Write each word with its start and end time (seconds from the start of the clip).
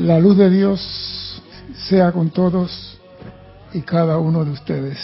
La 0.00 0.18
luz 0.20 0.36
de 0.36 0.50
Dios 0.50 1.42
sea 1.88 2.12
con 2.12 2.28
todos 2.28 2.98
y 3.72 3.80
cada 3.80 4.18
uno 4.18 4.44
de 4.44 4.50
ustedes. 4.50 4.98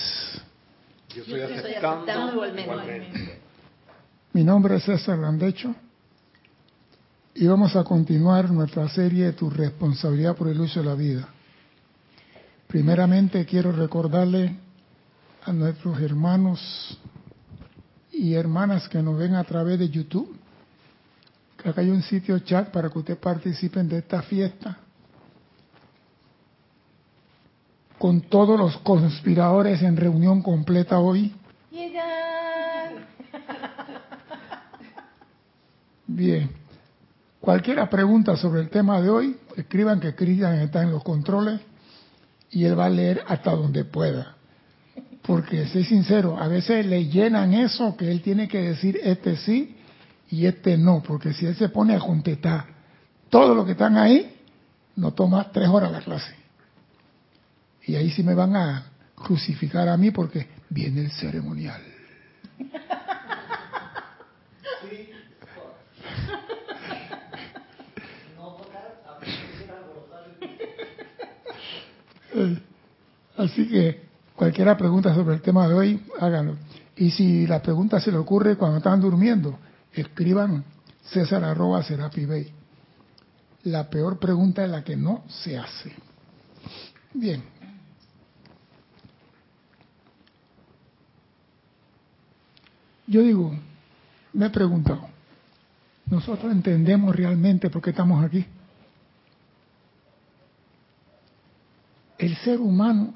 Yo 1.14 1.22
estoy 1.22 1.40
aceptando, 1.40 2.32
igualmente. 2.32 3.40
Mi 4.34 4.44
nombre 4.44 4.76
es 4.76 4.84
César 4.84 5.18
Landecho 5.18 5.74
y 7.34 7.46
vamos 7.46 7.74
a 7.74 7.84
continuar 7.84 8.50
nuestra 8.50 8.86
serie 8.90 9.26
de 9.26 9.32
Tu 9.32 9.48
responsabilidad 9.48 10.36
por 10.36 10.48
el 10.48 10.60
uso 10.60 10.80
de 10.80 10.86
la 10.86 10.94
vida. 10.94 11.26
Primeramente 12.66 13.46
quiero 13.46 13.72
recordarle 13.72 14.58
a 15.42 15.52
nuestros 15.54 15.98
hermanos 16.02 16.98
y 18.12 18.34
hermanas 18.34 18.90
que 18.90 19.02
nos 19.02 19.16
ven 19.16 19.36
a 19.36 19.44
través 19.44 19.78
de 19.78 19.88
YouTube 19.88 20.36
que 21.56 21.68
acá 21.70 21.80
hay 21.80 21.90
un 21.90 22.02
sitio 22.02 22.38
chat 22.40 22.70
para 22.70 22.90
que 22.90 22.98
ustedes 22.98 23.18
participen 23.18 23.88
de 23.88 23.98
esta 23.98 24.20
fiesta 24.20 24.81
con 28.02 28.20
todos 28.22 28.58
los 28.58 28.78
conspiradores 28.78 29.80
en 29.80 29.96
reunión 29.96 30.42
completa 30.42 30.98
hoy. 30.98 31.32
Bien. 36.08 36.50
Cualquiera 37.38 37.88
pregunta 37.88 38.36
sobre 38.36 38.60
el 38.62 38.70
tema 38.70 39.00
de 39.00 39.08
hoy, 39.08 39.36
escriban 39.56 40.00
que 40.00 40.16
Cristian 40.16 40.54
está 40.54 40.82
en 40.82 40.90
los 40.90 41.04
controles 41.04 41.60
y 42.50 42.64
él 42.64 42.76
va 42.76 42.86
a 42.86 42.90
leer 42.90 43.22
hasta 43.28 43.52
donde 43.52 43.84
pueda. 43.84 44.34
Porque, 45.22 45.68
soy 45.68 45.84
sincero, 45.84 46.36
a 46.36 46.48
veces 46.48 46.84
le 46.84 47.06
llenan 47.06 47.54
eso 47.54 47.96
que 47.96 48.10
él 48.10 48.20
tiene 48.20 48.48
que 48.48 48.62
decir 48.62 48.98
este 49.00 49.36
sí 49.36 49.76
y 50.28 50.46
este 50.46 50.76
no, 50.76 51.04
porque 51.06 51.32
si 51.34 51.46
él 51.46 51.54
se 51.54 51.68
pone 51.68 51.94
a 51.94 52.00
contestar 52.00 52.64
todo 53.30 53.54
lo 53.54 53.64
que 53.64 53.72
están 53.72 53.96
ahí, 53.96 54.40
no 54.96 55.12
toma 55.12 55.52
tres 55.52 55.68
horas 55.68 55.92
la 55.92 56.00
clase. 56.00 56.41
Y 57.86 57.96
ahí 57.96 58.10
sí 58.10 58.22
me 58.22 58.34
van 58.34 58.56
a 58.56 58.86
crucificar 59.14 59.88
a 59.88 59.96
mí 59.96 60.10
porque 60.10 60.46
viene 60.68 61.02
el 61.02 61.10
ceremonial. 61.10 61.82
Así 73.36 73.68
que 73.68 74.02
cualquiera 74.36 74.76
pregunta 74.76 75.14
sobre 75.14 75.34
el 75.34 75.42
tema 75.42 75.68
de 75.68 75.74
hoy, 75.74 76.02
háganlo. 76.20 76.56
Y 76.96 77.10
si 77.10 77.46
la 77.46 77.60
pregunta 77.60 78.00
se 78.00 78.12
le 78.12 78.18
ocurre 78.18 78.56
cuando 78.56 78.78
están 78.78 79.00
durmiendo, 79.00 79.58
escriban 79.92 80.64
César 81.02 81.42
arroba 81.44 81.82
Serapi 81.82 82.24
Bay. 82.26 82.52
La 83.64 83.88
peor 83.88 84.18
pregunta 84.18 84.64
es 84.64 84.70
la 84.70 84.84
que 84.84 84.96
no 84.96 85.24
se 85.28 85.58
hace. 85.58 85.92
Bien. 87.14 87.42
Yo 93.06 93.22
digo, 93.22 93.54
me 94.32 94.46
he 94.46 94.50
preguntado, 94.50 95.08
¿nosotros 96.06 96.52
entendemos 96.52 97.14
realmente 97.14 97.68
por 97.70 97.82
qué 97.82 97.90
estamos 97.90 98.24
aquí? 98.24 98.44
El 102.18 102.36
ser 102.36 102.60
humano 102.60 103.14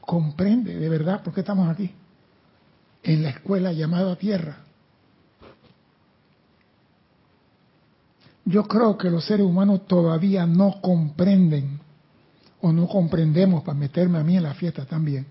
comprende 0.00 0.76
de 0.76 0.88
verdad 0.88 1.22
por 1.22 1.32
qué 1.32 1.40
estamos 1.40 1.68
aquí, 1.68 1.90
en 3.02 3.22
la 3.22 3.30
escuela 3.30 3.72
llamada 3.72 4.16
Tierra. 4.16 4.58
Yo 8.44 8.64
creo 8.64 8.98
que 8.98 9.08
los 9.08 9.24
seres 9.24 9.46
humanos 9.46 9.86
todavía 9.86 10.46
no 10.46 10.80
comprenden 10.82 11.80
o 12.60 12.72
no 12.72 12.88
comprendemos, 12.88 13.62
para 13.62 13.78
meterme 13.78 14.18
a 14.18 14.24
mí 14.24 14.36
en 14.36 14.42
la 14.42 14.54
fiesta 14.54 14.84
también, 14.84 15.26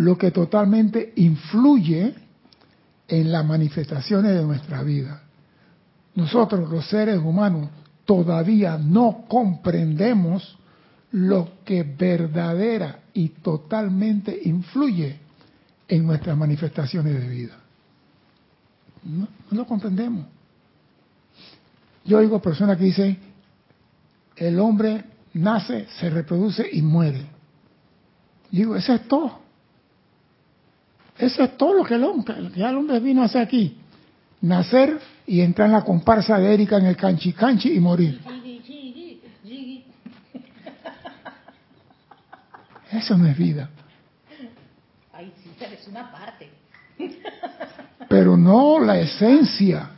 lo 0.00 0.16
que 0.16 0.30
totalmente 0.30 1.12
influye 1.16 2.14
en 3.06 3.30
las 3.30 3.44
manifestaciones 3.44 4.34
de 4.34 4.42
nuestra 4.42 4.82
vida. 4.82 5.24
Nosotros 6.14 6.70
los 6.70 6.88
seres 6.88 7.18
humanos 7.18 7.68
todavía 8.06 8.78
no 8.78 9.26
comprendemos 9.28 10.56
lo 11.12 11.50
que 11.66 11.82
verdadera 11.82 13.00
y 13.12 13.28
totalmente 13.28 14.40
influye 14.44 15.18
en 15.86 16.06
nuestras 16.06 16.34
manifestaciones 16.34 17.20
de 17.20 17.28
vida. 17.28 17.58
No, 19.04 19.28
lo 19.50 19.66
comprendemos. 19.66 20.24
Yo 22.06 22.16
oigo 22.16 22.40
personas 22.40 22.78
que 22.78 22.84
dicen, 22.84 23.18
el 24.34 24.58
hombre 24.60 25.04
nace, 25.34 25.88
se 25.98 26.08
reproduce 26.08 26.66
y 26.72 26.80
muere. 26.80 27.26
digo, 28.50 28.76
eso 28.76 28.94
es 28.94 29.06
todo. 29.06 29.49
Eso 31.20 31.42
es 31.42 31.56
todo 31.58 31.74
lo 31.74 31.84
que 31.84 31.94
el 31.94 32.04
hombre, 32.04 32.34
que 32.52 32.60
el 32.62 32.76
hombre 32.76 32.98
vino 32.98 33.20
a 33.20 33.26
hacer 33.26 33.42
aquí. 33.42 33.76
Nacer 34.40 34.98
y 35.26 35.42
entrar 35.42 35.66
en 35.66 35.74
la 35.74 35.84
comparsa 35.84 36.38
de 36.38 36.54
Erika 36.54 36.78
en 36.78 36.86
el 36.86 36.96
canchi 36.96 37.34
canchi 37.34 37.72
y 37.72 37.80
morir. 37.80 38.20
Eso 42.90 43.16
no 43.16 43.26
es 43.26 43.36
vida. 43.36 43.68
Ay, 45.12 45.32
sí, 45.42 45.50
es 45.60 45.88
una 45.88 46.10
parte. 46.10 46.50
Pero 48.08 48.36
no 48.36 48.80
la 48.80 48.98
esencia. 48.98 49.90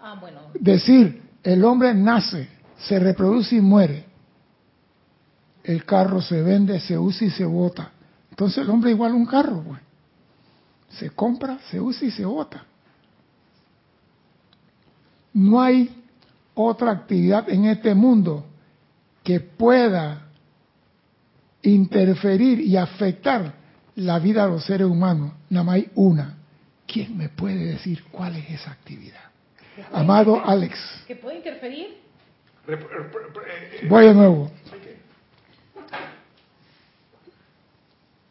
Ah, 0.00 0.16
bueno. 0.18 0.40
Decir, 0.54 1.22
el 1.42 1.64
hombre 1.64 1.94
nace, 1.94 2.48
se 2.78 2.98
reproduce 2.98 3.56
y 3.56 3.60
muere. 3.60 4.06
El 5.62 5.84
carro 5.84 6.22
se 6.22 6.42
vende, 6.42 6.80
se 6.80 6.98
usa 6.98 7.26
y 7.26 7.30
se 7.30 7.44
bota. 7.44 7.92
Entonces 8.30 8.64
el 8.64 8.70
hombre 8.70 8.90
es 8.90 8.96
igual 8.96 9.12
a 9.12 9.14
un 9.14 9.26
carro, 9.26 9.62
pues. 9.62 9.80
Se 10.90 11.10
compra, 11.10 11.58
se 11.70 11.80
usa 11.80 12.08
y 12.08 12.10
se 12.10 12.24
bota. 12.24 12.66
No 15.32 15.60
hay 15.60 16.02
otra 16.54 16.90
actividad 16.90 17.48
en 17.48 17.66
este 17.66 17.94
mundo 17.94 18.44
que 19.22 19.40
pueda 19.40 20.26
interferir 21.62 22.60
y 22.60 22.76
afectar 22.76 23.54
la 23.96 24.18
vida 24.18 24.46
de 24.46 24.52
los 24.52 24.64
seres 24.64 24.86
humanos. 24.86 25.32
Nada 25.48 25.64
más 25.64 25.74
hay 25.76 25.90
una. 25.94 26.36
¿Quién 26.86 27.16
me 27.16 27.28
puede 27.28 27.64
decir 27.66 28.04
cuál 28.10 28.36
es 28.36 28.50
esa 28.50 28.72
actividad? 28.72 29.20
Amado 29.92 30.42
Alex. 30.44 30.78
¿Que 31.06 31.16
puede 31.16 31.36
interferir? 31.36 31.98
Voy 33.88 34.06
de 34.06 34.14
nuevo. 34.14 34.50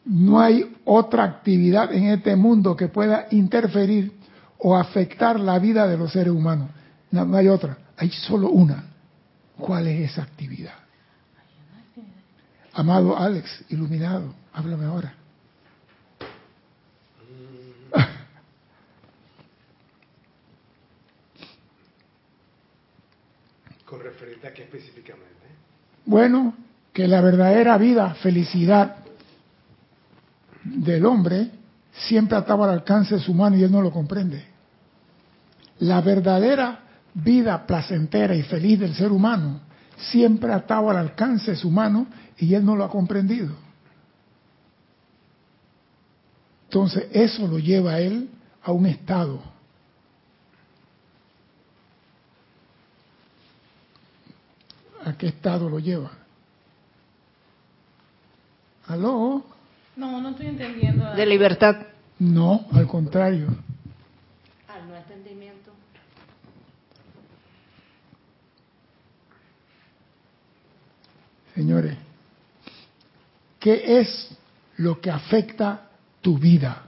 No 0.05 0.39
hay 0.39 0.75
otra 0.85 1.23
actividad 1.23 1.93
en 1.93 2.05
este 2.05 2.35
mundo 2.35 2.75
que 2.75 2.87
pueda 2.87 3.27
interferir 3.31 4.13
o 4.57 4.75
afectar 4.75 5.39
la 5.39 5.59
vida 5.59 5.87
de 5.87 5.97
los 5.97 6.11
seres 6.11 6.33
humanos. 6.33 6.69
No, 7.11 7.35
hay 7.35 7.47
otra. 7.47 7.77
Hay 7.97 8.09
solo 8.09 8.49
una. 8.49 8.85
¿Cuál 9.57 9.87
es 9.87 10.11
esa 10.11 10.23
actividad? 10.23 10.73
Amado 12.73 13.17
Alex, 13.17 13.65
iluminado, 13.69 14.33
háblame 14.53 14.85
ahora. 14.85 15.13
Con 23.85 23.99
referente 24.01 24.47
a 24.47 24.53
qué 24.53 24.63
específicamente. 24.63 25.27
Bueno, 26.05 26.53
que 26.93 27.07
la 27.07 27.21
verdadera 27.21 27.77
vida, 27.77 28.13
felicidad 28.16 28.97
del 30.64 31.06
hombre 31.06 31.52
siempre 31.92 32.38
estaba 32.38 32.66
al 32.66 32.72
alcance 32.72 33.16
de 33.16 33.22
su 33.22 33.34
mano 33.34 33.58
y 33.58 33.64
él 33.64 33.72
no 33.72 33.81
lo 33.81 33.92
comprende. 33.92 34.46
La 35.80 36.02
verdadera 36.02 36.80
vida 37.14 37.66
placentera 37.66 38.36
y 38.36 38.44
feliz 38.44 38.80
del 38.80 38.94
ser 38.94 39.12
humano 39.12 39.62
siempre 39.97 40.53
ha 40.53 40.58
estado 40.58 40.90
al 40.90 40.97
alcance 40.97 41.52
de 41.52 41.58
su 41.58 41.72
mano 41.72 42.08
y 42.38 42.53
él 42.53 42.66
no 42.66 42.76
lo 42.76 42.84
ha 42.84 42.90
comprendido. 42.90 43.53
Entonces 46.66 47.08
eso 47.12 47.47
lo 47.47 47.58
lleva 47.58 48.00
él 48.00 48.29
a 48.62 48.72
un 48.72 48.85
estado 48.85 49.41
¿A 55.05 55.14
qué 55.17 55.28
estado 55.28 55.70
lo 55.70 55.79
lleva? 55.79 56.12
¿Aló? 58.88 59.44
No, 59.96 60.22
no 60.22 60.30
estoy 60.30 60.47
entendiendo. 60.47 61.14
De 61.14 61.26
libertad. 61.26 61.76
No, 62.20 62.68
al 62.72 62.88
contrario. 62.88 63.47
Al 64.68 64.88
no 64.88 64.96
entendimiento. 64.96 65.72
Señores, 71.56 71.97
¿qué 73.59 74.00
es 74.00 74.30
lo 74.78 75.02
que 75.02 75.12
afecta 75.12 75.90
tu 76.22 76.38
vida? 76.38 76.84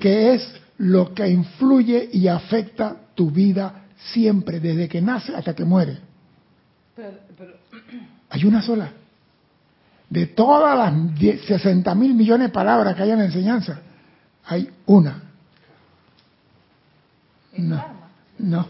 ¿Qué 0.00 0.34
es 0.34 0.60
lo 0.78 1.14
que 1.14 1.28
influye 1.28 2.08
y 2.12 2.26
afecta 2.26 2.96
tu 3.14 3.30
vida 3.30 3.84
siempre, 4.12 4.58
desde 4.58 4.88
que 4.88 5.00
nace 5.00 5.34
hasta 5.34 5.54
que 5.54 5.64
muere. 5.64 5.98
Pero, 6.96 7.18
pero, 7.36 7.52
Hay 8.30 8.44
una 8.44 8.62
sola. 8.62 8.92
De 10.12 10.26
todas 10.26 10.76
las 10.76 11.14
10 11.14 11.46
60 11.46 11.94
mil 11.94 12.12
millones 12.12 12.48
de 12.48 12.52
palabras 12.52 12.94
que 12.94 13.02
hay 13.02 13.12
en 13.12 13.18
la 13.20 13.24
enseñanza, 13.24 13.80
hay 14.44 14.68
una. 14.84 15.22
¿es 17.54 17.58
No. 17.60 17.82
No. 18.38 18.66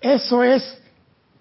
Eso 0.00 0.42
es 0.42 0.82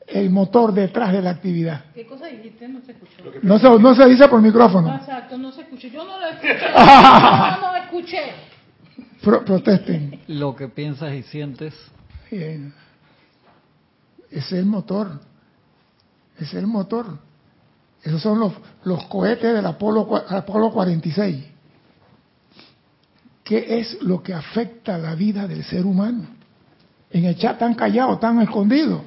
el 0.05 0.29
motor 0.29 0.75
detrás 0.75 1.11
de 1.11 1.23
la 1.23 1.31
actividad. 1.31 1.85
¿Qué 1.95 2.05
cosa 2.05 2.27
dijiste? 2.27 2.67
No 2.67 2.81
se 2.81 2.91
escuchó. 2.91 3.23
Lo 3.23 3.31
No 3.41 3.57
se, 3.57 3.79
no 3.79 3.95
se 3.95 4.05
dice 4.09 4.27
por 4.27 4.39
No, 4.39 4.45
micrófono. 4.47 4.95
exacto, 4.95 5.35
no 5.35 5.51
se 5.51 5.61
escuchó. 5.61 5.87
Yo 5.87 6.05
no 6.05 6.19
lo 6.19 6.27
escuché. 6.27 6.53
No, 6.75 7.61
no 7.61 7.75
escuché. 7.77 8.21
Pro- 9.23 9.43
protesten. 9.43 10.19
Lo 10.27 10.55
que 10.55 10.67
piensas 10.67 11.11
y 11.13 11.23
sientes. 11.23 11.73
Bien. 12.29 12.75
Ese 14.29 14.37
es 14.39 14.51
el 14.53 14.65
motor. 14.67 15.19
Es 16.43 16.53
el 16.53 16.67
motor. 16.67 17.17
Esos 18.03 18.21
son 18.21 18.37
los, 18.37 18.53
los 18.83 19.05
cohetes 19.05 19.53
del 19.53 19.65
Apolo, 19.65 20.21
Apolo 20.27 20.71
46. 20.71 21.45
¿Qué 23.45 23.79
es 23.79 24.01
lo 24.01 24.21
que 24.21 24.33
afecta 24.33 24.97
la 24.97 25.15
vida 25.15 25.47
del 25.47 25.63
ser 25.63 25.85
humano? 25.85 26.25
En 27.11 27.23
el 27.25 27.37
chat 27.37 27.59
tan 27.59 27.75
callado, 27.75 28.19
tan 28.19 28.41
escondido. 28.41 29.03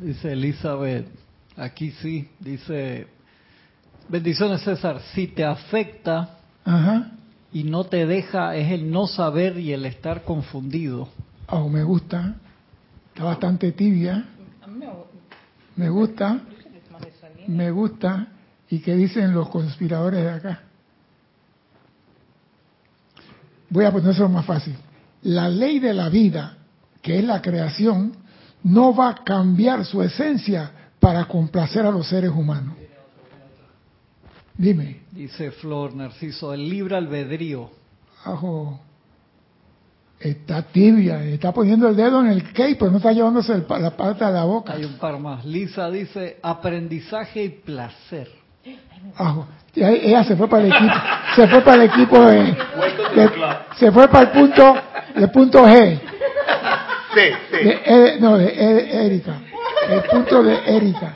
Dice 0.00 0.32
Elizabeth, 0.32 1.06
aquí 1.56 1.92
sí, 1.92 2.28
dice, 2.40 3.06
bendiciones 4.08 4.62
César, 4.62 5.00
si 5.14 5.28
te 5.28 5.44
afecta 5.44 6.38
Ajá. 6.64 7.12
y 7.52 7.64
no 7.64 7.84
te 7.84 8.06
deja 8.06 8.56
es 8.56 8.72
el 8.72 8.90
no 8.90 9.06
saber 9.06 9.58
y 9.58 9.72
el 9.72 9.86
estar 9.86 10.24
confundido. 10.24 11.08
Oh, 11.48 11.68
me 11.68 11.84
gusta. 11.84 12.34
Está 13.12 13.24
bastante 13.24 13.72
tibia. 13.72 14.24
Me 15.78 15.88
gusta. 15.88 16.40
que. 17.46 17.48
Me 17.48 17.70
gusta. 17.70 18.26
¿Y 18.68 18.80
qué 18.80 18.94
dicen 18.96 19.32
los 19.32 19.48
conspiradores 19.48 20.22
de 20.22 20.30
acá? 20.30 20.60
Voy 23.70 23.84
a 23.84 23.92
ponérselo 23.92 24.28
más 24.28 24.44
fácil. 24.44 24.74
La 25.22 25.48
ley 25.48 25.78
de 25.78 25.94
la 25.94 26.08
vida, 26.08 26.58
que 27.00 27.18
es 27.18 27.24
la 27.24 27.40
creación, 27.40 28.12
no 28.64 28.94
va 28.94 29.10
a 29.10 29.24
cambiar 29.24 29.84
su 29.84 30.02
esencia 30.02 30.70
para 30.98 31.26
complacer 31.26 31.86
a 31.86 31.90
los 31.90 32.08
seres 32.08 32.30
humanos. 32.30 32.76
Dime, 34.56 35.02
Dice 35.12 35.52
Flor 35.52 35.94
Narciso, 35.94 36.52
el 36.52 36.68
libre 36.68 36.96
albedrío. 36.96 37.70
ajo, 38.24 38.80
está 40.20 40.62
tibia, 40.62 41.22
está 41.24 41.52
poniendo 41.52 41.88
el 41.88 41.96
dedo 41.96 42.20
en 42.20 42.28
el 42.28 42.42
cake, 42.52 42.76
pero 42.78 42.90
no 42.90 42.96
está 42.98 43.12
llevándose 43.12 43.52
el 43.52 43.62
pa- 43.62 43.78
la 43.78 43.90
parte 43.96 44.24
de 44.24 44.32
la 44.32 44.44
boca. 44.44 44.72
Hay 44.74 44.84
un 44.84 44.98
par 44.98 45.18
más. 45.18 45.44
Lisa 45.44 45.90
dice, 45.90 46.38
aprendizaje 46.42 47.44
y 47.44 47.48
placer. 47.50 48.28
Ya 49.74 49.90
Ella 49.90 50.24
se 50.24 50.34
fue 50.36 50.48
para 50.48 50.64
el 50.64 50.72
equipo, 50.72 50.94
se 51.36 51.46
fue 51.48 51.60
para 51.62 51.82
el 51.84 51.90
equipo 51.90 52.20
de, 52.26 52.42
de- 52.42 53.30
se 53.78 53.92
fue 53.92 54.08
para 54.08 54.24
el 54.24 54.30
punto, 54.30 54.76
el 55.14 55.30
punto 55.30 55.64
G, 55.66 56.00
Sí, 57.14 57.20
sí. 57.50 57.64
de, 57.64 57.80
E- 57.86 58.20
no, 58.20 58.36
de 58.36 58.46
E- 58.48 59.06
Erika, 59.06 59.34
el 59.88 60.02
punto 60.02 60.42
de 60.42 60.58
Erika. 60.76 61.14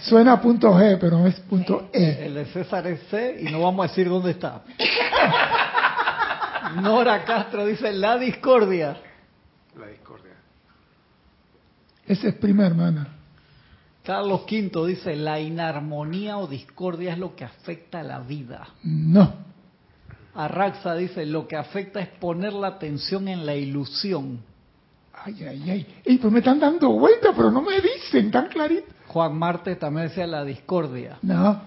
Suena 0.00 0.34
a 0.34 0.40
punto 0.40 0.72
G, 0.74 0.96
pero 1.00 1.18
no 1.18 1.26
es 1.26 1.34
punto 1.40 1.90
E. 1.92 2.26
El 2.26 2.34
de 2.34 2.44
César 2.46 2.86
es 2.86 3.00
C 3.10 3.36
y 3.40 3.50
no 3.50 3.60
vamos 3.62 3.84
a 3.84 3.88
decir 3.88 4.08
dónde 4.08 4.30
está. 4.30 4.62
Nora 6.76 7.24
Castro 7.24 7.66
dice, 7.66 7.92
la 7.92 8.18
discordia. 8.18 8.96
La 9.78 9.86
discordia. 9.86 10.34
Ese 12.06 12.28
es 12.28 12.34
prima 12.34 12.66
hermana. 12.66 13.08
Carlos 14.02 14.42
Quinto 14.42 14.86
dice, 14.86 15.14
la 15.16 15.38
inarmonía 15.38 16.38
o 16.38 16.46
discordia 16.46 17.12
es 17.12 17.18
lo 17.18 17.36
que 17.36 17.44
afecta 17.44 18.00
a 18.00 18.02
la 18.02 18.20
vida. 18.20 18.68
No. 18.82 19.34
Arraxa 20.34 20.94
dice, 20.94 21.26
lo 21.26 21.46
que 21.46 21.56
afecta 21.56 22.00
es 22.00 22.08
poner 22.08 22.52
la 22.52 22.68
atención 22.68 23.28
en 23.28 23.44
la 23.44 23.54
ilusión. 23.54 24.40
Ay, 25.12 25.44
ay, 25.44 25.70
ay. 25.70 25.86
Ey, 26.04 26.18
pues 26.18 26.32
me 26.32 26.38
están 26.38 26.60
dando 26.60 26.90
vueltas, 26.90 27.34
pero 27.36 27.50
no 27.50 27.60
me 27.60 27.80
dicen 27.80 28.30
tan 28.30 28.48
clarito. 28.48 28.86
Juan 29.08 29.36
Marte 29.36 29.76
también 29.76 30.08
decía 30.08 30.26
la 30.26 30.44
discordia. 30.44 31.18
No, 31.22 31.60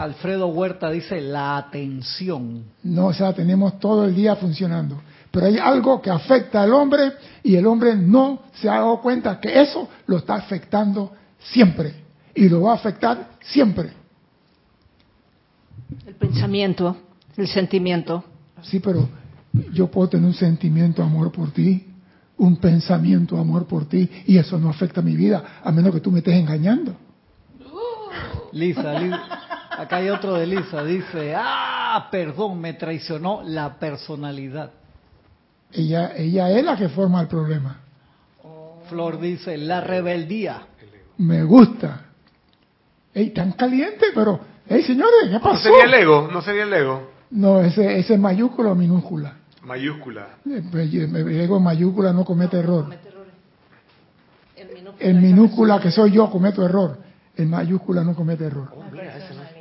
Alfredo 0.00 0.46
Huerta 0.48 0.90
dice 0.90 1.20
la 1.20 1.58
atención. 1.58 2.64
no, 2.82 3.06
o 3.08 3.12
sea, 3.12 3.34
tenemos 3.34 3.78
todo 3.78 4.06
el 4.06 4.14
día 4.14 4.34
funcionando. 4.36 4.98
Pero 5.30 5.46
hay 5.46 5.58
algo 5.58 6.00
que 6.00 6.08
afecta 6.10 6.62
al 6.62 6.72
hombre 6.72 7.12
y 7.42 7.54
el 7.54 7.66
hombre 7.66 7.94
no 7.94 8.40
se 8.54 8.68
ha 8.68 8.76
dado 8.76 9.00
cuenta 9.02 9.38
que 9.38 9.60
eso 9.60 9.88
lo 10.06 10.16
está 10.16 10.34
afectando 10.36 11.12
siempre. 11.38 11.94
Y 12.34 12.48
lo 12.48 12.62
va 12.62 12.72
a 12.72 12.74
afectar 12.76 13.32
siempre. 13.42 13.90
El 16.06 16.14
pensamiento, 16.14 16.96
el 17.36 17.46
sentimiento. 17.48 18.24
Sí, 18.62 18.80
pero 18.80 19.06
yo 19.72 19.88
puedo 19.88 20.08
tener 20.08 20.26
un 20.26 20.34
sentimiento 20.34 21.02
de 21.02 21.08
amor 21.08 21.30
por 21.30 21.50
ti, 21.50 21.86
un 22.38 22.56
pensamiento 22.56 23.34
de 23.34 23.42
amor 23.42 23.66
por 23.66 23.84
ti, 23.86 24.08
y 24.26 24.38
eso 24.38 24.58
no 24.58 24.70
afecta 24.70 25.02
mi 25.02 25.14
vida, 25.14 25.60
a 25.62 25.70
menos 25.70 25.92
que 25.92 26.00
tú 26.00 26.10
me 26.10 26.20
estés 26.20 26.34
engañando. 26.36 26.96
Lisa, 28.52 28.98
Li- 28.98 29.10
acá 29.80 29.96
hay 29.96 30.08
otro 30.10 30.34
de 30.34 30.46
Lisa, 30.46 30.82
dice, 30.84 31.34
ah, 31.36 32.08
perdón, 32.10 32.60
me 32.60 32.74
traicionó 32.74 33.42
la 33.44 33.78
personalidad. 33.78 34.70
Ella, 35.72 36.12
ella 36.16 36.50
es 36.50 36.64
la 36.64 36.76
que 36.76 36.88
forma 36.88 37.20
el 37.20 37.28
problema. 37.28 37.80
Flor 38.88 39.20
dice, 39.20 39.56
la 39.56 39.80
rebeldía. 39.80 40.62
Me 41.18 41.42
gusta. 41.44 42.06
Ey, 43.14 43.30
tan 43.30 43.52
caliente, 43.52 44.06
pero, 44.14 44.40
hey, 44.68 44.82
señores, 44.82 45.24
¿qué 45.24 45.30
¿No 45.30 45.40
pasó? 45.40 45.62
sería 45.62 45.84
el 45.84 45.94
ego? 45.94 46.28
¿No 46.32 46.42
sería 46.42 46.64
el 46.64 46.72
ego? 46.72 47.10
No, 47.30 47.60
ese, 47.60 47.98
ese 47.98 48.14
es 48.14 48.20
mayúscula 48.20 48.70
o 48.72 48.74
minúscula. 48.74 49.34
Mayúscula. 49.62 50.26
El 50.44 51.40
ego 51.40 51.58
en 51.58 51.62
mayúscula 51.62 52.12
no 52.12 52.24
comete 52.24 52.58
error. 52.58 52.84
Comete 52.84 53.08
errores. 53.08 53.32
El 54.56 54.68
minúscula. 54.74 55.08
En 55.08 55.22
minúscula, 55.22 55.80
que 55.80 55.90
soy 55.90 56.12
yo, 56.12 56.28
cometo 56.30 56.64
error. 56.64 56.98
En 57.36 57.48
mayúscula 57.48 58.02
no 58.02 58.14
comete 58.14 58.46
error. 58.46 58.68
Oh, 58.74 58.82
ese 58.86 59.34
no- 59.34 59.42
es 59.42 59.59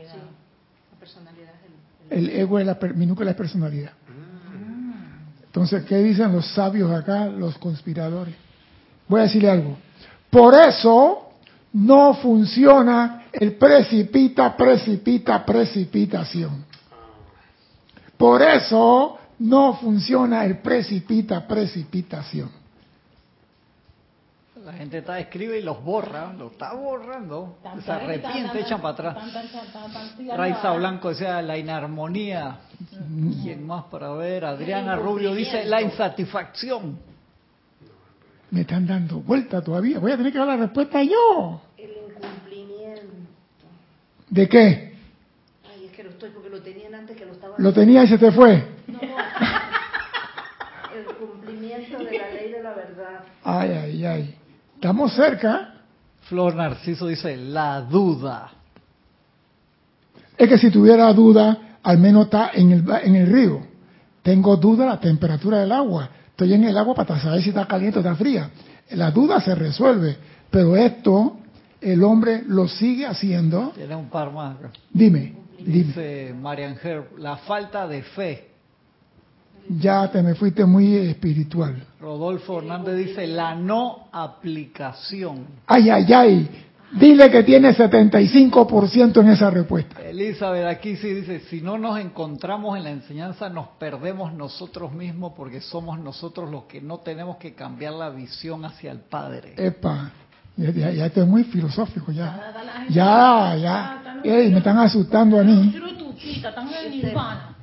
el, 2.10 2.30
ego 2.30 2.60
es 2.60 2.66
la 2.66 2.78
minúscula 2.96 3.34
personalidad. 3.36 3.92
Entonces, 5.46 5.84
¿qué 5.86 5.98
dicen 5.98 6.32
los 6.32 6.46
sabios 6.54 6.92
acá, 6.92 7.26
los 7.26 7.58
conspiradores? 7.58 8.36
Voy 9.08 9.22
a 9.22 9.24
decirle 9.24 9.50
algo. 9.50 9.78
Por 10.30 10.54
eso 10.54 11.30
no 11.74 12.14
funciona 12.16 13.24
el 13.32 13.54
precipita, 13.54 14.56
precipita, 14.56 15.44
precipitación. 15.44 16.66
Por 18.18 18.42
eso 18.42 19.18
no 19.40 19.74
funciona 19.76 20.46
el 20.46 20.58
precipita, 20.60 21.48
precipitación. 21.48 22.59
La 24.70 24.76
gente 24.78 25.00
está 25.00 25.20
escribe 25.20 25.58
y 25.58 25.64
los 25.64 25.84
borra, 25.84 26.32
lo 26.34 26.50
está 26.52 26.74
borrando, 26.76 27.58
Tan- 27.64 27.82
se 27.82 27.92
arrepiente, 27.92 28.50
tan- 28.50 28.58
echan 28.60 28.80
para 28.80 28.94
atrás. 28.94 29.16
tan- 29.16 29.34
tan- 29.34 29.48
tan- 29.52 29.74
tan- 29.74 29.92
tan- 29.94 30.16
tirando 30.16 30.38
Raiza 30.44 30.74
Blanco 30.74 31.10
decía 31.10 31.42
la 31.42 31.58
inarmonía. 31.58 32.58
¿Quién 33.42 33.66
más 33.66 33.86
para 33.86 34.12
ver? 34.14 34.46
Adriana 34.46 34.96
Rubio 34.96 35.34
dice 35.34 35.66
la 35.66 35.82
insatisfacción. 35.82 37.00
Me 38.52 38.62
están 38.62 38.86
dando 38.86 39.22
vuelta 39.22 39.60
todavía. 39.60 39.98
Voy 39.98 40.12
a 40.12 40.18
tener 40.18 40.32
que 40.32 40.38
dar 40.38 40.48
la 40.48 40.58
respuesta 40.58 41.02
yo. 41.02 41.62
el 41.76 41.90
incumplimiento. 42.08 43.02
¿De 44.30 44.48
qué? 44.48 44.94
Ay, 45.68 45.86
es 45.88 45.92
que 45.94 46.04
lo 46.04 46.12
estoy 46.12 46.30
porque 46.30 46.50
lo 46.50 46.62
tenían 46.62 46.94
antes 46.94 47.18
que 47.18 47.26
lo 47.26 47.32
estaba. 47.32 47.56
Lo 47.58 47.74
tenía 47.74 48.04
y 48.04 48.08
se 48.08 48.20
te 48.20 48.32
fue. 48.32 48.68
No, 48.86 48.94
no. 48.94 49.00
El 50.96 51.06
cumplimiento 51.16 51.98
de 51.98 52.18
la 52.20 52.30
ley 52.30 52.52
de 52.52 52.62
la 52.64 52.74
verdad. 52.74 53.24
Ay, 53.44 53.72
ay, 53.72 54.06
ay. 54.06 54.36
Estamos 54.80 55.14
cerca. 55.14 55.74
Flor 56.30 56.56
Narciso 56.56 57.08
dice 57.08 57.36
la 57.36 57.82
duda. 57.82 58.50
Es 60.38 60.48
que 60.48 60.58
si 60.58 60.72
tuviera 60.72 61.12
duda, 61.12 61.80
al 61.84 61.98
menos 61.98 62.28
está 62.28 62.52
en 62.54 62.72
el, 62.72 62.86
en 63.04 63.16
el 63.18 63.28
río. 63.28 63.60
Tengo 64.24 64.56
duda 64.56 64.86
de 64.86 64.90
la 64.92 65.00
temperatura 65.02 65.58
del 65.60 65.74
agua. 65.74 66.10
Estoy 66.30 66.54
en 66.54 66.64
el 66.64 66.78
agua 66.78 66.96
para 66.96 67.20
saber 67.20 67.42
si 67.42 67.50
está 67.50 67.68
caliente 67.68 68.00
o 68.00 68.02
está 68.02 68.16
fría. 68.16 68.52
La 68.92 69.12
duda 69.12 69.42
se 69.42 69.54
resuelve. 69.54 70.16
Pero 70.50 70.78
esto, 70.78 71.40
el 71.82 72.02
hombre 72.02 72.44
lo 72.48 72.70
sigue 72.70 73.06
haciendo. 73.06 73.74
Tiene 73.76 73.98
un 73.98 74.10
par 74.10 74.32
más. 74.32 74.56
Dime, 74.94 75.36
dime. 75.58 75.84
Dice 75.88 76.34
Marian 76.40 76.78
Herb, 76.82 77.18
la 77.18 77.36
falta 77.36 77.86
de 77.86 78.02
fe. 78.02 78.49
Ya 79.68 80.10
te 80.12 80.22
me 80.24 80.36
fuiste 80.36 80.66
muy 80.66 80.96
espiritual. 80.96 81.84
Rodolfo 82.00 82.60
Hernández 82.60 82.98
dice 82.98 83.28
la 83.28 83.56
no 83.56 84.08
aplicación. 84.12 85.46
Ay, 85.68 85.90
ay, 85.90 86.14
ay. 86.14 86.50
Dile 86.92 87.30
que 87.30 87.44
tiene 87.44 87.76
75% 87.76 89.22
en 89.22 89.30
esa 89.30 89.52
respuesta. 89.52 90.02
Elizabeth 90.02 90.66
aquí 90.66 90.96
sí 90.96 91.14
dice, 91.14 91.42
si 91.42 91.62
no 91.62 91.78
nos 91.78 92.00
encontramos 92.00 92.78
en 92.78 92.84
la 92.84 92.90
enseñanza, 92.90 93.48
nos 93.48 93.68
perdemos 93.80 94.34
nosotros 94.34 94.92
mismos 94.92 95.34
porque 95.38 95.62
somos 95.62 96.00
nosotros 96.00 96.50
los 96.50 96.64
que 96.64 96.82
no 96.82 96.98
tenemos 97.00 97.38
que 97.38 97.54
cambiar 97.54 97.94
la 97.94 98.10
visión 98.10 98.66
hacia 98.66 98.92
el 98.92 99.02
Padre. 99.02 99.54
Epa, 99.58 100.12
ya, 100.58 100.72
ya, 100.72 100.92
ya 100.92 101.06
esto 101.06 101.22
es 101.22 101.28
muy 101.28 101.44
filosófico 101.44 102.12
ya. 102.12 102.54
Ya, 102.90 103.56
ya. 103.56 104.22
Ey, 104.24 104.50
me 104.50 104.58
están 104.58 104.80
asustando 104.80 105.40
a 105.40 105.44
mí. 105.44 105.76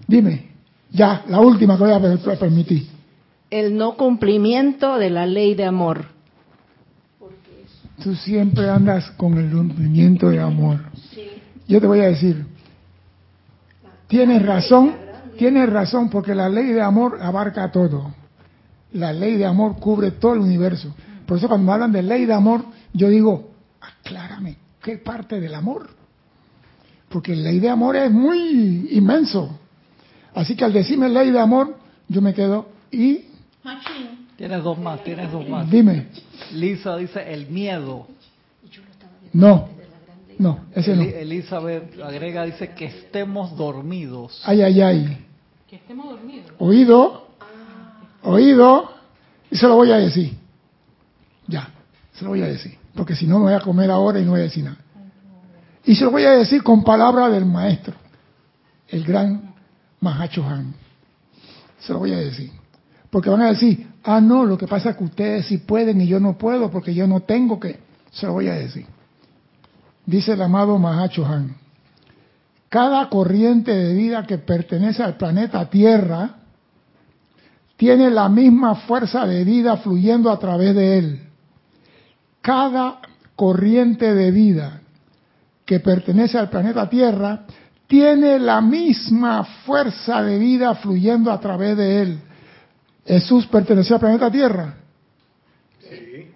Dime, 0.07 0.56
ya, 0.97 1.25
la 1.29 1.41
última 1.41 1.77
que 1.77 1.85
voy 1.85 1.93
a 1.93 2.01
per- 2.01 2.39
permitir. 2.39 2.89
El 3.51 3.77
no 3.77 3.97
cumplimiento 3.97 4.99
de 4.99 5.11
la 5.11 5.27
ley 5.27 5.55
de 5.55 5.65
amor. 5.65 6.07
Tú 8.03 8.15
siempre 8.15 8.69
andas 8.69 9.11
con 9.13 9.39
el 9.39 9.51
cumplimiento 9.51 10.29
de 10.31 10.41
amor. 10.41 10.81
Yo 11.69 11.81
te 11.81 11.87
voy 11.87 12.01
a 12.01 12.09
decir, 12.09 12.45
tienes 14.09 14.45
razón, 14.45 14.95
tienes 15.39 15.69
razón 15.71 16.11
porque 16.11 16.35
la 16.35 16.49
ley 16.49 16.67
de 16.73 16.83
amor 16.83 17.19
abarca 17.23 17.71
todo. 17.73 18.15
La 18.93 19.13
ley 19.13 19.37
de 19.37 19.47
amor 19.47 19.77
cubre 19.79 20.11
todo 20.13 20.35
el 20.35 20.41
universo. 20.41 20.95
Por 21.27 21.39
eso 21.39 21.49
cuando 21.49 21.67
me 21.67 21.73
hablan 21.73 21.93
de 21.93 22.03
ley 22.03 22.25
de 22.27 22.33
amor, 22.35 22.65
yo 22.93 23.09
digo, 23.09 23.51
aclárame, 23.81 24.57
¿qué 24.83 24.99
parte 24.99 25.41
del 25.41 25.55
amor? 25.55 25.89
Porque 27.09 27.35
la 27.35 27.51
ley 27.51 27.59
de 27.61 27.69
amor 27.71 27.97
es 27.97 28.11
muy 28.11 28.89
inmenso. 28.93 29.59
Así 30.37 30.55
que 30.55 30.65
al 30.65 30.73
decirme 30.73 31.09
ley 31.09 31.31
de 31.31 31.41
amor, 31.41 31.77
yo 32.09 32.21
me 32.21 32.35
quedo 32.35 32.69
y 32.93 33.25
Machín. 33.65 34.27
Tienes 34.37 34.63
dos 34.63 34.79
más, 34.79 35.03
tienes 35.03 35.33
dos 35.33 35.49
más. 35.49 35.69
dime, 35.71 36.09
Lisa 36.53 36.95
dice 36.97 37.33
el 37.33 37.47
miedo. 37.49 38.07
no, 39.33 39.69
no, 40.39 40.61
ese 40.75 40.95
no. 40.95 41.03
Eli- 41.03 41.15
Elizabeth 41.15 41.99
agrega, 42.03 42.45
dice 42.45 42.69
que 42.75 42.85
estemos 42.85 43.57
dormidos. 43.57 44.43
Ay, 44.45 44.61
ay, 44.61 44.81
ay. 44.83 45.27
Que 45.67 45.77
estemos 45.77 46.11
dormidos. 46.11 46.53
Oído, 46.59 47.29
oído, 48.23 48.91
y 49.51 49.57
se 49.57 49.67
lo 49.67 49.75
voy 49.77 49.91
a 49.91 49.97
decir. 49.97 50.35
Ya, 51.49 51.71
se 52.13 52.25
lo 52.25 52.31
voy 52.31 52.43
a 52.43 52.47
decir. 52.47 52.77
Porque 52.95 53.17
si 53.17 53.27
no, 53.27 53.39
me 53.39 53.45
voy 53.47 53.55
a 53.55 53.61
comer 53.61 53.91
ahora 53.91 54.21
y 54.21 54.25
no 54.25 54.33
voy 54.33 54.41
a 54.41 54.45
decir 54.45 54.65
nada. 54.65 54.77
Y 55.87 55.95
se 55.95 56.05
lo 56.05 56.11
voy 56.11 56.25
a 56.25 56.33
decir 56.33 56.63
con 56.63 56.85
palabra 56.85 57.31
del 57.31 57.47
maestro, 57.47 57.95
el 58.89 59.03
gran 59.03 59.55
Mahacho 60.01 60.45
Han. 60.45 60.75
Se 61.79 61.93
lo 61.93 62.01
voy 62.01 62.13
a 62.13 62.19
decir. 62.19 62.51
Porque 63.11 63.31
van 63.31 63.43
a 63.43 63.49
decir, 63.49 63.87
ah, 64.05 64.21
no, 64.21 64.45
lo 64.45 64.59
que 64.59 64.67
pasa 64.67 64.91
es 64.91 64.97
que 64.97 65.05
ustedes 65.05 65.47
sí 65.47 65.59
pueden 65.59 66.01
y 66.01 66.07
yo 66.07 66.21
no 66.21 66.37
puedo 66.37 66.71
porque 66.71 66.95
yo 66.95 67.07
no 67.07 67.21
tengo 67.21 67.59
que. 67.61 67.79
Se 68.11 68.27
lo 68.27 68.35
voy 68.35 68.49
a 68.49 68.55
decir. 68.55 68.87
Dice 70.05 70.33
el 70.33 70.43
amado 70.43 70.79
Mahacho 70.79 71.25
Han. 71.25 71.57
Cada 72.69 73.09
corriente 73.09 73.73
de 73.73 73.95
vida 73.95 74.27
que 74.27 74.39
pertenece 74.39 75.03
al 75.03 75.17
planeta 75.17 75.69
Tierra 75.71 76.37
tiene 77.77 78.11
la 78.11 78.29
misma 78.29 78.75
fuerza 78.75 79.27
de 79.27 79.45
vida 79.45 79.77
fluyendo 79.79 80.31
a 80.31 80.39
través 80.39 80.75
de 80.75 80.99
él. 80.99 81.21
Cada 82.41 83.01
corriente 83.35 84.15
de 84.15 84.31
vida 84.31 84.81
que 85.65 85.81
pertenece 85.81 86.39
al 86.39 86.49
planeta 86.49 86.89
Tierra 86.89 87.45
tiene 87.87 88.39
la 88.39 88.61
misma 88.61 89.45
fuerza 89.65 90.23
de 90.23 90.39
vida 90.39 90.75
fluyendo 90.75 91.31
a 91.31 91.41
través 91.41 91.77
de 91.77 92.03
él. 92.03 92.19
Jesús 93.07 93.47
perteneció 93.47 93.97
al 93.97 94.01
planeta 94.01 94.31
Tierra. 94.31 94.75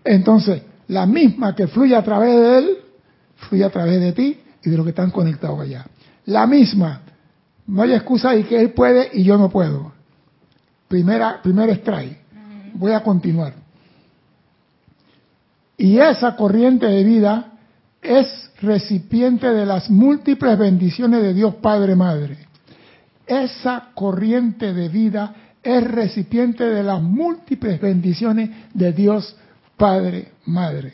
Entonces, 0.05 0.63
la 0.89 1.07
misma 1.07 1.55
que 1.55 1.67
fluye 1.67 1.97
a 1.97 2.03
través 2.03 2.35
de 2.35 2.59
él, 2.59 2.79
fluye 3.37 3.65
a 3.65 3.71
través 3.71 4.01
de 4.01 4.13
ti 4.13 4.41
y 4.63 4.71
de 4.71 4.77
los 4.77 4.85
que 4.85 4.91
están 4.91 5.11
conectados 5.11 5.61
allá. 5.61 5.87
La 6.27 6.47
misma. 6.47 7.03
No 7.67 7.83
hay 7.83 7.93
excusa 7.93 8.33
de 8.33 8.45
que 8.45 8.61
él 8.61 8.73
puede 8.73 9.11
y 9.13 9.25
yo 9.25 9.37
no 9.37 9.49
puedo. 9.49 9.93
Primera, 10.89 11.41
primer 11.43 11.71
strike. 11.71 12.19
Voy 12.75 12.93
a 12.93 13.03
continuar. 13.03 13.55
Y 15.77 15.99
esa 15.99 16.37
corriente 16.37 16.87
de 16.87 17.05
vida 17.05 17.53
es 18.03 18.51
recipiente 18.63 19.49
de 19.53 19.67
las 19.67 19.91
múltiples 19.91 20.59
bendiciones 20.59 21.23
de 21.23 21.35
Dios 21.35 21.57
Padre 21.57 21.95
Madre. 21.97 22.39
Esa 23.27 23.91
corriente 23.95 24.73
de 24.73 24.89
vida 24.89 25.35
es 25.63 25.85
recipiente 25.85 26.65
de 26.65 26.83
las 26.83 27.01
múltiples 27.03 27.81
bendiciones 27.81 28.51
de 28.73 28.93
Dios 28.93 29.37
Padre 29.77 30.33
Madre. 30.47 30.93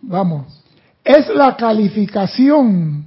Vamos, 0.00 0.62
es 1.02 1.28
la 1.28 1.56
calificación 1.56 3.06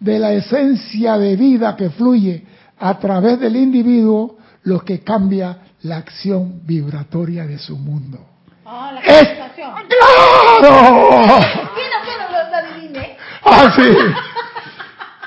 de 0.00 0.18
la 0.18 0.32
esencia 0.32 1.16
de 1.18 1.36
vida 1.36 1.76
que 1.76 1.90
fluye 1.90 2.44
a 2.78 2.98
través 2.98 3.38
del 3.40 3.56
individuo 3.56 4.38
lo 4.64 4.80
que 4.80 5.00
cambia 5.00 5.58
la 5.82 5.98
acción 5.98 6.60
vibratoria 6.64 7.46
de 7.46 7.58
su 7.58 7.76
mundo. 7.76 8.18
Ah, 8.66 8.92
la 8.94 9.00
¡Es 9.00 9.28
calificación. 9.28 9.72
claro! 9.88 11.38
Mira, 11.74 11.98
pero 12.04 12.30
lo, 12.30 12.50
lo 12.50 12.56
adiviné. 12.56 13.16
¡Ah, 13.44 13.72
sí! 13.76 13.82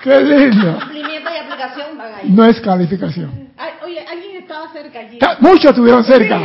¡Qué 0.04 0.22
lindo! 0.22 0.80
Cumplimiento 0.80 1.30
y 1.34 1.38
aplicación 1.38 1.98
van 1.98 2.14
ahí. 2.16 2.30
No 2.30 2.46
es 2.46 2.60
calificación. 2.62 3.50
Ay, 3.58 3.72
oye, 3.86 4.06
alguien 4.08 4.38
estaba 4.44 4.72
cerca 4.72 5.00
allí. 5.00 5.20
Muchos 5.40 5.66
estuvieron 5.72 6.04
cerca. 6.04 6.40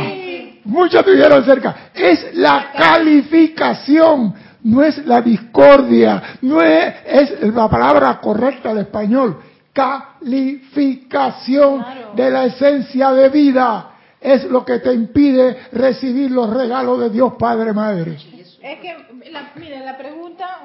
Muchos 0.65 0.99
estuvieron 0.99 1.43
cerca. 1.45 1.75
Es 1.93 2.33
la 2.35 2.71
calificación, 2.77 4.33
no 4.63 4.83
es 4.83 5.05
la 5.05 5.21
discordia, 5.21 6.21
no 6.41 6.61
es, 6.61 6.93
es 7.05 7.53
la 7.53 7.69
palabra 7.69 8.19
correcta 8.21 8.69
del 8.69 8.79
español. 8.85 9.39
Calificación 9.73 11.81
Claro. 11.83 12.11
de 12.15 12.31
la 12.31 12.45
esencia 12.45 13.11
de 13.11 13.29
vida 13.29 13.89
es 14.21 14.45
lo 14.45 14.63
que 14.63 14.79
te 14.79 14.93
impide 14.93 15.57
recibir 15.73 16.31
los 16.31 16.49
regalos 16.49 16.99
de 17.01 17.09
Dios 17.09 17.33
Padre 17.37 17.73
Madre. 17.73 18.17
Es 18.63 18.79
que, 18.79 18.95
la, 19.29 19.51
mire, 19.55 19.81
la 19.81 19.97
pregunta... 19.97 20.61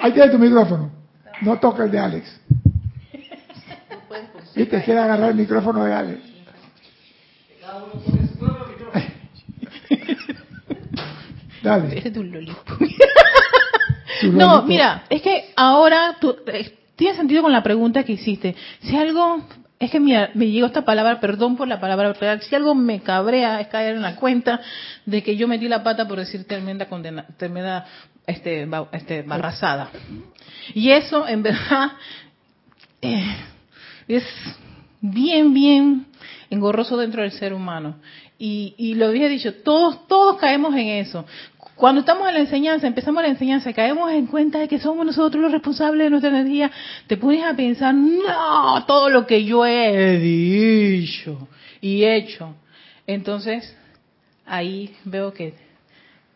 Ahí 0.00 0.12
tienes 0.12 0.32
tu 0.32 0.38
micrófono. 0.38 0.90
No 1.42 1.60
toques 1.60 1.84
el 1.84 1.92
de 1.92 1.98
Alex. 2.00 2.40
Y 4.56 4.64
te 4.64 4.82
quiere 4.82 4.98
agarrar 4.98 5.30
el 5.30 5.36
micrófono 5.36 5.84
de 5.84 5.94
Alex. 5.94 6.20
Dale. 11.62 11.98
Eres 11.98 12.16
un 12.16 12.56
No, 14.32 14.62
mira, 14.62 15.04
es 15.08 15.22
que 15.22 15.52
ahora 15.54 16.16
tú, 16.20 16.34
eh, 16.48 16.76
tiene 16.96 17.16
sentido 17.16 17.42
con 17.42 17.52
la 17.52 17.62
pregunta 17.62 18.02
que 18.02 18.14
hiciste. 18.14 18.56
Si 18.80 18.96
algo, 18.96 19.44
es 19.80 19.90
que 19.90 19.98
mira, 19.98 20.30
me 20.34 20.50
llegó 20.50 20.66
esta 20.66 20.84
palabra, 20.84 21.20
perdón 21.20 21.56
por 21.56 21.66
la 21.66 21.80
palabra, 21.80 22.12
pero 22.20 22.38
si 22.42 22.54
algo 22.54 22.74
me 22.74 23.00
cabrea 23.00 23.62
es 23.62 23.68
caer 23.68 23.96
en 23.96 24.02
la 24.02 24.14
cuenta 24.14 24.60
de 25.06 25.22
que 25.22 25.36
yo 25.36 25.48
metí 25.48 25.68
la 25.68 25.82
pata 25.82 26.06
por 26.06 26.18
decir 26.18 26.46
tremenda 26.46 26.84
condena, 26.84 27.26
tremenda 27.38 27.86
este, 28.26 28.68
este, 28.92 29.22
barrazada. 29.22 29.88
Y 30.74 30.90
eso, 30.90 31.26
en 31.26 31.42
verdad, 31.42 31.92
eh, 33.00 33.36
es 34.06 34.24
bien, 35.00 35.54
bien 35.54 36.06
engorroso 36.50 36.98
dentro 36.98 37.22
del 37.22 37.32
ser 37.32 37.54
humano. 37.54 37.96
Y, 38.38 38.74
y 38.76 38.94
lo 38.96 39.06
había 39.06 39.28
dicho, 39.28 39.54
todos, 39.62 40.06
todos 40.06 40.36
caemos 40.36 40.74
en 40.74 40.88
eso. 40.88 41.24
Cuando 41.80 42.00
estamos 42.00 42.28
en 42.28 42.34
la 42.34 42.40
enseñanza, 42.40 42.86
empezamos 42.86 43.22
la 43.22 43.30
enseñanza, 43.30 43.72
caemos 43.72 44.12
en 44.12 44.26
cuenta 44.26 44.58
de 44.58 44.68
que 44.68 44.78
somos 44.78 45.06
nosotros 45.06 45.42
los 45.42 45.50
responsables 45.50 46.04
de 46.04 46.10
nuestra 46.10 46.28
energía, 46.28 46.70
te 47.06 47.16
pones 47.16 47.42
a 47.42 47.56
pensar, 47.56 47.94
no, 47.94 48.84
todo 48.84 49.08
lo 49.08 49.26
que 49.26 49.46
yo 49.46 49.64
he 49.64 50.18
dicho 50.18 51.48
y 51.80 52.04
hecho. 52.04 52.54
Entonces, 53.06 53.74
ahí 54.44 54.94
veo 55.06 55.32
que 55.32 55.54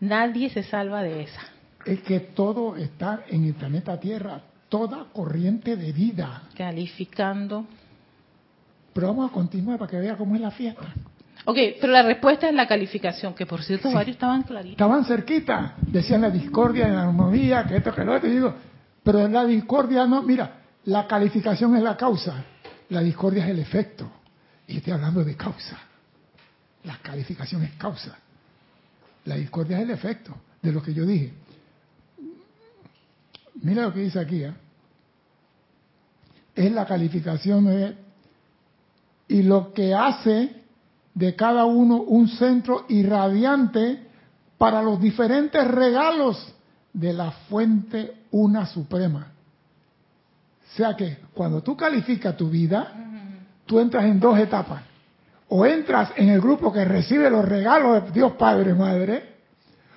nadie 0.01 0.49
se 0.49 0.63
salva 0.63 1.03
de 1.03 1.25
esa. 1.25 1.43
Es 1.85 2.01
que 2.01 2.21
todo 2.21 2.77
está 2.77 3.25
en 3.29 3.45
el 3.45 3.53
planeta 3.53 4.01
Tierra, 4.01 4.41
toda 4.71 5.09
corriente 5.13 5.77
de 5.77 5.93
vida. 5.93 6.45
Calificando. 6.57 7.67
Pero 8.95 9.09
vamos 9.09 9.31
a 9.31 9.35
continuar 9.35 9.79
para 9.79 9.91
que 9.91 9.99
vea 9.99 10.17
cómo 10.17 10.37
es 10.37 10.41
la 10.41 10.53
fiesta. 10.53 10.87
Ok, 11.47 11.59
pero 11.81 11.93
la 11.93 12.03
respuesta 12.03 12.49
es 12.49 12.55
la 12.55 12.67
calificación, 12.67 13.35
que 13.35 13.45
por 13.45 13.63
cierto 13.63 13.91
varios 13.93 14.17
estaban 14.17 14.43
claritos. 14.43 14.73
Estaban 14.73 15.05
cerquita, 15.05 15.75
decían 15.79 16.23
la 16.23 16.31
discordia, 16.31 16.89
la 16.89 17.03
armonía, 17.03 17.65
que 17.65 17.77
esto, 17.77 17.95
que 17.95 18.05
lo 18.05 18.15
otro. 18.15 18.29
Y 18.29 18.33
digo, 18.33 18.55
pero 19.03 19.29
la 19.29 19.45
discordia 19.45 20.07
no, 20.07 20.23
mira, 20.23 20.63
la 20.85 21.07
calificación 21.07 21.77
es 21.77 21.83
la 21.83 21.97
causa, 21.97 22.45
la 22.89 23.01
discordia 23.01 23.45
es 23.45 23.51
el 23.51 23.59
efecto. 23.59 24.11
Y 24.67 24.79
estoy 24.79 24.95
hablando 24.95 25.23
de 25.23 25.37
causa. 25.37 25.79
La 26.85 26.97
calificación 26.99 27.63
es 27.63 27.73
causa. 27.73 28.17
La 29.27 29.37
discordia 29.37 29.79
es 29.79 29.85
el 29.85 29.91
efecto 29.91 30.35
de 30.63 30.73
lo 30.73 30.83
que 30.83 30.95
yo 30.95 31.05
dije. 31.05 31.33
Mira 33.63 33.83
lo 33.83 33.93
que 33.93 34.01
dice 34.01 34.19
aquí. 34.19 34.45
¿eh? 34.45 34.55
Es 36.55 36.73
la 36.73 36.87
calificación 36.87 37.67
de, 37.67 37.97
y 39.29 39.43
lo 39.43 39.73
que 39.73 39.95
hace 39.95 40.64
de 41.15 41.37
cada 41.37 41.65
uno 41.65 42.03
un 42.03 42.29
centro 42.29 42.85
irradiante 42.89 44.09
para 44.59 44.83
los 44.83 45.01
diferentes 45.01 45.67
regalos 45.67 46.53
de 46.93 47.13
la 47.13 47.31
fuente 47.31 48.25
una 48.33 48.67
suprema. 48.67 49.29
O 50.73 50.77
sea 50.77 50.97
que 50.97 51.19
cuando 51.33 51.63
tú 51.63 51.77
calificas 51.77 52.37
tu 52.37 52.51
vida, 52.51 52.93
tú 53.65 53.79
entras 53.79 54.05
en 54.05 54.19
dos 54.19 54.39
etapas. 54.39 54.83
O 55.49 55.65
entras 55.65 56.11
en 56.17 56.31
el 56.31 56.41
grupo 56.41 56.73
que 56.73 56.85
recibe 56.85 57.31
los 57.31 57.45
regalos 57.45 58.05
de 58.05 58.11
Dios 58.11 58.33
Padre 58.33 58.75
Madre, 58.75 59.35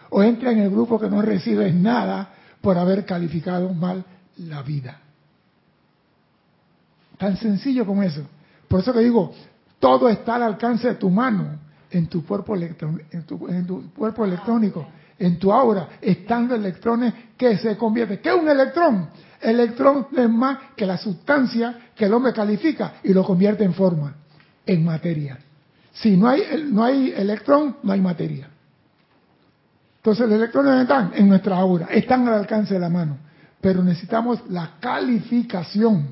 o 0.09 0.21
entras 0.21 0.53
en 0.53 0.59
el 0.59 0.69
grupo 0.69 0.99
que 0.99 1.09
no 1.09 1.21
recibe 1.21 1.71
nada 1.71 2.29
por 2.61 2.77
haber 2.77 3.05
calificado 3.05 3.73
mal 3.73 4.03
la 4.37 4.61
vida. 4.61 4.99
Tan 7.17 7.37
sencillo 7.37 7.85
como 7.85 8.03
eso. 8.03 8.21
Por 8.67 8.81
eso 8.81 8.93
que 8.93 8.99
digo, 8.99 9.33
todo 9.79 10.09
está 10.09 10.35
al 10.35 10.43
alcance 10.43 10.87
de 10.87 10.95
tu 10.95 11.09
mano, 11.09 11.59
en 11.89 12.07
tu 12.07 12.25
cuerpo, 12.25 12.55
electrón- 12.55 13.01
en 13.11 13.25
tu, 13.25 13.93
cuerpo 13.93 14.25
electrónico, 14.25 14.87
en 15.19 15.39
tu 15.39 15.51
aura, 15.51 15.89
están 16.01 16.47
los 16.47 16.57
electrones 16.59 17.13
que 17.37 17.57
se 17.57 17.77
convierten. 17.77 18.19
¿Qué 18.19 18.29
es 18.29 18.35
un 18.35 18.49
electrón? 18.49 19.09
Electrón 19.41 20.07
es 20.15 20.29
más 20.29 20.57
que 20.75 20.85
la 20.85 20.97
sustancia 20.97 21.91
que 21.95 22.05
el 22.05 22.13
hombre 22.13 22.33
califica 22.33 22.95
y 23.03 23.13
lo 23.13 23.23
convierte 23.23 23.63
en 23.63 23.73
forma, 23.73 24.15
en 24.65 24.83
materia. 24.83 25.37
Si 25.93 26.15
no 26.17 26.27
hay, 26.27 26.43
no 26.71 26.83
hay 26.83 27.11
electrón, 27.15 27.77
no 27.83 27.93
hay 27.93 28.01
materia. 28.01 28.49
Entonces 29.97 30.27
los 30.27 30.37
electrones 30.37 30.81
están 30.81 31.11
en 31.15 31.27
nuestra 31.27 31.57
aura, 31.57 31.87
están 31.87 32.27
al 32.27 32.35
alcance 32.35 32.73
de 32.73 32.79
la 32.79 32.89
mano, 32.89 33.17
pero 33.59 33.83
necesitamos 33.83 34.41
la 34.49 34.73
calificación. 34.79 36.09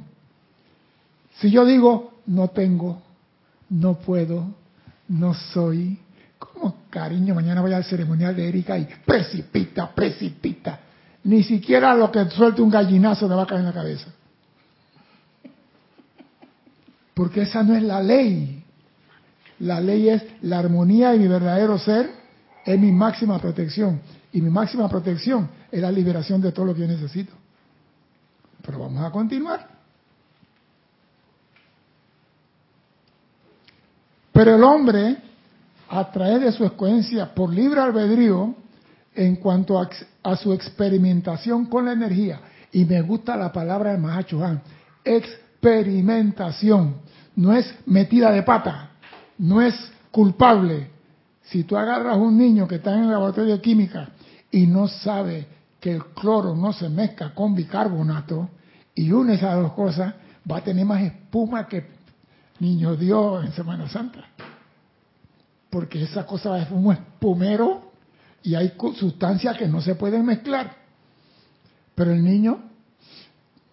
Si 1.39 1.50
yo 1.51 1.65
digo, 1.65 2.22
no 2.25 2.48
tengo, 2.50 3.01
no 3.69 3.95
puedo, 3.95 4.53
no 5.07 5.34
soy, 5.34 6.00
como 6.39 6.75
cariño, 6.89 7.36
mañana 7.36 7.62
voy 7.62 7.74
al 7.74 7.84
ceremonial 7.84 8.36
de 8.36 8.48
Erika 8.48 8.77
y 8.77 8.88
precipita, 9.05 9.93
precipita. 9.93 10.79
Ni 11.24 11.43
siquiera 11.43 11.95
lo 11.95 12.12
que 12.12 12.29
suelte 12.29 12.62
un 12.62 12.69
gallinazo 12.69 13.27
le 13.27 13.36
va 13.36 13.43
a 13.43 13.48
caer 13.48 13.62
en 13.62 13.67
la 13.67 13.74
cabeza. 13.74 14.07
Porque 17.13 17.43
esa 17.43 17.63
no 17.63 17.75
es 17.75 17.81
la 17.81 18.03
ley. 18.03 18.63
La 19.60 19.79
ley 19.79 20.10
es 20.10 20.24
la 20.41 20.60
armonía 20.60 21.12
de 21.12 21.19
mi 21.19 21.27
verdadero 21.27 21.79
ser, 21.79 22.12
es 22.65 22.79
mi 22.79 22.91
máxima 22.91 23.39
protección. 23.39 24.01
Y 24.34 24.41
mi 24.41 24.50
máxima 24.50 24.89
protección 24.89 25.50
es 25.72 25.81
la 25.81 25.91
liberación 25.91 26.41
de 26.41 26.51
todo 26.51 26.65
lo 26.65 26.75
que 26.75 26.81
yo 26.81 26.88
necesito. 26.88 27.34
Pero 28.62 28.79
vamos 28.79 29.03
a 29.03 29.12
continuar. 29.12 29.75
Pero 34.35 34.55
el 34.57 34.63
hombre, 34.65 35.15
a 35.87 36.11
través 36.11 36.41
de 36.41 36.51
su 36.51 36.65
escogencia 36.65 37.33
por 37.33 37.53
libre 37.53 37.79
albedrío, 37.79 38.53
en 39.13 39.37
cuanto 39.37 39.79
a, 39.79 39.89
a 40.23 40.35
su 40.35 40.51
experimentación 40.51 41.67
con 41.67 41.85
la 41.85 41.93
energía, 41.93 42.41
y 42.73 42.83
me 42.83 43.01
gusta 43.01 43.37
la 43.37 43.53
palabra 43.53 43.93
de 43.93 43.97
Mahacho 43.97 44.43
Han, 44.43 44.61
experimentación, 45.05 46.97
no 47.37 47.53
es 47.53 47.73
metida 47.85 48.29
de 48.33 48.43
pata, 48.43 48.89
no 49.37 49.61
es 49.61 49.73
culpable. 50.11 50.89
Si 51.43 51.63
tú 51.63 51.77
agarras 51.77 52.15
a 52.15 52.17
un 52.17 52.37
niño 52.37 52.67
que 52.67 52.75
está 52.75 52.93
en 52.93 53.03
el 53.03 53.11
laboratorio 53.11 53.53
de 53.53 53.61
química 53.61 54.09
y 54.51 54.67
no 54.67 54.89
sabe 54.89 55.47
que 55.79 55.93
el 55.93 56.03
cloro 56.07 56.53
no 56.53 56.73
se 56.73 56.89
mezcla 56.89 57.33
con 57.33 57.55
bicarbonato 57.55 58.49
y 58.95 59.09
une 59.13 59.35
esas 59.35 59.55
dos 59.55 59.71
cosas, 59.71 60.13
va 60.51 60.57
a 60.57 60.61
tener 60.61 60.85
más 60.85 61.03
espuma 61.03 61.69
que 61.69 61.94
niño 62.59 62.95
Dios 62.95 63.45
en 63.45 63.51
Semana 63.51 63.88
Santa. 63.89 64.25
Porque 65.69 66.03
esa 66.03 66.25
cosa 66.25 66.57
es 66.59 66.71
un 66.71 66.91
espumero 66.91 67.91
y 68.43 68.55
hay 68.55 68.74
sustancias 68.95 69.57
que 69.57 69.67
no 69.67 69.81
se 69.81 69.95
pueden 69.95 70.25
mezclar. 70.25 70.75
Pero 71.95 72.12
el 72.12 72.24
niño, 72.24 72.59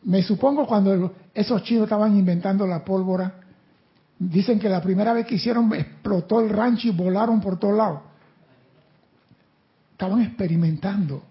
me 0.05 0.23
supongo 0.23 0.67
cuando 0.67 1.15
esos 1.35 1.62
chinos 1.62 1.85
estaban 1.85 2.17
inventando 2.17 2.67
la 2.67 2.85
pólvora, 2.85 3.41
dicen 4.19 4.59
que 4.59 4.69
la 4.69 4.81
primera 4.81 5.12
vez 5.12 5.27
que 5.27 5.37
hicieron 5.37 5.73
explotó 5.75 6.41
el 6.41 6.49
rancho 6.49 6.89
y 6.89 6.91
volaron 6.91 7.41
por 7.41 7.59
todos 7.59 7.77
lados. 7.77 8.01
Estaban 9.93 10.23
experimentando. 10.23 11.23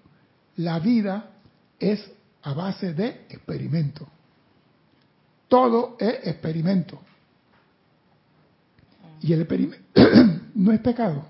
La 0.58 0.80
vida 0.80 1.32
es 1.80 2.12
a 2.44 2.54
base 2.54 2.94
de 2.94 3.26
experimento. 3.30 4.08
Todo 5.48 5.98
es 6.00 6.28
experimento. 6.28 7.00
Y 9.22 9.34
el 9.34 9.48
no 10.56 10.72
es 10.72 10.80
pecado. 10.80 11.26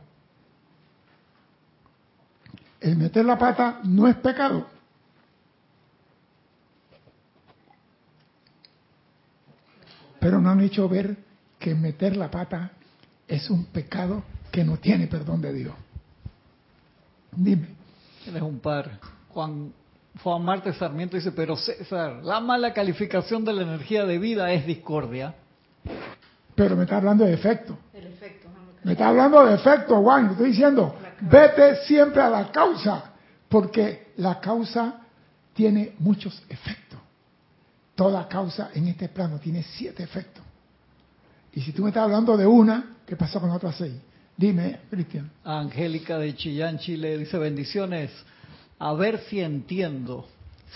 El 2.79 2.95
meter 2.95 3.25
la 3.25 3.37
pata 3.37 3.81
no 3.83 4.07
es 4.07 4.15
pecado. 4.15 4.65
Pero 10.19 10.39
no 10.39 10.49
han 10.49 10.61
hecho 10.61 10.87
ver 10.87 11.17
que 11.59 11.75
meter 11.75 12.15
la 12.15 12.31
pata 12.31 12.71
es 13.27 13.49
un 13.49 13.65
pecado 13.65 14.23
que 14.51 14.63
no 14.63 14.77
tiene 14.77 15.07
perdón 15.07 15.41
de 15.41 15.53
Dios. 15.53 15.75
Dime. 17.31 17.67
Tienes 18.23 18.41
un 18.41 18.59
par. 18.59 18.99
Juan, 19.29 19.73
Juan 20.21 20.43
Marte 20.43 20.73
Sarmiento 20.73 21.17
dice, 21.17 21.31
pero 21.31 21.55
César, 21.55 22.23
la 22.23 22.39
mala 22.39 22.73
calificación 22.73 23.45
de 23.45 23.53
la 23.53 23.63
energía 23.63 24.05
de 24.05 24.17
vida 24.17 24.51
es 24.53 24.65
discordia. 24.65 25.35
Pero 26.55 26.75
me 26.75 26.83
está 26.83 26.97
hablando 26.97 27.25
de 27.25 27.33
efecto. 27.33 27.77
El 27.93 28.07
efecto. 28.07 28.49
¿no? 28.49 28.61
Me 28.83 28.93
está 28.93 29.07
hablando 29.07 29.45
de 29.45 29.55
efecto, 29.55 30.01
Juan. 30.01 30.27
Te 30.27 30.31
estoy 30.33 30.49
diciendo, 30.49 30.95
vete 31.21 31.83
siempre 31.85 32.21
a 32.21 32.29
la 32.29 32.51
causa, 32.51 33.11
porque 33.47 34.13
la 34.17 34.39
causa 34.39 35.01
tiene 35.53 35.93
muchos 35.99 36.41
efectos. 36.49 36.99
Toda 37.95 38.27
causa 38.27 38.71
en 38.73 38.87
este 38.87 39.09
plano 39.09 39.39
tiene 39.39 39.63
siete 39.63 40.03
efectos. 40.03 40.43
Y 41.53 41.61
si 41.61 41.71
tú 41.71 41.83
me 41.83 41.89
estás 41.89 42.03
hablando 42.03 42.37
de 42.37 42.47
una, 42.47 42.95
¿qué 43.05 43.15
pasó 43.15 43.39
con 43.39 43.49
las 43.49 43.57
otras 43.57 43.75
seis? 43.75 43.93
Dime, 44.37 44.79
Cristian. 44.89 45.29
Angélica 45.43 46.17
de 46.17 46.33
Chillán, 46.35 46.79
Chile, 46.79 47.17
dice 47.17 47.37
bendiciones. 47.37 48.11
A 48.79 48.93
ver 48.93 49.19
si 49.29 49.41
entiendo. 49.41 50.25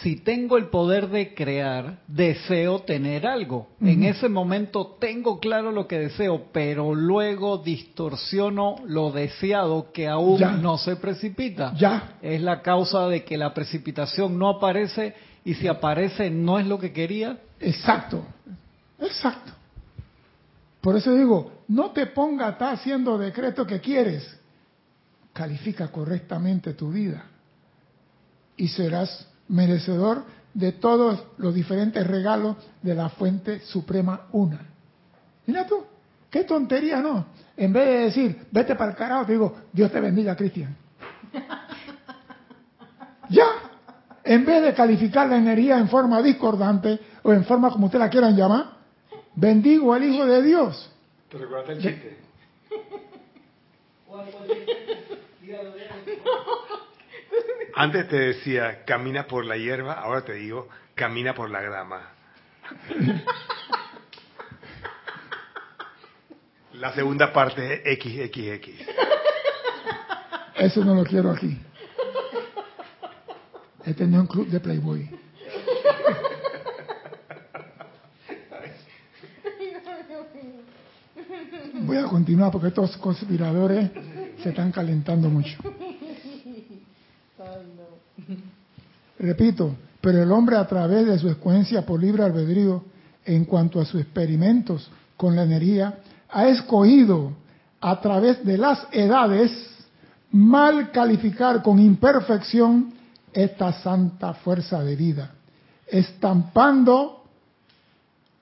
Si 0.01 0.17
tengo 0.17 0.57
el 0.57 0.65
poder 0.67 1.07
de 1.07 1.33
crear, 1.33 1.99
deseo 2.07 2.79
tener 2.79 3.25
algo. 3.25 3.69
En 3.79 4.03
ese 4.03 4.27
momento 4.27 4.97
tengo 4.99 5.39
claro 5.39 5.71
lo 5.71 5.87
que 5.87 5.97
deseo, 5.97 6.47
pero 6.51 6.93
luego 6.93 7.59
distorsiono 7.59 8.75
lo 8.85 9.11
deseado 9.11 9.93
que 9.93 10.09
aún 10.09 10.37
Ya. 10.39 10.51
no 10.51 10.77
se 10.77 10.97
precipita. 10.97 11.73
Ya, 11.77 12.17
Es 12.21 12.41
la 12.41 12.61
causa 12.61 13.07
de 13.07 13.23
que 13.23 13.37
la 13.37 13.53
precipitación 13.53 14.37
no 14.37 14.49
aparece 14.49 15.13
y 15.45 15.53
si 15.53 15.67
aparece 15.69 16.29
no 16.29 16.59
es 16.59 16.67
lo 16.67 16.77
que 16.77 16.91
quería. 16.91 17.37
exacto. 17.61 18.25
Exacto. 18.99 19.53
Por 20.81 20.97
eso 20.97 21.13
digo, 21.15 21.51
no 21.69 21.91
te 21.91 22.05
pongas 22.07 22.47
a 22.47 22.51
estar 22.51 22.73
haciendo 22.73 23.17
decretos 23.17 23.65
que 23.65 23.79
quieres. 23.79 24.39
Califica 25.33 25.87
correctamente 25.87 26.73
tu 26.73 26.91
vida. 26.91 27.25
Y 28.57 28.67
serás 28.67 29.27
merecedor 29.47 30.23
de 30.53 30.71
todos 30.71 31.23
los 31.37 31.53
diferentes 31.53 32.05
regalos 32.07 32.55
de 32.81 32.95
la 32.95 33.09
fuente 33.09 33.59
suprema 33.59 34.27
una. 34.31 34.59
Mira 35.45 35.67
tú, 35.67 35.83
qué 36.29 36.43
tontería, 36.43 37.01
¿no? 37.01 37.25
En 37.57 37.73
vez 37.73 37.85
de 37.85 37.99
decir, 38.05 38.47
vete 38.51 38.75
para 38.75 38.91
el 38.91 38.97
carajo, 38.97 39.25
te 39.25 39.33
digo, 39.33 39.55
Dios 39.71 39.91
te 39.91 39.99
bendiga, 39.99 40.35
Cristian. 40.35 40.75
ya, 43.29 43.47
en 44.23 44.45
vez 44.45 44.63
de 44.63 44.73
calificar 44.73 45.27
la 45.27 45.37
energía 45.37 45.77
en 45.77 45.89
forma 45.89 46.21
discordante 46.21 46.99
o 47.21 47.33
en 47.33 47.43
forma 47.43 47.69
como 47.69 47.87
ustedes 47.87 48.05
la 48.05 48.09
quieran 48.09 48.35
llamar, 48.35 48.77
bendigo 49.35 49.93
al 49.93 50.03
Hijo 50.03 50.25
de 50.25 50.41
Dios. 50.41 50.89
¿Te 51.29 51.37
recuerdas 51.37 51.69
el 51.69 51.81
chiste? 51.81 52.17
Antes 57.75 58.07
te 58.07 58.17
decía, 58.17 58.85
camina 58.85 59.27
por 59.27 59.43
la 59.43 59.57
hierba, 59.57 59.93
ahora 59.93 60.23
te 60.23 60.33
digo, 60.33 60.69
camina 60.95 61.33
por 61.33 61.49
la 61.49 61.61
grama. 61.61 62.09
La 66.79 66.93
segunda 66.93 67.31
parte 67.31 67.89
es 67.89 67.99
XXX. 67.99 68.67
Eso 70.57 70.83
no 70.83 70.93
lo 70.93 71.05
quiero 71.05 71.31
aquí. 71.31 71.57
Este 73.85 74.05
no 74.05 74.17
es 74.17 74.21
un 74.21 74.27
club 74.27 74.47
de 74.47 74.59
Playboy. 74.59 75.09
Voy 81.75 81.97
a 81.97 82.03
continuar 82.03 82.51
porque 82.51 82.67
estos 82.67 82.97
conspiradores 82.97 83.91
se 84.43 84.49
están 84.49 84.71
calentando 84.71 85.29
mucho. 85.29 85.57
Repito, 89.25 89.75
pero 90.01 90.21
el 90.21 90.31
hombre 90.31 90.55
a 90.55 90.67
través 90.67 91.07
de 91.07 91.17
su 91.17 91.27
escogencia 91.27 91.83
por 91.83 91.99
libre 91.99 92.23
albedrío 92.23 92.83
en 93.25 93.45
cuanto 93.45 93.81
a 93.81 93.85
sus 93.85 94.01
experimentos 94.01 94.89
con 95.17 95.35
la 95.35 95.43
energía, 95.43 95.95
ha 96.29 96.47
escogido 96.47 97.33
a 97.81 97.99
través 98.01 98.45
de 98.45 98.57
las 98.57 98.87
edades 98.91 99.51
mal 100.31 100.91
calificar 100.91 101.63
con 101.63 101.79
imperfección 101.79 102.93
esta 103.33 103.73
santa 103.73 104.33
fuerza 104.35 104.83
de 104.83 104.95
vida, 104.95 105.31
estampando 105.87 107.23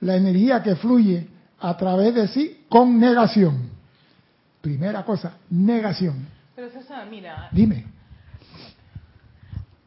la 0.02 0.18
energía 0.18 0.62
que 0.62 0.76
fluye 0.76 1.28
a 1.60 1.78
través 1.78 2.14
de 2.14 2.28
sí 2.28 2.66
con 2.68 3.00
negación. 3.00 3.70
Primera 4.60 5.06
cosa, 5.06 5.38
negación. 5.50 6.28
Pero 6.56 6.70
César, 6.72 7.08
mira, 7.10 7.50
Dime. 7.52 7.93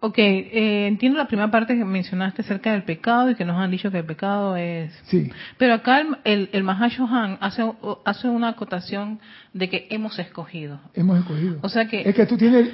Ok, 0.01 0.19
eh, 0.19 0.87
entiendo 0.87 1.19
la 1.19 1.27
primera 1.27 1.51
parte 1.51 1.77
que 1.77 1.85
mencionaste 1.85 2.43
acerca 2.43 2.73
del 2.73 2.85
pecado 2.85 3.31
y 3.31 3.35
que 3.35 3.45
nos 3.45 3.57
han 3.57 3.71
dicho 3.71 3.91
que 3.91 3.99
el 3.99 4.05
pecado 4.05 4.57
es... 4.57 4.93
Sí, 5.05 5.31
Pero 5.59 5.75
acá 5.75 6.01
el, 6.01 6.17
el, 6.25 6.51
el 6.53 6.63
Mahashohan 6.63 7.39
hace, 7.41 7.65
hace 8.05 8.29
una 8.29 8.49
acotación 8.51 9.19
de 9.53 9.71
que 9.71 9.87
hemos 9.91 10.19
escogido. 10.19 10.79
hemos 10.95 11.19
escogido. 11.19 11.59
O 11.63 11.69
sea 11.69 11.89
que... 11.89 12.03
Es 12.03 12.15
que 12.15 12.27
tú 12.27 12.37
tienes, 12.37 12.69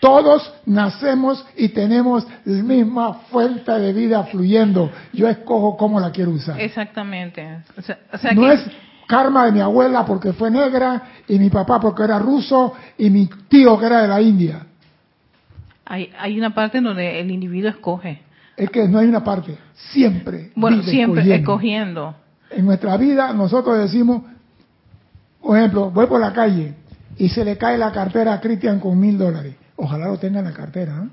todos 0.00 0.52
nacemos 0.66 1.44
y 1.56 1.70
tenemos 1.70 2.26
la 2.44 2.62
misma 2.62 3.14
fuente 3.30 3.72
de 3.72 3.92
vida 3.92 4.22
fluyendo. 4.24 4.90
Yo 5.12 5.28
escojo 5.28 5.76
cómo 5.76 5.98
la 5.98 6.12
quiero 6.12 6.30
usar. 6.30 6.60
Exactamente. 6.60 7.64
O 7.76 7.82
sea, 7.82 7.98
o 8.12 8.18
sea 8.18 8.32
no 8.32 8.42
que... 8.42 8.52
es 8.54 8.66
karma 9.08 9.46
de 9.46 9.52
mi 9.52 9.60
abuela 9.60 10.04
porque 10.06 10.32
fue 10.32 10.50
negra 10.50 11.02
y 11.26 11.38
mi 11.38 11.50
papá 11.50 11.80
porque 11.80 12.04
era 12.04 12.18
ruso 12.18 12.74
y 12.96 13.10
mi 13.10 13.28
tío 13.48 13.78
que 13.80 13.86
era 13.86 14.02
de 14.02 14.08
la 14.08 14.20
India. 14.20 14.67
Hay, 15.90 16.12
hay 16.18 16.38
una 16.38 16.54
parte 16.54 16.78
en 16.78 16.84
donde 16.84 17.18
el 17.18 17.30
individuo 17.30 17.70
escoge. 17.70 18.20
Es 18.56 18.68
que 18.68 18.86
no 18.86 18.98
hay 18.98 19.08
una 19.08 19.24
parte, 19.24 19.56
siempre. 19.74 20.52
Bueno, 20.54 20.78
vive 20.78 20.90
siempre 20.90 21.22
escogiendo. 21.22 22.10
escogiendo. 22.10 22.16
En 22.50 22.66
nuestra 22.66 22.96
vida 22.98 23.32
nosotros 23.32 23.78
decimos, 23.78 24.22
por 25.40 25.56
ejemplo, 25.56 25.90
voy 25.90 26.06
por 26.06 26.20
la 26.20 26.34
calle 26.34 26.74
y 27.16 27.30
se 27.30 27.42
le 27.42 27.56
cae 27.56 27.78
la 27.78 27.90
cartera 27.90 28.34
a 28.34 28.40
Cristian 28.40 28.80
con 28.80 29.00
mil 29.00 29.16
dólares. 29.16 29.54
Ojalá 29.76 30.08
lo 30.08 30.18
tenga 30.18 30.40
en 30.40 30.44
la 30.44 30.52
cartera. 30.52 31.04
¿eh? 31.04 31.08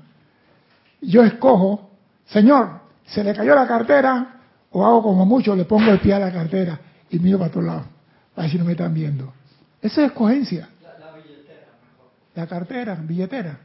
Yo 1.00 1.22
escojo, 1.24 1.90
Señor, 2.26 2.80
se 3.06 3.24
le 3.24 3.34
cayó 3.34 3.54
la 3.54 3.66
cartera 3.66 4.40
o 4.72 4.84
hago 4.84 5.02
como 5.02 5.24
mucho, 5.24 5.56
le 5.56 5.64
pongo 5.64 5.90
el 5.90 6.00
pie 6.00 6.12
a 6.12 6.18
la 6.18 6.32
cartera 6.32 6.78
y 7.08 7.18
miro 7.18 7.38
para 7.38 7.48
otro 7.48 7.62
lado, 7.62 7.84
a 8.36 8.42
ver 8.42 8.50
si 8.50 8.58
no 8.58 8.64
me 8.66 8.72
están 8.72 8.92
viendo. 8.92 9.32
Esa 9.80 10.02
es 10.02 10.08
escogencia. 10.08 10.68
La 12.34 12.46
cartera, 12.46 12.94
billetera. 12.96 13.58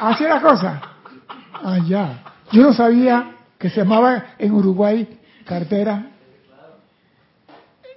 Así 0.00 0.24
es 0.24 0.30
la 0.30 0.40
cosa. 0.40 0.80
Ah, 1.62 1.78
ya. 1.86 2.22
Yo 2.52 2.62
no 2.62 2.72
sabía 2.72 3.32
que 3.58 3.68
se 3.68 3.80
llamaba 3.80 4.24
en 4.38 4.52
Uruguay 4.52 5.06
cartera. 5.44 6.06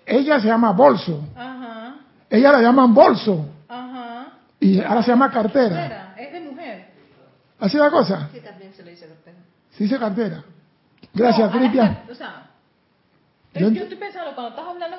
Ella 0.06 0.40
se 0.40 0.48
llama 0.48 0.72
bolso. 0.72 1.24
Ajá, 1.36 1.96
Ella 2.30 2.52
la 2.52 2.62
llaman 2.62 2.94
bolso. 2.94 3.48
ajá. 3.70 4.28
Y 4.60 4.82
ahora 4.82 5.02
se 5.04 5.12
llama 5.12 5.32
cartera. 5.32 6.14
Es 6.18 6.34
de 6.34 6.40
mujer. 6.42 6.88
Así 7.60 7.78
es 7.78 7.84
la 7.84 7.90
cosa. 7.90 8.30
Sí, 8.34 8.40
también 8.42 8.74
se 8.74 8.84
le 8.84 8.92
dice 8.92 9.08
cartera. 9.08 9.38
Se 9.72 9.84
dice 9.86 9.98
cartera. 10.00 10.44
Gracias, 11.14 11.52
No, 11.52 11.58
Cristian. 11.60 12.00
O 12.12 12.16
sea, 12.16 12.48
Yo 13.54 13.68
estoy 13.70 13.98
pensando 13.98 14.34
cuando 14.36 14.50
estás 14.50 14.66
hablando, 14.68 14.98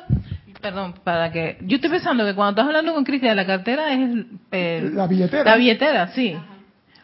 perdón, 0.60 0.94
para 1.04 1.30
que 1.30 1.58
yo 1.62 1.76
estoy 1.76 1.90
pensando 1.90 2.24
que 2.24 2.34
cuando 2.34 2.50
estás 2.52 2.66
hablando 2.66 2.94
con 2.94 3.04
Cristian 3.04 3.36
la 3.36 3.46
cartera 3.46 3.92
es 3.92 4.26
eh, 4.52 4.90
La 4.94 5.06
billetera. 5.06 5.44
la 5.50 5.56
billetera, 5.56 6.08
sí. 6.08 6.32
Moneda. 6.32 6.53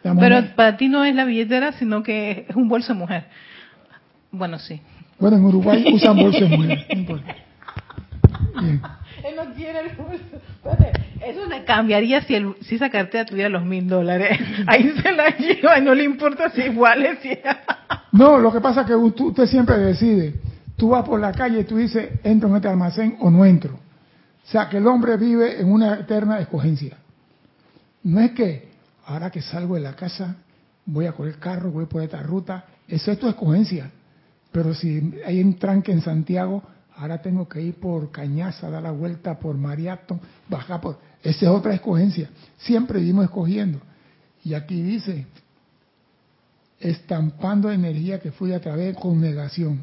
Pero 0.03 0.55
para 0.55 0.77
ti 0.77 0.87
no 0.87 1.03
es 1.03 1.15
la 1.15 1.25
billetera, 1.25 1.73
sino 1.73 2.03
que 2.03 2.45
es 2.49 2.55
un 2.55 2.67
bolso 2.67 2.93
de 2.93 2.99
mujer. 2.99 3.25
Bueno, 4.31 4.57
sí. 4.59 4.81
Bueno, 5.19 5.37
en 5.37 5.45
Uruguay 5.45 5.85
usan 5.93 6.17
bolso 6.17 6.39
de 6.39 6.57
mujer. 6.57 6.85
No 6.89 6.99
importa. 6.99 7.35
Bien. 8.59 8.81
Él 9.23 9.35
no 9.35 9.53
quiere 9.53 9.79
el 9.81 9.95
bolso. 9.95 10.23
Espérate, 10.55 10.91
Eso 11.23 11.45
le 11.45 11.63
cambiaría 11.63 12.21
si, 12.23 12.35
el, 12.35 12.55
si 12.61 12.75
esa 12.75 12.89
cartera 12.89 13.25
tuviera 13.25 13.49
los 13.49 13.63
mil 13.63 13.87
dólares. 13.87 14.39
Ahí 14.67 14.91
se 15.01 15.11
la 15.11 15.37
lleva 15.37 15.77
y 15.77 15.81
no 15.83 15.93
le 15.93 16.03
importa 16.03 16.49
si 16.49 16.61
igual 16.61 17.05
es. 17.05 17.19
Si... 17.19 17.29
No, 18.13 18.39
lo 18.39 18.51
que 18.51 18.59
pasa 18.59 18.81
es 18.81 18.87
que 18.87 18.95
usted 18.95 19.45
siempre 19.45 19.77
decide. 19.77 20.35
Tú 20.75 20.89
vas 20.89 21.05
por 21.05 21.17
la 21.19 21.31
calle 21.31 21.61
y 21.61 21.63
tú 21.63 21.77
dices, 21.77 22.09
entro 22.23 22.49
en 22.49 22.57
este 22.57 22.67
almacén 22.67 23.15
o 23.21 23.29
no 23.29 23.45
entro. 23.45 23.75
O 23.75 24.47
sea, 24.51 24.67
que 24.67 24.77
el 24.77 24.87
hombre 24.87 25.15
vive 25.15 25.61
en 25.61 25.71
una 25.71 25.93
eterna 25.93 26.39
escogencia. 26.39 26.97
No 28.03 28.19
es 28.19 28.31
que 28.31 28.70
ahora 29.05 29.29
que 29.29 29.41
salgo 29.41 29.75
de 29.75 29.81
la 29.81 29.95
casa 29.95 30.35
voy 30.85 31.05
a 31.05 31.13
coger 31.13 31.37
carro, 31.37 31.71
voy 31.71 31.85
por 31.85 32.01
esta 32.01 32.21
ruta. 32.21 32.65
Eso 32.87 33.11
es 33.11 33.19
tu 33.19 33.27
escogencia. 33.27 33.91
Pero 34.51 34.73
si 34.73 35.13
hay 35.25 35.41
un 35.41 35.57
tranque 35.57 35.91
en 35.91 36.01
Santiago, 36.01 36.63
ahora 36.95 37.21
tengo 37.21 37.47
que 37.47 37.61
ir 37.61 37.75
por 37.75 38.11
Cañaza, 38.11 38.69
dar 38.69 38.83
la 38.83 38.91
vuelta 38.91 39.39
por 39.39 39.55
Mariato, 39.57 40.19
bajar 40.49 40.81
por... 40.81 40.99
Esa 41.23 41.45
es 41.45 41.51
otra 41.51 41.73
escogencia. 41.73 42.29
Siempre 42.57 42.99
vivimos 42.99 43.25
escogiendo. 43.25 43.79
Y 44.43 44.53
aquí 44.55 44.81
dice, 44.81 45.27
estampando 46.79 47.71
energía 47.71 48.19
que 48.19 48.31
fluye 48.31 48.55
a 48.55 48.59
través 48.59 48.97
con 48.97 49.21
negación. 49.21 49.81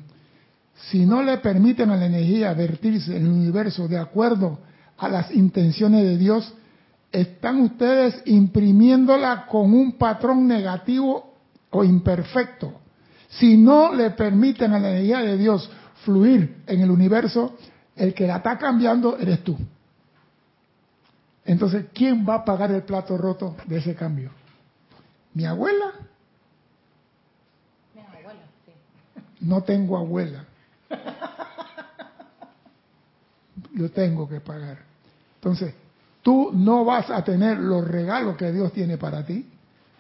Si 0.91 1.07
no 1.07 1.23
le 1.23 1.39
permiten 1.39 1.91
a 1.91 1.97
la 1.97 2.07
energía 2.07 2.53
vertirse 2.55 3.17
en 3.17 3.25
el 3.25 3.33
universo 3.33 3.89
de 3.89 3.99
acuerdo 3.99 4.59
a 4.97 5.09
las 5.09 5.31
intenciones 5.33 6.05
de 6.05 6.19
Dios, 6.19 6.53
están 7.13 7.61
ustedes 7.61 8.23
imprimiéndola 8.27 9.47
con 9.47 9.73
un 9.73 9.93
patrón 9.93 10.47
negativo 10.47 11.35
o 11.71 11.85
imperfecto. 11.85 12.81
Si 13.29 13.57
no 13.57 13.95
le 13.95 14.11
permiten 14.11 14.73
a 14.73 14.79
la 14.79 14.91
energía 14.91 15.21
de 15.21 15.37
Dios 15.37 15.71
fluir 16.05 16.63
en 16.67 16.81
el 16.81 16.91
universo, 16.91 17.57
el 17.97 18.15
que 18.15 18.27
la 18.27 18.37
está 18.37 18.59
cambiando 18.59 19.19
eres 19.19 19.43
tú. 19.43 19.57
Entonces, 21.45 21.87
¿quién 21.95 22.27
va 22.29 22.37
a 22.37 22.45
pagar 22.45 22.71
el 22.73 22.83
plato 22.83 23.17
roto 23.17 23.57
de 23.67 23.79
ese 23.79 23.95
cambio? 23.95 24.31
¿Mi 25.35 25.47
abuela? 25.47 25.93
No 29.41 29.63
tengo 29.63 29.97
abuela. 29.97 30.45
Yo 33.73 33.91
tengo 33.91 34.29
que 34.29 34.41
pagar. 34.41 34.79
Entonces, 35.37 35.75
tú 36.29 36.51
no 36.53 36.85
vas 36.85 37.09
a 37.09 37.25
tener 37.25 37.59
los 37.59 37.89
regalos 37.89 38.37
que 38.37 38.53
Dios 38.53 38.71
tiene 38.75 38.99
para 38.99 39.25
ti 39.25 39.47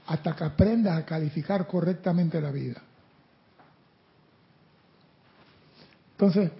hasta 0.08 0.36
que 0.36 0.44
aprendas 0.44 0.98
a 0.98 1.06
calificar 1.06 1.66
correctamente 1.66 2.38
la 2.38 2.50
vida. 2.50 2.82
Entonces, 6.10 6.50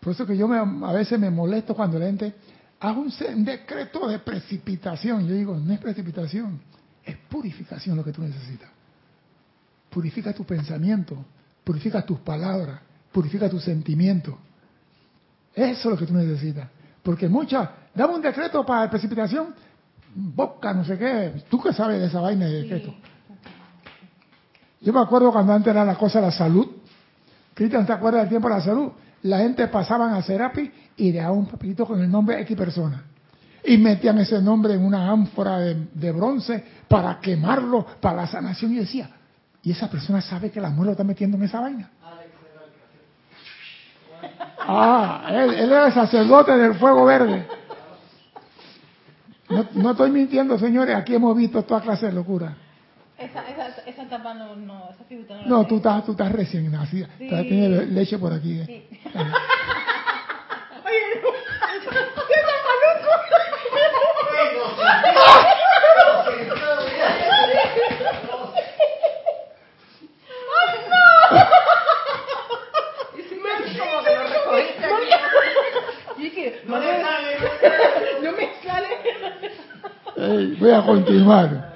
por 0.00 0.14
eso 0.14 0.26
que 0.26 0.34
yo 0.38 0.48
me- 0.48 0.86
a 0.86 0.92
veces 0.92 1.20
me 1.20 1.28
molesto 1.28 1.74
cuando 1.74 1.98
la 1.98 2.06
gente 2.06 2.34
hace 2.80 3.26
un, 3.34 3.44
decreto 3.44 4.08
de 4.08 4.20
precipitación. 4.20 5.28
Yo 5.28 5.34
digo, 5.34 5.54
no 5.54 5.70
es 5.74 5.80
precipitación, 5.80 6.58
es 7.04 7.18
purificación 7.28 7.98
lo 7.98 8.04
que 8.04 8.12
tú 8.12 8.22
necesitas. 8.22 8.70
Purifica 9.90 10.32
tu 10.32 10.44
pensamiento, 10.44 11.22
purifica 11.62 12.06
tus 12.06 12.20
palabras, 12.20 12.80
purifica 13.12 13.50
tus 13.50 13.64
sentimientos. 13.64 14.36
Eso 15.54 15.78
es 15.78 15.84
lo 15.84 15.98
que 15.98 16.06
tú 16.06 16.14
necesitas. 16.14 16.70
Porque 17.02 17.28
muchas, 17.28 17.68
dame 17.94 18.14
un 18.14 18.22
decreto 18.22 18.64
para 18.64 18.90
precipitación, 18.90 19.54
boca, 20.14 20.72
no 20.72 20.84
sé 20.84 20.98
qué. 20.98 21.44
¿Tú 21.48 21.60
qué 21.60 21.72
sabes 21.72 22.00
de 22.00 22.06
esa 22.06 22.20
vaina 22.20 22.46
de 22.46 22.62
decreto? 22.62 22.94
Yo 24.80 24.92
me 24.92 25.00
acuerdo 25.00 25.30
cuando 25.30 25.52
antes 25.52 25.70
era 25.70 25.84
la 25.84 25.96
cosa 25.96 26.20
de 26.20 26.26
la 26.26 26.32
salud. 26.32 26.66
Cristian, 27.54 27.84
¿te 27.84 27.92
acuerdas 27.92 28.22
del 28.22 28.30
tiempo 28.30 28.48
de 28.48 28.54
la 28.54 28.60
salud? 28.60 28.92
La 29.22 29.38
gente 29.38 29.68
pasaban 29.68 30.14
a 30.14 30.22
Serapi 30.22 30.70
y 30.96 31.12
dejaban 31.12 31.38
un 31.38 31.46
papelito 31.46 31.84
con 31.84 32.00
el 32.00 32.10
nombre 32.10 32.36
de 32.36 32.42
X 32.42 32.56
persona. 32.56 33.04
Y 33.62 33.76
metían 33.76 34.18
ese 34.18 34.40
nombre 34.40 34.72
en 34.72 34.82
una 34.82 35.10
ánfora 35.10 35.58
de, 35.58 35.88
de 35.92 36.12
bronce 36.12 36.64
para 36.88 37.20
quemarlo, 37.20 37.86
para 38.00 38.22
la 38.22 38.26
sanación. 38.26 38.72
Y 38.72 38.76
decía, 38.76 39.10
¿y 39.62 39.72
esa 39.72 39.90
persona 39.90 40.22
sabe 40.22 40.50
que 40.50 40.60
la 40.60 40.70
muerte 40.70 40.86
lo 40.86 40.92
está 40.92 41.04
metiendo 41.04 41.36
en 41.36 41.42
esa 41.42 41.60
vaina? 41.60 41.90
Ah, 44.60 45.26
él, 45.30 45.54
él 45.54 45.72
era 45.72 45.88
el 45.88 45.92
sacerdote 45.92 46.56
del 46.56 46.74
fuego 46.74 47.04
verde. 47.04 47.46
No, 49.50 49.66
no 49.74 49.90
estoy 49.90 50.10
mintiendo, 50.10 50.58
señores, 50.58 50.94
aquí 50.96 51.14
hemos 51.14 51.36
visto 51.36 51.62
toda 51.64 51.80
clase 51.80 52.06
de 52.06 52.12
locura. 52.12 52.56
Esa, 53.18 53.46
esa, 53.48 53.66
esa 53.84 54.08
tapa 54.08 54.32
no, 54.32 54.56
no, 54.56 54.88
esa 54.94 55.04
figura 55.04 55.42
no 55.42 55.58
No, 55.58 55.66
tú 55.66 55.76
estás, 55.76 56.04
tú 56.06 56.12
estás 56.12 56.32
recién 56.32 56.70
nacida. 56.70 57.08
Sí. 57.18 57.28
Leche 57.28 58.18
por 58.18 58.32
aquí. 58.32 58.60
eh. 58.60 58.88
Oye, 60.84 61.20
no. 61.22 61.30
¿Qué 62.28 62.38
Como 73.78 74.02
que 74.02 74.14
lo 74.14 74.22
recogiste 74.28 74.84
aquí. 74.84 76.24
Y 76.24 76.30
que, 76.30 76.62
no 76.66 76.78
me 76.78 76.86
Ey, 80.20 80.54
voy 80.60 80.70
a 80.70 80.82
continuar. 80.84 81.72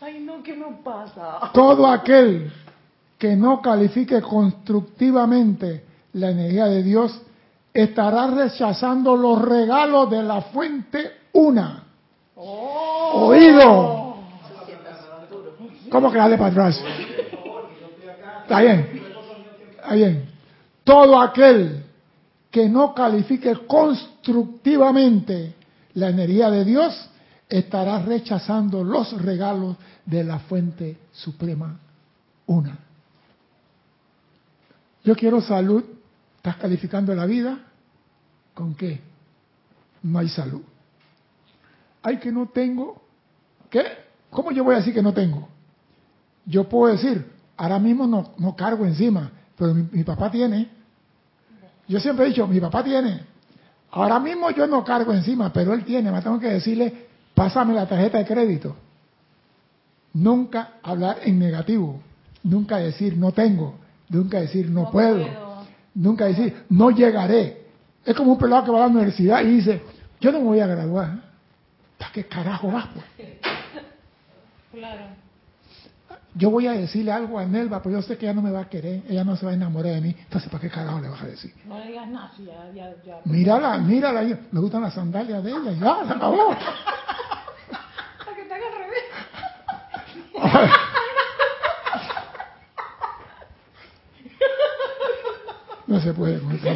Ay, 0.00 0.20
no, 0.20 0.40
¿qué 0.40 0.56
nos 0.56 0.78
pasa? 0.78 1.50
Todo 1.52 1.84
aquel 1.88 2.52
que 3.18 3.34
no 3.34 3.60
califique 3.60 4.22
constructivamente 4.22 5.84
la 6.12 6.30
energía 6.30 6.66
de 6.66 6.84
Dios 6.84 7.20
estará 7.74 8.28
rechazando 8.28 9.16
los 9.16 9.42
regalos 9.42 10.08
de 10.10 10.22
la 10.22 10.42
fuente 10.42 11.10
una. 11.32 11.82
Oído. 12.36 14.14
¿Cómo 15.90 16.12
que 16.12 16.18
dale 16.18 16.38
para 16.38 16.50
atrás? 16.50 16.84
Está 18.42 18.60
bien. 18.60 19.02
Está 19.72 19.94
bien. 19.94 20.30
Todo 20.84 21.20
aquel 21.20 21.82
que 22.48 22.68
no 22.68 22.94
califique 22.94 23.56
constructivamente 23.66 25.56
la 25.94 26.08
energía 26.08 26.50
de 26.50 26.64
Dios 26.64 27.08
estará 27.48 28.00
rechazando 28.02 28.82
los 28.82 29.20
regalos 29.20 29.76
de 30.06 30.24
la 30.24 30.38
fuente 30.40 30.98
suprema 31.12 31.78
una. 32.46 32.78
Yo 35.04 35.14
quiero 35.14 35.40
salud. 35.40 35.84
¿Estás 36.36 36.56
calificando 36.56 37.14
la 37.14 37.26
vida? 37.26 37.58
¿Con 38.54 38.74
qué? 38.74 39.00
No 40.02 40.18
hay 40.18 40.28
salud. 40.28 40.62
Ay, 42.02 42.18
que 42.18 42.32
no 42.32 42.48
tengo. 42.48 43.00
¿Qué? 43.70 43.84
¿Cómo 44.30 44.50
yo 44.50 44.64
voy 44.64 44.74
a 44.74 44.78
decir 44.78 44.92
que 44.92 45.02
no 45.02 45.14
tengo? 45.14 45.48
Yo 46.44 46.68
puedo 46.68 46.92
decir, 46.92 47.30
ahora 47.56 47.78
mismo 47.78 48.06
no, 48.06 48.32
no 48.38 48.56
cargo 48.56 48.84
encima, 48.84 49.30
pero 49.56 49.74
mi 49.74 50.02
papá 50.02 50.30
tiene. 50.30 50.68
Yo 51.86 52.00
siempre 52.00 52.26
he 52.26 52.28
dicho, 52.30 52.46
mi 52.48 52.60
papá 52.60 52.82
tiene. 52.82 53.31
Ahora 53.92 54.18
mismo 54.18 54.50
yo 54.50 54.66
no 54.66 54.84
cargo 54.84 55.12
encima, 55.12 55.52
pero 55.52 55.74
él 55.74 55.84
tiene. 55.84 56.10
Me 56.10 56.20
tengo 56.22 56.40
que 56.40 56.48
decirle, 56.48 57.06
pásame 57.34 57.74
la 57.74 57.86
tarjeta 57.86 58.18
de 58.18 58.26
crédito. 58.26 58.74
Nunca 60.14 60.74
hablar 60.82 61.18
en 61.22 61.38
negativo. 61.38 62.00
Nunca 62.42 62.78
decir 62.78 63.16
no 63.16 63.32
tengo. 63.32 63.74
Nunca 64.08 64.40
decir 64.40 64.68
no, 64.70 64.84
No 64.84 64.90
puedo. 64.90 65.22
puedo. 65.22 65.62
Nunca 65.94 66.24
decir 66.24 66.64
no 66.70 66.90
llegaré. 66.90 67.66
Es 68.04 68.14
como 68.16 68.32
un 68.32 68.38
pelado 68.38 68.64
que 68.64 68.70
va 68.70 68.78
a 68.78 68.80
la 68.80 68.86
universidad 68.88 69.42
y 69.42 69.46
dice, 69.56 69.82
yo 70.20 70.32
no 70.32 70.38
me 70.38 70.44
voy 70.46 70.60
a 70.60 70.66
graduar. 70.66 71.10
¿Para 71.98 72.12
qué 72.12 72.24
carajo 72.24 72.68
vas? 72.70 72.86
Pues? 72.94 73.04
Claro. 74.72 75.02
Yo 76.34 76.50
voy 76.50 76.66
a 76.66 76.72
decirle 76.72 77.12
algo 77.12 77.38
a 77.38 77.44
Nelva, 77.44 77.82
pero 77.82 77.96
yo 77.96 78.02
sé 78.02 78.16
que 78.16 78.24
ella 78.24 78.34
no 78.34 78.40
me 78.40 78.50
va 78.50 78.60
a 78.60 78.68
querer, 78.68 79.02
ella 79.06 79.22
no 79.22 79.36
se 79.36 79.44
va 79.44 79.52
a 79.52 79.54
enamorar 79.54 79.92
de 79.92 80.00
mí. 80.00 80.16
Entonces, 80.18 80.50
¿para 80.50 80.62
qué 80.62 80.70
carajo 80.70 80.98
le 81.00 81.08
vas 81.10 81.20
a 81.22 81.26
decir? 81.26 81.52
No 81.66 81.78
le 81.78 81.88
digas 81.88 82.08
nada, 82.08 82.32
ya, 82.38 82.72
ya, 82.74 82.94
ya. 83.04 83.20
Mírala, 83.24 83.76
mírala, 83.78 84.22
me 84.50 84.60
gustan 84.60 84.80
las 84.80 84.94
sandalias 84.94 85.44
de 85.44 85.50
ella, 85.50 85.72
ya, 85.72 86.06
se 86.06 86.12
acabó. 86.14 86.48
Para 88.24 88.36
que 88.36 88.44
te 88.44 88.54
haga 88.54 88.66
al 88.66 88.74
revés. 88.78 89.04
No 95.92 96.00
se 96.00 96.14
puede 96.14 96.38
con 96.40 96.52
esto. 96.52 96.68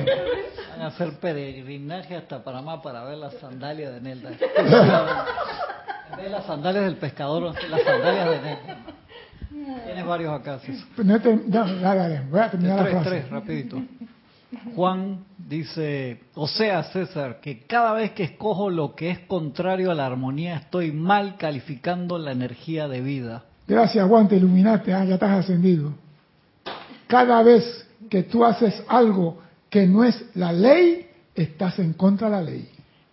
Van 0.72 0.82
a 0.82 0.86
hacer 0.88 1.18
peregrinaje 1.18 2.16
hasta 2.16 2.44
Panamá 2.44 2.82
para 2.82 3.02
ver 3.04 3.16
las 3.18 3.32
sandalias 3.34 3.94
de 3.94 4.00
Nelda. 4.02 4.30
En 4.30 6.16
vez 6.16 6.24
de 6.24 6.30
las 6.30 6.44
sandalias 6.44 6.84
del 6.84 6.96
pescador, 6.96 7.54
las 7.70 7.82
sandalias 7.82 8.30
de 8.30 8.40
Nelda. 8.42 8.75
Varios 10.06 10.32
acá, 10.32 10.58
César. 10.60 10.86
No 11.04 11.20
te- 11.20 11.36
dale, 11.46 12.22
voy 12.30 12.40
a 12.40 12.50
terminar 12.50 12.76
la 12.78 12.82
Tres, 12.84 12.92
frase. 12.94 13.10
tres, 13.10 13.30
rapidito. 13.30 13.82
Juan 14.74 15.24
dice, 15.36 16.20
o 16.34 16.46
sea, 16.46 16.82
César, 16.84 17.40
que 17.40 17.64
cada 17.66 17.92
vez 17.92 18.12
que 18.12 18.22
escojo 18.24 18.70
lo 18.70 18.94
que 18.94 19.10
es 19.10 19.18
contrario 19.20 19.90
a 19.90 19.94
la 19.94 20.06
armonía, 20.06 20.56
estoy 20.56 20.92
mal 20.92 21.36
calificando 21.36 22.18
la 22.18 22.32
energía 22.32 22.86
de 22.88 23.00
vida. 23.00 23.44
Gracias, 23.66 24.06
Juan, 24.08 24.28
te 24.28 24.36
iluminaste, 24.36 24.94
ah, 24.94 25.04
ya 25.04 25.14
estás 25.14 25.30
ascendido. 25.32 25.92
Cada 27.06 27.42
vez 27.42 27.86
que 28.08 28.22
tú 28.22 28.44
haces 28.44 28.82
algo 28.88 29.38
que 29.68 29.86
no 29.86 30.04
es 30.04 30.24
la 30.34 30.52
ley, 30.52 31.06
estás 31.34 31.78
en 31.78 31.92
contra 31.92 32.28
de 32.30 32.36
la 32.36 32.42
ley. 32.42 32.68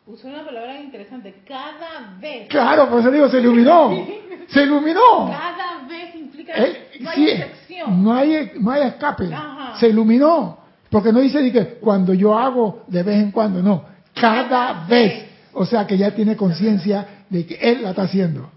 Usó 0.06 0.28
una 0.28 0.46
palabra 0.46 0.80
interesante. 0.82 1.34
Cada 1.48 2.16
vez. 2.20 2.48
Claro, 2.50 2.90
por 2.90 3.00
eso 3.00 3.10
digo, 3.12 3.30
se 3.30 3.40
iluminó. 3.40 3.92
Se 4.50 4.62
iluminó. 4.64 5.30
Cada 5.32 5.88
vez 5.88 6.13
Eh, 6.48 7.00
no 7.00 7.10
hay 7.10 7.16
sí, 7.16 7.30
excepción. 7.30 8.04
no 8.04 8.14
hay, 8.14 8.52
no 8.60 8.72
hay 8.72 8.84
escape. 8.84 9.34
Ajá. 9.34 9.80
Se 9.80 9.90
iluminó. 9.90 10.58
Porque 10.90 11.12
no 11.12 11.20
dice 11.20 11.42
ni 11.42 11.52
que 11.52 11.66
cuando 11.80 12.14
yo 12.14 12.38
hago 12.38 12.84
de 12.88 13.02
vez 13.04 13.20
en 13.22 13.32
cuando, 13.32 13.62
no. 13.64 13.84
Cada 14.14 14.48
Cada 14.48 14.88
vez. 14.88 15.14
vez. 15.14 15.30
O 15.54 15.66
sea 15.66 15.86
que 15.88 15.98
ya 15.98 16.12
tiene 16.12 16.36
conciencia 16.36 17.24
de 17.30 17.46
que 17.46 17.56
él 17.56 17.84
la 17.84 17.92
está 17.92 18.04
haciendo. 18.04 18.50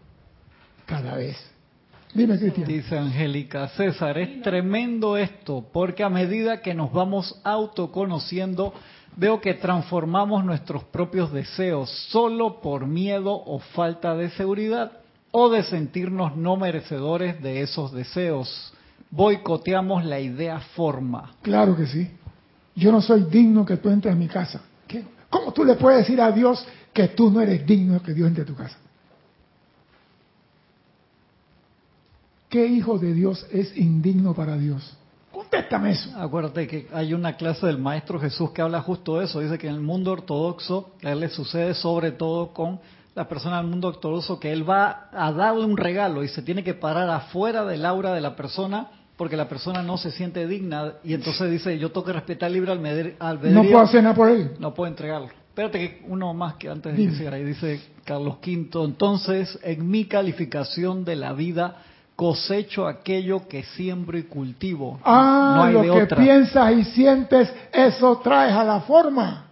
Cada 0.85 1.16
vez. 1.16 1.37
Dime, 2.14 2.38
Cristian. 2.38 2.66
Dice 2.66 2.99
Angélica, 2.99 3.68
César, 3.68 4.16
es 4.18 4.40
tremendo 4.42 5.16
esto, 5.16 5.66
porque 5.72 6.03
a 6.03 6.09
medida 6.09 6.62
que 6.62 6.72
nos 6.75 6.90
vamos 6.92 7.38
autoconociendo, 7.44 8.72
veo 9.16 9.40
que 9.40 9.55
transformamos 9.55 10.44
nuestros 10.44 10.85
propios 10.85 11.33
deseos 11.33 11.90
solo 12.11 12.61
por 12.61 12.87
miedo 12.87 13.33
o 13.33 13.59
falta 13.59 14.14
de 14.14 14.31
seguridad 14.31 14.92
o 15.38 15.51
de 15.51 15.62
sentirnos 15.64 16.35
no 16.35 16.57
merecedores 16.57 17.42
de 17.42 17.61
esos 17.61 17.92
deseos. 17.92 18.72
Boicoteamos 19.11 20.03
la 20.03 20.18
idea 20.18 20.61
forma. 20.75 21.35
Claro 21.42 21.77
que 21.77 21.87
sí. 21.87 22.11
Yo 22.75 22.90
no 22.90 23.03
soy 23.03 23.25
digno 23.25 23.66
que 23.66 23.77
tú 23.77 23.90
entres 23.90 24.14
a 24.14 24.16
mi 24.16 24.29
casa. 24.29 24.62
¿Qué? 24.88 25.05
¿Cómo 25.29 25.53
tú 25.53 25.62
le 25.62 25.75
puedes 25.75 25.99
decir 25.99 26.22
a 26.22 26.33
Dios 26.33 26.66
que 26.90 27.09
tú 27.09 27.31
no 27.31 27.42
eres 27.42 27.66
digno 27.66 28.03
que 28.03 28.14
Dios 28.14 28.29
entre 28.29 28.44
a 28.44 28.46
tu 28.46 28.55
casa? 28.55 28.79
¿Qué 32.49 32.66
hijo 32.66 32.99
de 32.99 33.12
Dios 33.12 33.46
es 33.53 33.77
indigno 33.77 34.33
para 34.33 34.57
Dios? 34.57 34.96
Contéstame 35.31 35.90
eso. 35.90 36.18
Acuérdate 36.18 36.66
que 36.66 36.88
hay 36.94 37.12
una 37.12 37.37
clase 37.37 37.66
del 37.66 37.77
Maestro 37.77 38.18
Jesús 38.18 38.53
que 38.53 38.62
habla 38.62 38.81
justo 38.81 39.18
de 39.18 39.27
eso. 39.27 39.40
Dice 39.40 39.59
que 39.59 39.68
en 39.68 39.75
el 39.75 39.81
mundo 39.83 40.12
ortodoxo, 40.12 40.92
a 41.05 41.12
él 41.12 41.20
le 41.20 41.29
sucede 41.29 41.75
sobre 41.75 42.12
todo 42.12 42.55
con 42.55 42.81
la 43.16 43.26
persona 43.26 43.57
del 43.57 43.66
mundo 43.66 43.88
ortodoxo 43.88 44.38
que 44.38 44.52
él 44.52 44.68
va 44.68 45.09
a 45.11 45.33
darle 45.33 45.64
un 45.64 45.79
regalo 45.79 46.22
y 46.22 46.29
se 46.29 46.42
tiene 46.42 46.62
que 46.62 46.74
parar 46.74 47.09
afuera 47.09 47.64
del 47.64 47.87
aura 47.87 48.12
de 48.12 48.20
la 48.20 48.37
persona 48.37 48.88
porque 49.16 49.38
la 49.38 49.48
persona 49.48 49.83
no 49.83 49.96
se 49.96 50.11
siente 50.11 50.46
digna 50.46 50.92
y 51.02 51.14
entonces 51.14 51.50
dice 51.50 51.79
yo 51.79 51.90
tengo 51.90 52.05
que 52.05 52.12
respetar 52.12 52.50
libre 52.50 52.72
albedrío. 52.72 53.14
No 53.55 53.62
puedo 53.62 53.81
hacer 53.81 54.02
nada 54.02 54.14
por 54.14 54.29
él. 54.29 54.52
No 54.59 54.74
puedo 54.74 54.88
entregarlo. 54.88 55.29
Espérate 55.48 55.79
que 55.79 56.05
uno 56.07 56.35
más 56.35 56.57
que 56.57 56.68
antes 56.68 56.94
de 56.94 57.24
que 57.24 57.29
ahí 57.29 57.42
dice 57.42 57.81
Carlos 58.05 58.37
V. 58.46 58.85
Entonces, 58.85 59.59
en 59.62 59.90
mi 59.90 60.05
calificación 60.05 61.02
de 61.02 61.16
la 61.16 61.33
vida, 61.33 61.79
cosecho 62.14 62.87
aquello 62.87 63.48
que 63.48 63.62
siembro 63.62 64.18
y 64.18 64.24
cultivo. 64.24 65.00
Ah, 65.02 65.55
no 65.57 65.62
hay 65.64 65.72
lo 65.72 65.81
de 65.81 65.87
que 65.87 66.02
otra. 66.02 66.22
piensas 66.22 66.72
y 66.74 66.85
sientes, 66.85 67.50
eso 67.72 68.18
traes 68.22 68.52
a 68.52 68.62
la 68.62 68.81
forma. 68.81 69.46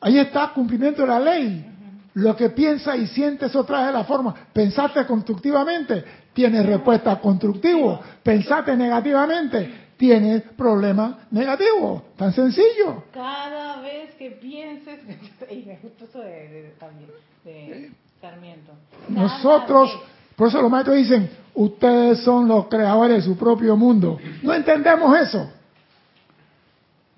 Ahí 0.00 0.18
está 0.18 0.50
cumplimiento 0.52 1.02
de 1.02 1.08
la 1.08 1.20
ley. 1.20 1.77
Lo 2.18 2.34
que 2.36 2.50
piensas 2.50 2.96
y 2.98 3.06
sientes, 3.06 3.50
eso 3.50 3.64
traes 3.64 3.88
a 3.88 3.92
la 3.92 4.04
forma. 4.04 4.34
Pensaste 4.52 5.06
constructivamente, 5.06 6.04
tienes 6.32 6.66
respuesta 6.66 7.20
constructivo. 7.20 8.00
Pensaste 8.22 8.76
negativamente, 8.76 9.72
tienes 9.96 10.42
problema 10.56 11.20
negativo. 11.30 12.02
Tan 12.16 12.32
sencillo. 12.32 13.04
Cada 13.12 13.80
vez 13.80 14.14
que 14.16 14.30
pienses. 14.32 14.98
Y 15.50 15.62
me 15.64 15.78
gustó 15.82 16.04
eso 16.06 16.18
de, 16.20 16.48
de- 16.48 16.74
también. 16.78 17.10
De 17.44 17.90
Sarmiento. 18.20 18.72
Cada 19.06 19.20
Nosotros, 19.22 19.92
vez. 19.92 20.02
por 20.36 20.48
eso 20.48 20.60
los 20.60 20.70
maestros 20.70 20.96
dicen, 20.96 21.30
ustedes 21.54 22.18
son 22.24 22.48
los 22.48 22.66
creadores 22.66 23.18
de 23.18 23.22
su 23.22 23.36
propio 23.38 23.76
mundo. 23.76 24.18
No 24.42 24.52
entendemos 24.54 25.16
eso. 25.18 25.50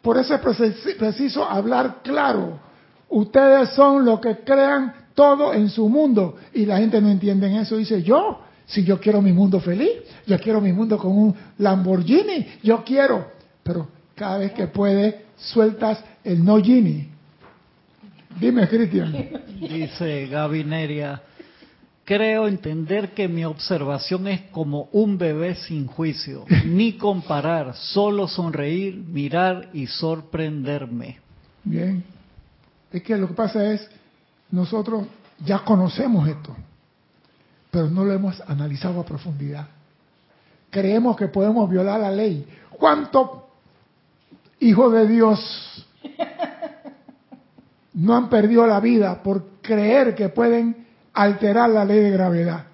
Por 0.03 0.19
eso 0.19 0.35
es 0.35 0.41
precis- 0.43 0.97
preciso 0.99 1.45
hablar 1.45 1.97
claro. 2.03 2.59
Ustedes 3.11 3.70
son 3.70 4.05
los 4.05 4.20
que 4.20 4.38
crean 4.38 4.94
todo 5.14 5.53
en 5.53 5.68
su 5.68 5.88
mundo. 5.88 6.37
Y 6.55 6.64
la 6.64 6.79
gente 6.79 7.01
no 7.01 7.09
entiende 7.09 7.61
eso. 7.61 7.77
Dice, 7.77 8.03
yo, 8.03 8.40
si 8.66 8.85
yo 8.85 9.01
quiero 9.01 9.20
mi 9.20 9.33
mundo 9.33 9.61
feliz, 9.61 9.90
yo 10.27 10.38
quiero 10.38 10.61
mi 10.61 10.73
mundo 10.73 10.96
con 10.96 11.12
un 11.12 11.35
Lamborghini, 11.59 12.46
yo 12.62 12.85
quiero. 12.85 13.27
Pero 13.62 13.88
cada 14.14 14.38
vez 14.38 14.53
que 14.53 14.68
puede, 14.68 15.27
sueltas 15.37 16.03
el 16.25 16.44
no 16.44 16.59
Gini. 16.62 17.09
Dime, 18.38 18.68
Cristian. 18.68 19.12
Dice 19.61 20.29
Gaby 20.29 20.64
Neria, 20.64 21.20
creo 22.05 22.46
entender 22.46 23.11
que 23.11 23.29
mi 23.29 23.44
observación 23.44 24.29
es 24.29 24.42
como 24.53 24.88
un 24.92 25.18
bebé 25.18 25.57
sin 25.57 25.87
juicio, 25.87 26.44
ni 26.64 26.92
comparar, 26.92 27.75
solo 27.75 28.29
sonreír, 28.29 28.96
mirar 28.96 29.68
y 29.73 29.87
sorprenderme. 29.87 31.18
Bien. 31.64 32.03
Es 32.92 33.03
que 33.03 33.16
lo 33.16 33.29
que 33.29 33.35
pasa 33.35 33.72
es, 33.72 33.88
nosotros 34.50 35.07
ya 35.44 35.61
conocemos 35.61 36.29
esto, 36.29 36.57
pero 37.70 37.88
no 37.88 38.05
lo 38.05 38.12
hemos 38.12 38.40
analizado 38.42 39.00
a 39.00 39.05
profundidad. 39.05 39.66
Creemos 40.70 41.16
que 41.16 41.29
podemos 41.29 41.68
violar 41.68 42.00
la 42.00 42.11
ley. 42.11 42.46
¿Cuántos 42.70 43.31
hijos 44.59 44.92
de 44.92 45.07
Dios 45.07 45.87
no 47.94 48.16
han 48.16 48.29
perdido 48.29 48.66
la 48.66 48.81
vida 48.81 49.22
por 49.22 49.44
creer 49.62 50.14
que 50.14 50.29
pueden 50.29 50.87
alterar 51.12 51.70
la 51.70 51.85
ley 51.85 52.00
de 52.00 52.11
gravedad? 52.11 52.64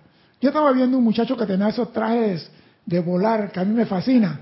Yo 0.40 0.50
estaba 0.50 0.72
viendo 0.72 0.98
un 0.98 1.04
muchacho 1.04 1.36
que 1.36 1.46
tenía 1.46 1.68
esos 1.68 1.92
trajes 1.92 2.50
de 2.84 3.00
volar 3.00 3.50
que 3.50 3.60
a 3.60 3.64
mí 3.64 3.74
me 3.74 3.86
fascina. 3.86 4.40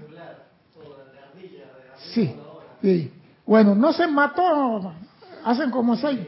Sí, 2.12 2.34
sí. 2.82 3.12
Bueno, 3.46 3.74
no 3.74 3.92
se 3.92 4.06
mató, 4.06 4.92
hacen 5.44 5.70
como 5.70 5.96
seis. 5.96 6.20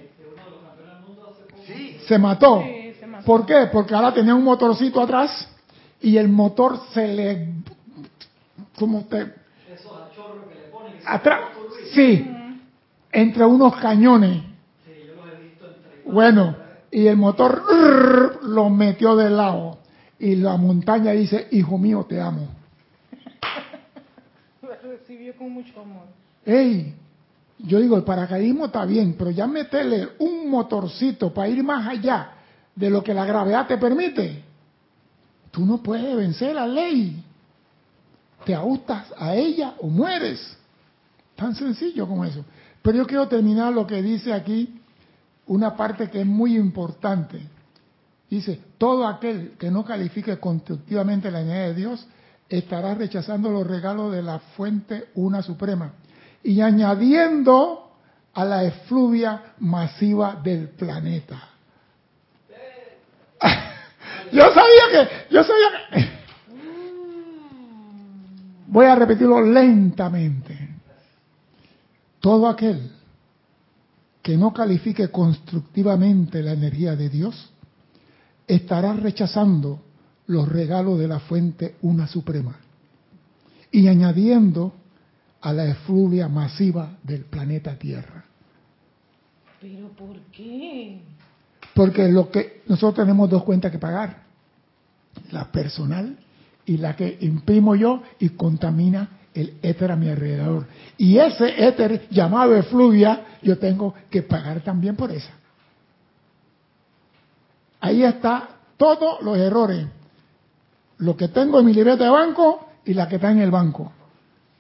Sí, 1.67 1.99
Se 2.07 2.19
mató. 2.19 2.63
Sí, 2.63 2.95
se 3.01 3.07
mató. 3.07 3.25
¿Por 3.25 3.45
qué? 3.47 3.69
Porque 3.73 3.95
ahora 3.95 4.15
tenía 4.15 4.35
un 4.35 4.45
motorcito 4.45 5.01
atrás 5.01 5.49
y 6.01 6.17
el 6.17 6.29
motor 6.29 6.81
se 6.93 7.09
le... 7.09 7.49
como 8.79 9.05
te... 9.07 9.23
Esos 9.23 9.35
que 10.49 10.55
le 10.55 10.71
ponen. 10.71 11.01
atrás. 11.05 11.41
Sí, 11.93 12.31
entre 13.11 13.45
unos 13.45 13.77
cañones. 13.77 14.43
Bueno, 16.05 16.57
y 16.93 17.09
el 17.09 17.17
motor 17.17 17.63
lo 18.45 18.71
metió 18.71 19.17
de 19.17 19.31
lado. 19.31 19.79
Y 20.19 20.37
la 20.37 20.57
montaña 20.57 21.13
dice, 21.13 21.49
hijo 21.51 21.77
mío, 21.79 22.07
te 22.09 22.21
amo. 22.21 22.49
Lo 24.63 24.91
recibió 24.91 25.37
con 25.37 25.51
mucho 25.51 25.81
amor. 25.81 26.05
Ey, 26.45 26.95
yo 27.59 27.81
digo, 27.81 27.97
el 27.97 28.05
paracaidismo 28.05 28.67
está 28.67 28.85
bien, 28.85 29.15
pero 29.19 29.31
ya 29.31 29.47
meterle 29.47 30.11
un 30.19 30.51
motorcito 30.51 31.33
para 31.33 31.49
ir 31.49 31.63
más 31.63 31.89
allá 31.89 32.33
de 32.75 32.91
lo 32.91 33.03
que 33.03 33.15
la 33.15 33.25
gravedad 33.25 33.67
te 33.67 33.79
permite, 33.79 34.45
tú 35.51 35.65
no 35.65 35.83
puedes 35.83 36.15
vencer 36.15 36.55
la 36.55 36.67
ley. 36.67 37.23
Te 38.45 38.55
ajustas 38.55 39.13
a 39.17 39.35
ella 39.35 39.75
o 39.81 39.89
mueres. 39.89 40.57
Tan 41.35 41.55
sencillo 41.55 42.07
como 42.07 42.25
eso. 42.25 42.45
Pero 42.83 42.99
yo 42.99 43.07
quiero 43.07 43.27
terminar 43.27 43.73
lo 43.73 43.87
que 43.87 44.03
dice 44.03 44.33
aquí, 44.33 44.81
una 45.47 45.75
parte 45.75 46.11
que 46.11 46.21
es 46.21 46.27
muy 46.27 46.57
importante. 46.57 47.41
Dice, 48.29 48.61
todo 48.77 49.07
aquel 49.07 49.53
que 49.59 49.71
no 49.71 49.85
califique 49.85 50.39
constructivamente 50.39 51.31
la 51.31 51.41
energía 51.41 51.69
de 51.69 51.75
Dios 51.75 52.07
estará 52.49 52.95
rechazando 52.95 53.51
los 53.51 53.67
regalos 53.67 54.13
de 54.13 54.23
la 54.23 54.39
fuente 54.39 55.09
una 55.15 55.43
suprema 55.43 55.93
y 56.47 56.61
añadiendo 56.61 57.91
a 58.33 58.45
la 58.45 58.63
efluvia 58.63 59.55
masiva 59.59 60.37
del 60.37 60.69
planeta. 60.69 61.43
yo 64.33 64.43
sabía 64.55 64.83
que, 64.93 65.35
yo 65.35 65.43
sabía 65.43 65.69
que... 65.91 66.09
Voy 68.69 68.87
a 68.87 68.95
repetirlo 68.95 69.41
lentamente. 69.41 70.77
Todo 72.21 72.47
aquel 72.47 72.93
que 74.23 74.37
no 74.37 74.53
califique 74.53 75.09
constructivamente 75.09 76.45
la 76.45 76.53
energía 76.53 76.95
de 76.95 77.09
Dios 77.09 77.51
estará 78.47 78.93
rechazando 78.93 79.83
los 80.29 80.49
regalos 80.49 81.01
de 81.01 81.09
la 81.09 81.19
fuente 81.19 81.75
una 81.83 82.07
suprema 82.07 82.57
y 83.73 83.89
añadiendo 83.89 84.86
a 85.47 85.53
la 85.53 85.65
efluvia 85.65 86.27
masiva 86.27 86.97
del 87.05 87.25
planeta 87.25 87.79
Tierra. 87.79 88.25
¿Pero 89.61 89.91
por 89.91 90.19
qué? 90.33 91.03
Porque 91.73 92.09
lo 92.09 92.33
que 92.33 92.63
nosotros 92.67 93.07
tenemos 93.07 93.31
dos 93.31 93.45
cuentas 93.45 93.71
que 93.71 93.79
pagar, 93.79 94.25
la 95.31 95.45
personal 95.53 96.19
y 96.65 96.79
la 96.79 96.97
que 96.97 97.19
imprimo 97.21 97.77
yo 97.77 98.03
y 98.19 98.31
contamina 98.31 99.09
el 99.35 99.59
éter 99.63 99.93
a 99.93 99.95
mi 99.95 100.09
alrededor. 100.09 100.67
Y 100.99 101.17
ese 101.19 101.65
éter 101.65 102.09
llamado 102.11 102.57
efluvia, 102.57 103.39
yo 103.41 103.57
tengo 103.57 103.95
que 104.11 104.23
pagar 104.23 104.63
también 104.63 104.97
por 104.97 105.13
esa. 105.13 105.31
Ahí 107.79 108.03
está 108.03 108.49
todos 108.77 109.23
los 109.23 109.39
errores. 109.39 109.87
Lo 110.99 111.17
que 111.17 111.29
tengo 111.29 111.61
en 111.61 111.67
mi 111.67 111.73
libreta 111.73 112.03
de 112.03 112.11
banco 112.11 112.69
y 112.85 112.95
la 112.95 113.09
que 113.09 113.15
está 113.15 113.31
en 113.31 113.39
el 113.39 113.53
banco. 113.53 113.93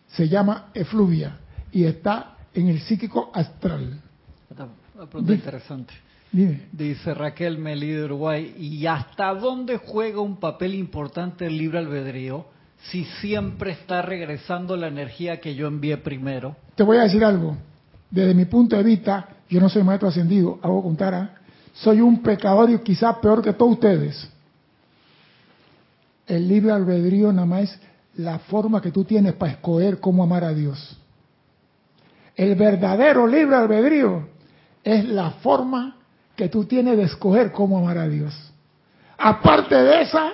Se 0.08 0.28
llama 0.28 0.70
efluvia 0.74 1.38
y 1.72 1.84
está 1.84 2.36
en 2.54 2.68
el 2.68 2.80
psíquico 2.80 3.30
astral. 3.34 4.00
Una 4.94 5.06
pregunta 5.06 5.34
interesante. 5.34 5.94
Dime. 6.32 6.62
Dice 6.72 7.14
Raquel 7.14 7.58
Melí 7.58 7.88
de 7.88 8.04
Uruguay, 8.04 8.54
¿y 8.58 8.86
hasta 8.86 9.34
dónde 9.34 9.78
juega 9.78 10.20
un 10.20 10.36
papel 10.36 10.74
importante 10.74 11.46
el 11.46 11.56
libre 11.56 11.78
albedrío 11.78 12.46
si 12.90 13.04
siempre 13.20 13.72
está 13.72 14.02
regresando 14.02 14.76
la 14.76 14.88
energía 14.88 15.40
que 15.40 15.54
yo 15.54 15.66
envié 15.66 15.96
primero? 15.98 16.56
Te 16.74 16.82
voy 16.82 16.98
a 16.98 17.02
decir 17.02 17.24
algo. 17.24 17.56
Desde 18.10 18.34
mi 18.34 18.44
punto 18.44 18.76
de 18.76 18.82
vista, 18.82 19.28
yo 19.48 19.60
no 19.60 19.68
soy 19.68 19.82
maestro 19.82 20.08
ascendido, 20.08 20.58
hago 20.62 20.82
contar, 20.82 21.14
¿ah? 21.14 21.34
soy 21.74 22.00
un 22.00 22.22
pecador 22.22 22.70
y 22.70 22.78
quizás 22.78 23.16
peor 23.16 23.42
que 23.42 23.52
todos 23.52 23.72
ustedes. 23.72 24.28
El 26.26 26.48
libre 26.48 26.72
albedrío 26.72 27.32
nada 27.32 27.46
más 27.46 27.62
es 27.62 27.80
la 28.16 28.38
forma 28.38 28.80
que 28.80 28.90
tú 28.90 29.04
tienes 29.04 29.34
para 29.34 29.52
escoger 29.52 30.00
cómo 30.00 30.22
amar 30.22 30.44
a 30.44 30.54
Dios. 30.54 30.98
El 32.34 32.54
verdadero 32.54 33.26
libre 33.26 33.56
albedrío 33.56 34.28
es 34.82 35.04
la 35.06 35.30
forma 35.30 35.96
que 36.34 36.48
tú 36.48 36.64
tienes 36.64 36.96
de 36.96 37.04
escoger 37.04 37.52
cómo 37.52 37.78
amar 37.78 37.98
a 37.98 38.08
Dios. 38.08 38.34
Aparte 39.18 39.74
de 39.74 40.02
esa, 40.02 40.32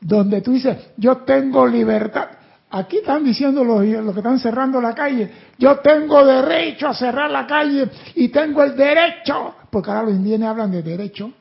donde 0.00 0.40
tú 0.40 0.52
dices, 0.52 0.76
yo 0.96 1.18
tengo 1.18 1.66
libertad. 1.66 2.28
Aquí 2.70 2.98
están 2.98 3.24
diciendo 3.24 3.64
los, 3.64 3.80
que 3.80 4.20
están 4.20 4.38
cerrando 4.38 4.80
la 4.80 4.94
calle, 4.94 5.30
yo 5.58 5.78
tengo 5.78 6.24
derecho 6.24 6.88
a 6.88 6.94
cerrar 6.94 7.30
la 7.30 7.46
calle 7.46 7.88
y 8.14 8.28
tengo 8.28 8.62
el 8.62 8.76
derecho, 8.76 9.54
porque 9.70 9.90
ahora 9.90 10.02
los 10.04 10.14
indígenas 10.14 10.50
hablan 10.50 10.72
de 10.72 10.82
derecho. 10.82 11.32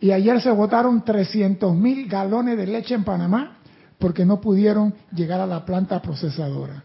Y 0.00 0.10
ayer 0.10 0.40
se 0.40 0.50
votaron 0.50 1.04
300 1.04 1.74
mil 1.74 2.08
galones 2.08 2.56
de 2.56 2.66
leche 2.66 2.94
en 2.94 3.04
Panamá 3.04 3.57
porque 3.98 4.24
no 4.24 4.40
pudieron 4.40 4.94
llegar 5.12 5.40
a 5.40 5.46
la 5.46 5.64
planta 5.64 6.00
procesadora. 6.00 6.82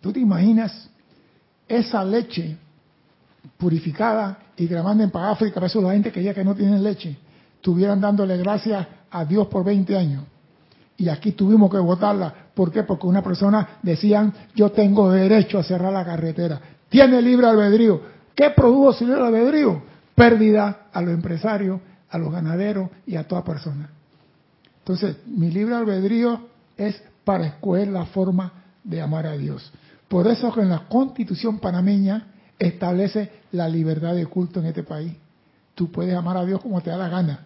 ¿Tú 0.00 0.12
te 0.12 0.20
imaginas 0.20 0.88
esa 1.68 2.04
leche 2.04 2.56
purificada 3.56 4.38
y 4.56 4.68
la 4.68 4.82
manden 4.82 5.10
para 5.10 5.30
África, 5.30 5.54
para 5.54 5.66
eso 5.66 5.80
la 5.80 5.92
gente 5.92 6.12
que 6.12 6.22
ya 6.22 6.32
que 6.32 6.44
no 6.44 6.54
tienen 6.54 6.82
leche, 6.82 7.16
estuvieran 7.56 8.00
dándole 8.00 8.36
gracias 8.36 8.86
a 9.10 9.24
Dios 9.24 9.48
por 9.48 9.64
20 9.64 9.96
años? 9.96 10.24
Y 10.96 11.08
aquí 11.08 11.32
tuvimos 11.32 11.70
que 11.70 11.78
votarla. 11.78 12.32
¿Por 12.54 12.72
qué? 12.72 12.84
Porque 12.84 13.06
una 13.06 13.22
persona 13.22 13.78
decían, 13.82 14.32
yo 14.54 14.70
tengo 14.72 15.10
derecho 15.10 15.58
a 15.58 15.62
cerrar 15.62 15.92
la 15.92 16.04
carretera. 16.04 16.60
Tiene 16.88 17.20
libre 17.20 17.46
albedrío. 17.48 18.00
¿Qué 18.34 18.50
produjo 18.50 18.94
su 18.94 19.06
libre 19.06 19.26
albedrío? 19.26 19.82
Pérdida 20.14 20.86
a 20.92 21.02
los 21.02 21.12
empresarios, 21.12 21.80
a 22.08 22.16
los 22.16 22.32
ganaderos 22.32 22.88
y 23.06 23.16
a 23.16 23.26
toda 23.26 23.44
persona. 23.44 23.90
Entonces, 24.86 25.16
mi 25.26 25.50
libre 25.50 25.74
albedrío 25.74 26.46
es 26.76 27.02
para 27.24 27.44
escoger 27.44 27.88
la 27.88 28.06
forma 28.06 28.52
de 28.84 29.00
amar 29.00 29.26
a 29.26 29.36
Dios. 29.36 29.72
Por 30.06 30.28
eso 30.28 30.54
que 30.54 30.60
en 30.60 30.68
la 30.68 30.86
constitución 30.86 31.58
panameña 31.58 32.28
establece 32.56 33.32
la 33.50 33.68
libertad 33.68 34.14
de 34.14 34.26
culto 34.26 34.60
en 34.60 34.66
este 34.66 34.84
país. 34.84 35.12
Tú 35.74 35.90
puedes 35.90 36.14
amar 36.14 36.36
a 36.36 36.44
Dios 36.44 36.62
como 36.62 36.80
te 36.80 36.90
da 36.90 36.98
la 36.98 37.08
gana. 37.08 37.44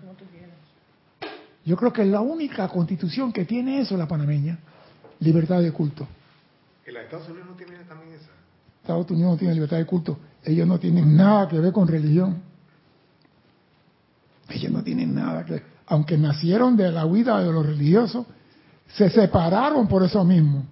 Yo 1.64 1.78
creo 1.78 1.94
que 1.94 2.02
es 2.02 2.08
la 2.08 2.20
única 2.20 2.68
constitución 2.68 3.32
que 3.32 3.46
tiene 3.46 3.80
eso, 3.80 3.96
la 3.96 4.06
panameña. 4.06 4.58
Libertad 5.20 5.62
de 5.62 5.72
culto. 5.72 6.06
¿Y 6.86 6.92
la 6.92 6.98
de 6.98 7.04
Estados 7.06 7.26
Unidos 7.30 7.48
no 7.48 7.56
tiene 7.56 7.76
también 7.84 8.12
esa? 8.12 8.28
Estados 8.82 9.10
Unidos 9.10 9.32
no 9.32 9.38
tiene 9.38 9.54
libertad 9.54 9.78
de 9.78 9.86
culto. 9.86 10.18
Ellos 10.44 10.66
no 10.66 10.78
tienen 10.78 11.16
nada 11.16 11.48
que 11.48 11.58
ver 11.58 11.72
con 11.72 11.88
religión. 11.88 12.42
Ellos 14.50 14.70
no 14.70 14.82
tienen 14.82 15.14
nada 15.14 15.42
que 15.46 15.52
ver. 15.54 15.79
Aunque 15.90 16.16
nacieron 16.16 16.76
de 16.76 16.92
la 16.92 17.04
huida 17.04 17.40
de 17.42 17.52
los 17.52 17.66
religiosos, 17.66 18.24
se 18.94 19.10
separaron 19.10 19.88
por 19.88 20.04
eso 20.04 20.24
mismo. 20.24 20.64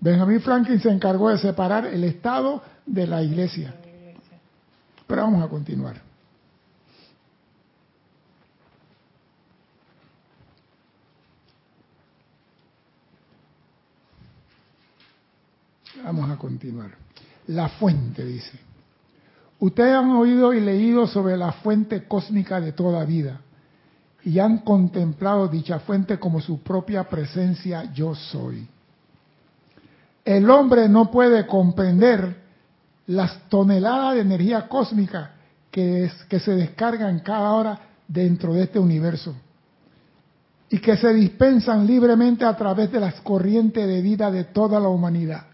Benjamin 0.00 0.40
Franklin 0.40 0.80
se 0.80 0.88
encargó 0.88 1.28
de 1.28 1.36
separar 1.36 1.84
el 1.84 2.02
Estado 2.04 2.62
de 2.86 3.06
la 3.06 3.22
Iglesia. 3.22 3.74
Pero 5.06 5.22
vamos 5.22 5.44
a 5.44 5.48
continuar. 5.48 6.00
Vamos 16.02 16.30
a 16.30 16.36
continuar. 16.38 16.92
La 17.48 17.68
fuente, 17.68 18.24
dice. 18.24 18.58
Ustedes 19.60 19.94
han 19.94 20.10
oído 20.12 20.54
y 20.54 20.62
leído 20.62 21.06
sobre 21.06 21.36
la 21.36 21.52
fuente 21.52 22.08
cósmica 22.08 22.58
de 22.58 22.72
toda 22.72 23.04
vida 23.04 23.38
y 24.24 24.38
han 24.38 24.58
contemplado 24.58 25.48
dicha 25.48 25.80
fuente 25.80 26.18
como 26.18 26.40
su 26.40 26.62
propia 26.62 27.04
presencia 27.04 27.92
yo 27.92 28.14
soy. 28.14 28.66
El 30.24 30.48
hombre 30.48 30.88
no 30.88 31.10
puede 31.10 31.46
comprender 31.46 32.42
las 33.06 33.48
toneladas 33.48 34.14
de 34.14 34.20
energía 34.20 34.68
cósmica 34.68 35.32
que, 35.70 36.04
es, 36.04 36.12
que 36.24 36.38
se 36.38 36.52
descargan 36.52 37.18
cada 37.20 37.50
hora 37.52 37.80
dentro 38.06 38.54
de 38.54 38.64
este 38.64 38.78
universo 38.78 39.34
y 40.68 40.78
que 40.78 40.96
se 40.96 41.12
dispensan 41.12 41.86
libremente 41.86 42.44
a 42.44 42.56
través 42.56 42.90
de 42.92 43.00
las 43.00 43.20
corrientes 43.22 43.86
de 43.86 44.00
vida 44.00 44.30
de 44.30 44.44
toda 44.44 44.78
la 44.78 44.88
humanidad. 44.88 45.46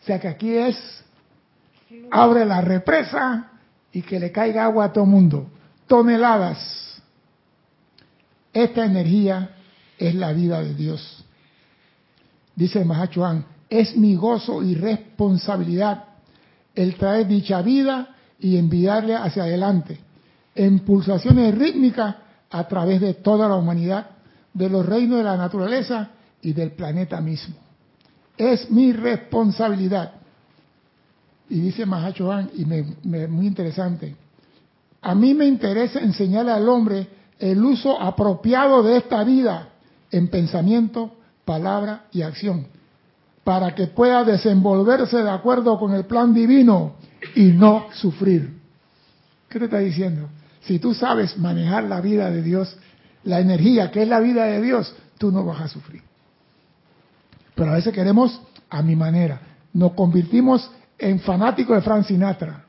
O 0.00 0.06
sea 0.06 0.20
que 0.20 0.28
aquí 0.28 0.56
es, 0.56 0.76
abre 2.10 2.44
la 2.44 2.60
represa 2.60 3.50
y 3.92 4.02
que 4.02 4.20
le 4.20 4.30
caiga 4.30 4.64
agua 4.64 4.86
a 4.86 4.92
todo 4.92 5.04
mundo. 5.04 5.50
Toneladas. 5.86 6.87
Esta 8.52 8.84
energía 8.84 9.50
es 9.98 10.14
la 10.14 10.32
vida 10.32 10.62
de 10.62 10.74
Dios. 10.74 11.24
Dice 12.56 12.84
Mahachuan, 12.84 13.44
es 13.68 13.96
mi 13.96 14.14
gozo 14.16 14.62
y 14.62 14.74
responsabilidad 14.74 16.04
el 16.74 16.94
traer 16.96 17.26
dicha 17.26 17.60
vida 17.62 18.14
y 18.40 18.56
enviarle 18.56 19.14
hacia 19.16 19.42
adelante, 19.42 19.98
en 20.54 20.80
pulsaciones 20.80 21.56
rítmicas 21.56 22.14
a 22.50 22.66
través 22.68 23.00
de 23.00 23.14
toda 23.14 23.48
la 23.48 23.56
humanidad, 23.56 24.10
de 24.54 24.68
los 24.70 24.86
reinos 24.86 25.18
de 25.18 25.24
la 25.24 25.36
naturaleza 25.36 26.10
y 26.40 26.52
del 26.52 26.72
planeta 26.72 27.20
mismo. 27.20 27.56
Es 28.36 28.70
mi 28.70 28.92
responsabilidad. 28.92 30.12
Y 31.50 31.60
dice 31.60 31.84
Mahachohan, 31.84 32.50
y 32.54 32.64
me, 32.64 32.84
me- 33.04 33.26
muy 33.26 33.46
interesante, 33.46 34.14
a 35.02 35.14
mí 35.14 35.34
me 35.34 35.46
interesa 35.46 35.98
enseñarle 36.00 36.52
al 36.52 36.68
hombre 36.68 37.08
el 37.38 37.64
uso 37.64 38.00
apropiado 38.00 38.82
de 38.82 38.96
esta 38.98 39.22
vida 39.24 39.68
en 40.10 40.28
pensamiento, 40.28 41.12
palabra 41.44 42.04
y 42.12 42.22
acción, 42.22 42.66
para 43.44 43.74
que 43.74 43.86
pueda 43.86 44.24
desenvolverse 44.24 45.22
de 45.22 45.30
acuerdo 45.30 45.78
con 45.78 45.94
el 45.94 46.04
plan 46.04 46.34
divino 46.34 46.94
y 47.34 47.46
no 47.46 47.86
sufrir. 47.92 48.58
¿Qué 49.48 49.58
te 49.58 49.66
está 49.66 49.78
diciendo? 49.78 50.28
Si 50.62 50.78
tú 50.78 50.92
sabes 50.92 51.38
manejar 51.38 51.84
la 51.84 52.00
vida 52.00 52.30
de 52.30 52.42
Dios, 52.42 52.76
la 53.24 53.40
energía 53.40 53.90
que 53.90 54.02
es 54.02 54.08
la 54.08 54.20
vida 54.20 54.44
de 54.44 54.60
Dios, 54.60 54.94
tú 55.16 55.32
no 55.32 55.44
vas 55.44 55.60
a 55.60 55.68
sufrir. 55.68 56.02
Pero 57.54 57.70
a 57.70 57.74
veces 57.74 57.94
queremos 57.94 58.40
a 58.68 58.82
mi 58.82 58.94
manera. 58.94 59.40
Nos 59.72 59.92
convertimos 59.92 60.70
en 60.98 61.20
fanáticos 61.20 61.76
de 61.76 61.82
Frank 61.82 62.04
Sinatra. 62.04 62.64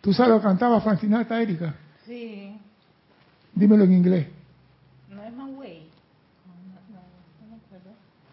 ¿Tú 0.00 0.12
sabes 0.12 0.30
lo 0.30 0.38
que 0.38 0.44
cantaba 0.46 0.80
Frank 0.80 1.00
Sinatra, 1.00 1.42
Erika? 1.42 1.74
Sí, 2.06 2.56
Dímelo 3.56 3.84
en 3.84 3.92
inglés. 3.94 4.26
no 5.08 5.24
es 5.24 5.32
my 5.32 5.54
way. 5.54 5.88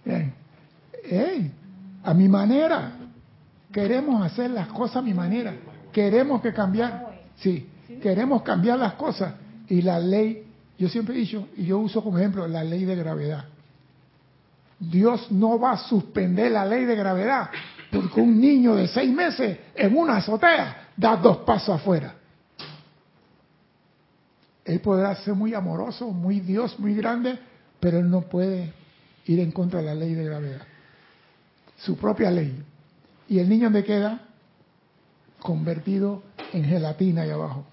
No, 0.06 0.14
no, 1.10 1.54
a 2.04 2.14
mi 2.14 2.28
manera. 2.28 2.92
Queremos 3.72 4.24
hacer 4.24 4.52
las 4.52 4.68
cosas 4.68 4.98
a 4.98 5.02
mi 5.02 5.14
manera. 5.14 5.56
Queremos 5.92 6.42
que 6.42 6.54
cambiar. 6.54 7.24
Sí, 7.38 7.68
queremos 8.02 8.44
cambiar 8.44 8.78
las 8.78 8.94
cosas. 8.94 9.34
Y 9.68 9.82
la 9.82 9.98
ley, 9.98 10.46
yo 10.78 10.90
siempre 10.90 11.16
he 11.16 11.20
dicho, 11.20 11.48
y 11.56 11.66
yo 11.66 11.80
uso 11.80 12.04
como 12.04 12.20
ejemplo 12.20 12.48
la 12.48 12.64
ley 12.64 12.86
de 12.86 12.96
gravedad. 12.96 13.46
Dios 14.78 15.32
no 15.32 15.58
va 15.58 15.72
a 15.72 15.78
suspender 15.78 16.52
la 16.52 16.66
ley 16.66 16.86
de 16.86 16.96
gravedad 16.96 17.50
porque 17.90 18.20
un 18.20 18.40
niño 18.40 18.76
de 18.76 18.88
seis 18.88 19.14
meses 19.14 19.58
en 19.76 19.96
una 19.96 20.18
azotea 20.18 20.90
da 20.98 21.16
dos 21.16 21.38
pasos 21.38 21.80
afuera. 21.80 22.16
Él 24.66 24.80
podrá 24.80 25.16
ser 25.16 25.34
muy 25.34 25.54
amoroso, 25.54 26.10
muy 26.10 26.40
Dios, 26.40 26.80
muy 26.80 26.96
grande, 26.96 27.38
pero 27.80 28.00
él 28.00 28.10
no 28.10 28.22
puede 28.22 28.74
ir 29.26 29.40
en 29.40 29.52
contra 29.52 29.80
de 29.80 29.86
la 29.86 29.96
ley 29.96 30.14
de 30.14 30.24
gravedad. 30.24 30.62
Su 31.78 31.98
propia 31.98 32.32
ley. 32.32 32.64
Y 33.28 33.40
el 33.40 33.50
niño 33.50 33.70
me 33.70 33.84
queda 33.84 34.22
convertido 35.42 36.24
en 36.54 36.64
gelatina 36.64 37.24
ahí 37.24 37.30
abajo. 37.30 37.66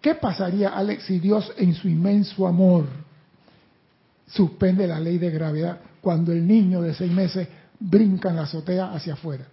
¿Qué 0.00 0.14
pasaría, 0.14 0.68
Alex, 0.68 1.04
si 1.04 1.18
Dios 1.18 1.50
en 1.56 1.74
su 1.74 1.88
inmenso 1.88 2.46
amor 2.46 2.84
suspende 4.26 4.86
la 4.86 5.00
ley 5.00 5.16
de 5.16 5.30
gravedad 5.30 5.80
cuando 6.02 6.30
el 6.30 6.46
niño 6.46 6.82
de 6.82 6.92
seis 6.92 7.10
meses 7.10 7.48
brinca 7.80 8.28
en 8.28 8.36
la 8.36 8.42
azotea 8.42 8.92
hacia 8.92 9.14
afuera? 9.14 9.46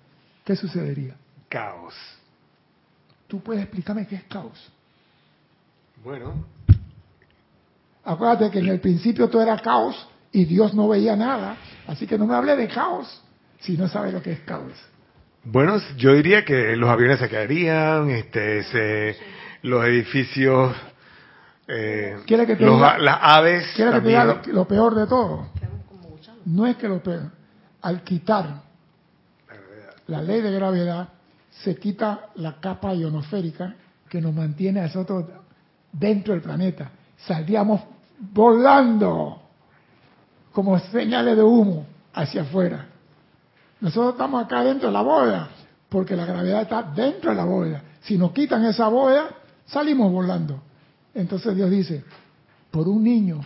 ¿Qué 0.44 0.56
sucedería? 0.56 1.16
Caos. 1.48 1.94
¿Tú 3.28 3.42
puedes 3.42 3.64
explicarme 3.64 4.06
qué 4.06 4.16
es 4.16 4.24
caos? 4.24 4.72
Bueno, 6.04 6.46
Acuérdate 8.04 8.50
que 8.50 8.60
en 8.60 8.68
el 8.68 8.80
principio 8.80 9.30
todo 9.30 9.44
era 9.44 9.60
caos 9.60 10.08
y 10.32 10.46
Dios 10.46 10.74
no 10.74 10.88
veía 10.88 11.16
nada, 11.16 11.56
así 11.88 12.08
que 12.08 12.18
no 12.18 12.26
me 12.26 12.34
hable 12.34 12.56
de 12.56 12.68
caos 12.68 13.22
si 13.60 13.78
no 13.78 13.88
sabe 13.88 14.12
lo 14.12 14.24
que 14.24 14.32
es 14.32 14.40
caos. 14.40 14.72
bueno, 15.44 15.78
yo 15.98 16.14
diría 16.14 16.44
que 16.44 16.76
los 16.76 16.90
aviones 16.90 17.20
se 17.20 17.30
caerían, 17.30 18.10
este, 18.10 18.64
se- 18.64 19.18
los 19.62 19.86
edificios, 19.86 20.76
eh, 21.68 22.18
¿Quiere 22.26 22.48
que 22.48 22.56
te 22.56 22.66
los 22.66 22.78
diga- 22.80 22.98
las 22.98 23.18
aves 23.22 23.68
¿Quieres 23.76 23.94
que 23.94 24.02
te 24.02 24.08
diga 24.08 24.26
también. 24.26 24.56
lo, 24.56 24.62
lo 24.62 24.68
peor 24.68 24.96
de 24.96 25.06
todo? 25.06 25.48
No 26.46 26.66
es 26.66 26.76
que 26.78 26.88
lo 26.88 27.04
peor, 27.04 27.30
al 27.84 28.02
quitar 28.04 28.64
la 30.08 30.22
ley 30.24 30.42
de 30.42 30.52
gravedad, 30.52 31.10
se 31.52 31.76
quita 31.76 32.30
la 32.36 32.60
capa 32.60 32.96
ionosférica 32.96 33.76
que 34.10 34.20
nos 34.20 34.34
mantiene 34.34 34.80
a 34.80 34.84
nosotros 34.84 35.26
dentro 35.92 36.34
del 36.34 36.42
planeta. 36.42 36.92
Saldríamos 37.26 37.82
volando 38.20 39.42
como 40.52 40.78
señales 40.80 41.36
de 41.36 41.44
humo 41.44 41.86
hacia 42.14 42.42
afuera. 42.42 42.88
Nosotros 43.80 44.14
estamos 44.14 44.44
acá 44.44 44.64
dentro 44.64 44.88
de 44.88 44.94
la 44.94 45.02
bóveda 45.02 45.50
porque 45.90 46.16
la 46.16 46.26
gravedad 46.26 46.62
está 46.62 46.84
dentro 46.84 47.32
de 47.32 47.36
la 47.36 47.44
bóveda. 47.44 47.84
Si 48.02 48.18
nos 48.18 48.32
quitan 48.32 48.64
esa 48.66 48.88
bóveda, 48.88 49.30
salimos 49.66 50.12
volando. 50.12 50.62
Entonces 51.14 51.56
Dios 51.56 51.70
dice, 51.70 52.04
por 52.72 52.88
un 52.88 53.04
niño 53.04 53.42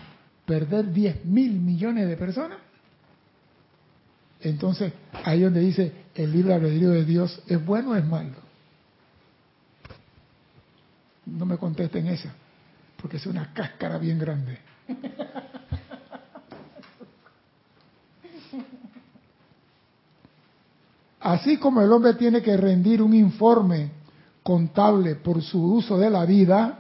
perder 0.45 0.91
10 0.91 1.25
mil 1.25 1.59
millones 1.59 2.07
de 2.07 2.15
personas, 2.17 2.59
entonces 4.41 4.93
ahí 5.23 5.41
donde 5.41 5.59
dice 5.59 5.91
el 6.13 6.31
libre 6.31 6.53
albedrío 6.53 6.91
de 6.91 7.03
Dios 7.03 7.41
es 7.47 7.65
bueno 7.65 7.91
o 7.91 7.95
es 7.95 8.05
malo. 8.05 8.44
No 11.26 11.45
me 11.45 11.57
contesten 11.57 12.07
esa, 12.07 12.34
porque 13.01 13.17
es 13.17 13.26
una 13.26 13.53
cáscara 13.53 13.97
bien 13.97 14.19
grande. 14.19 14.59
Así 21.26 21.57
como 21.57 21.82
el 21.82 21.91
hombre 21.91 22.13
tiene 22.13 22.43
que 22.43 22.55
rendir 22.55 23.01
un 23.01 23.13
informe 23.15 23.89
contable 24.43 25.15
por 25.15 25.41
su 25.41 25.59
uso 25.73 25.97
de 25.97 26.11
la 26.11 26.23
vida, 26.23 26.78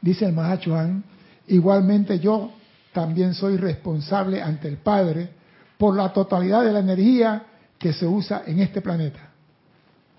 dice 0.00 0.24
el 0.24 0.32
Mahachohan, 0.32 1.04
igualmente 1.48 2.18
yo 2.18 2.52
también 2.94 3.34
soy 3.34 3.58
responsable 3.58 4.40
ante 4.40 4.68
el 4.68 4.78
Padre 4.78 5.28
por 5.76 5.94
la 5.94 6.10
totalidad 6.10 6.64
de 6.64 6.72
la 6.72 6.78
energía 6.78 7.42
que 7.78 7.92
se 7.92 8.06
usa 8.06 8.44
en 8.46 8.60
este 8.60 8.80
planeta. 8.80 9.28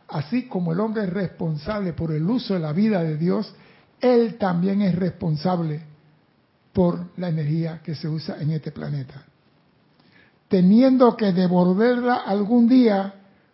Así 0.07 0.47
como 0.47 0.74
el 0.74 0.80
hombre 0.80 1.05
es 1.05 1.09
responsable 1.09 1.93
por 1.93 2.11
el 2.11 2.30
uso 2.30 2.53
de 2.53 2.59
la 2.59 2.74
vida 2.74 3.01
de 3.01 3.17
Dios, 3.17 3.55
él 4.04 4.38
también 4.38 4.82
es 4.82 4.93
responsable 4.93 5.82
por 6.74 7.08
la 7.18 7.30
energía 7.30 7.82
que 7.82 7.95
se 7.95 8.10
usa 8.10 8.41
en 8.41 8.51
este 8.51 8.72
planeta. 8.72 9.24
Teniendo 10.49 11.16
que 11.16 11.32
devolverla 11.32 12.16
algún 12.18 12.68
día, 12.68 13.14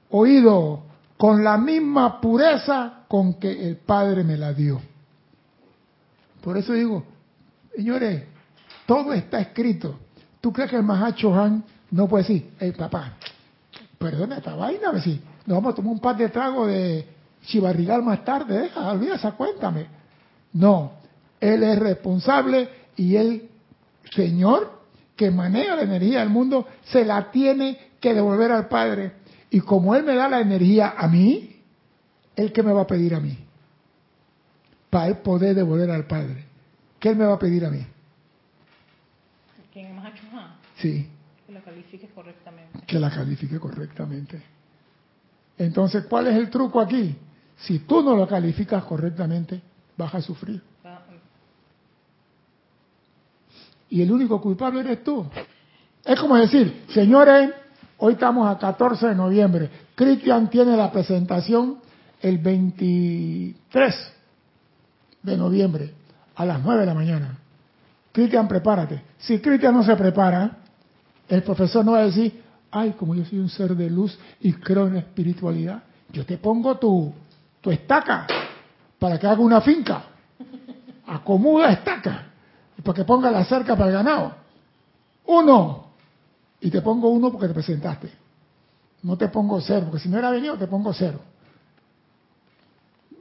oído, 0.09 0.83
con 1.17 1.43
la 1.43 1.57
misma 1.57 2.19
pureza 2.19 3.03
con 3.07 3.35
que 3.35 3.67
el 3.67 3.77
Padre 3.77 4.23
me 4.23 4.37
la 4.37 4.53
dio. 4.53 4.81
Por 6.41 6.57
eso 6.57 6.73
digo, 6.73 7.03
señores, 7.75 8.23
todo 8.87 9.13
está 9.13 9.39
escrito. 9.39 9.99
¿Tú 10.41 10.51
crees 10.51 10.71
que 10.71 10.77
el 10.77 10.83
Mahacho 10.83 11.35
Han 11.35 11.63
no 11.91 12.07
puede 12.07 12.23
decir, 12.23 12.51
hey 12.59 12.73
papá, 12.75 13.13
perdona 13.97 14.37
esta 14.37 14.55
vaina, 14.55 14.89
a 14.89 15.01
si 15.01 15.21
nos 15.45 15.57
vamos 15.57 15.73
a 15.73 15.75
tomar 15.75 15.93
un 15.93 15.99
par 15.99 16.17
de 16.17 16.29
tragos 16.29 16.67
de 16.67 17.07
chivarrigal 17.45 18.01
más 18.01 18.23
tarde, 18.23 18.61
deja, 18.61 18.89
olvida 18.91 19.15
esa 19.15 19.33
cuéntame. 19.33 19.98
No, 20.53 20.93
él 21.39 21.63
es 21.63 21.79
responsable 21.79 22.69
y 22.95 23.15
el 23.15 23.49
Señor 24.11 24.79
que 25.15 25.31
maneja 25.31 25.75
la 25.75 25.83
energía 25.83 26.19
del 26.19 26.29
mundo 26.29 26.67
se 26.83 27.05
la 27.05 27.31
tiene 27.31 27.77
que 27.99 28.13
devolver 28.13 28.51
al 28.51 28.67
Padre. 28.67 29.13
Y 29.49 29.61
como 29.61 29.95
Él 29.95 30.03
me 30.03 30.15
da 30.15 30.29
la 30.29 30.39
energía 30.39 30.93
a 30.97 31.07
mí, 31.07 31.57
Él 32.35 32.51
que 32.51 32.63
me 32.63 32.71
va 32.71 32.81
a 32.81 32.87
pedir 32.87 33.15
a 33.15 33.19
mí. 33.19 33.37
Para 34.89 35.07
Él 35.07 35.17
poder 35.17 35.55
devolver 35.55 35.91
al 35.91 36.05
Padre. 36.05 36.45
¿Qué 36.99 37.09
Él 37.09 37.17
me 37.17 37.25
va 37.25 37.33
a 37.33 37.39
pedir 37.39 37.65
a 37.65 37.69
mí? 37.69 37.85
Sí, 40.75 41.09
que 41.45 41.51
lo 41.51 41.61
califiques 41.61 42.09
correctamente. 42.11 42.79
que 42.87 42.99
la 42.99 43.09
califique 43.09 43.59
correctamente. 43.59 44.41
Entonces, 45.57 46.05
¿cuál 46.05 46.27
es 46.27 46.35
el 46.35 46.49
truco 46.49 46.79
aquí? 46.79 47.17
Si 47.57 47.79
tú 47.79 48.01
no 48.01 48.15
lo 48.15 48.25
calificas 48.27 48.85
correctamente, 48.85 49.61
vas 49.99 50.15
a 50.15 50.21
sufrir. 50.21 50.61
Va- 50.85 51.01
y 53.89 54.01
el 54.01 54.11
único 54.11 54.39
culpable 54.39 54.79
eres 54.81 55.03
tú. 55.03 55.25
Es 56.05 56.19
como 56.19 56.35
decir, 56.37 56.85
señores, 56.89 57.51
hoy 57.97 58.13
estamos 58.13 58.47
a 58.47 58.57
14 58.57 59.07
de 59.07 59.15
noviembre. 59.15 59.69
Cristian 59.95 60.49
tiene 60.49 60.77
la 60.77 60.91
presentación 60.91 61.79
el 62.21 62.37
23 62.37 64.13
de 65.23 65.37
noviembre 65.37 65.93
a 66.35 66.45
las 66.45 66.63
9 66.63 66.81
de 66.81 66.85
la 66.85 66.93
mañana. 66.93 67.37
Cristian, 68.11 68.47
prepárate. 68.47 69.01
Si 69.17 69.39
Cristian 69.39 69.73
no 69.73 69.83
se 69.83 69.95
prepara, 69.95 70.57
el 71.27 71.43
profesor 71.43 71.83
no 71.83 71.91
va 71.93 71.99
a 71.99 72.05
decir, 72.05 72.41
ay, 72.71 72.91
como 72.91 73.15
yo 73.15 73.25
soy 73.25 73.39
un 73.39 73.49
ser 73.49 73.75
de 73.75 73.89
luz 73.89 74.17
y 74.39 74.53
creo 74.53 74.87
en 74.87 74.93
la 74.93 74.99
espiritualidad, 74.99 75.83
yo 76.11 76.25
te 76.25 76.37
pongo 76.37 76.77
tu, 76.77 77.11
tu 77.61 77.71
estaca 77.71 78.27
para 78.99 79.17
que 79.17 79.25
haga 79.25 79.41
una 79.41 79.61
finca. 79.61 80.03
Acomoda 81.07 81.71
estaca 81.71 82.29
para 82.83 82.95
que 82.95 83.05
ponga 83.05 83.31
la 83.31 83.45
cerca 83.45 83.75
para 83.75 83.89
el 83.89 83.93
ganado. 83.93 84.33
Uno. 85.25 85.89
Y 86.61 86.69
te 86.69 86.81
pongo 86.81 87.09
uno 87.09 87.31
porque 87.31 87.47
te 87.47 87.53
presentaste. 87.53 88.11
No 89.03 89.17
te 89.17 89.29
pongo 89.29 89.61
cero, 89.61 89.87
porque 89.89 90.03
si 90.03 90.09
no 90.09 90.17
era 90.17 90.29
venido 90.29 90.57
te 90.57 90.67
pongo 90.67 90.93
cero. 90.93 91.19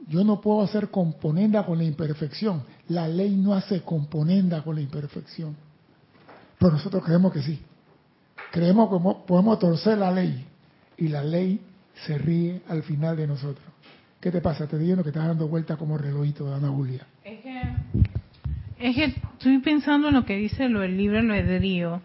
Yo 0.07 0.23
no 0.23 0.41
puedo 0.41 0.63
hacer 0.63 0.89
componenda 0.89 1.65
con 1.65 1.77
la 1.77 1.83
imperfección. 1.83 2.63
La 2.87 3.07
ley 3.07 3.35
no 3.35 3.53
hace 3.53 3.81
componenda 3.81 4.63
con 4.63 4.75
la 4.75 4.81
imperfección. 4.81 5.55
Pero 6.57 6.71
nosotros 6.71 7.03
creemos 7.03 7.31
que 7.31 7.43
sí. 7.43 7.61
Creemos 8.51 8.89
que 8.89 9.25
podemos 9.27 9.59
torcer 9.59 9.97
la 9.99 10.11
ley. 10.11 10.45
Y 10.97 11.09
la 11.09 11.23
ley 11.23 11.61
se 12.05 12.17
ríe 12.17 12.63
al 12.67 12.83
final 12.83 13.15
de 13.17 13.27
nosotros. 13.27 13.65
¿Qué 14.21 14.31
te 14.31 14.41
pasa? 14.41 14.67
Te 14.67 14.77
digo 14.77 15.01
que 15.03 15.09
estás 15.09 15.27
dando 15.27 15.47
vuelta 15.47 15.77
como 15.77 15.97
relojito 15.97 16.45
de 16.49 16.55
Ana 16.55 16.67
Julia. 16.69 17.05
Es 17.23 17.39
que, 17.39 17.61
es 18.79 18.95
que 18.95 19.03
estoy 19.05 19.59
pensando 19.59 20.09
en 20.09 20.15
lo 20.15 20.25
que 20.25 20.35
dice 20.35 20.67
lo 20.67 20.81
del 20.81 20.97
libre 20.97 21.19
albedrío. 21.19 22.01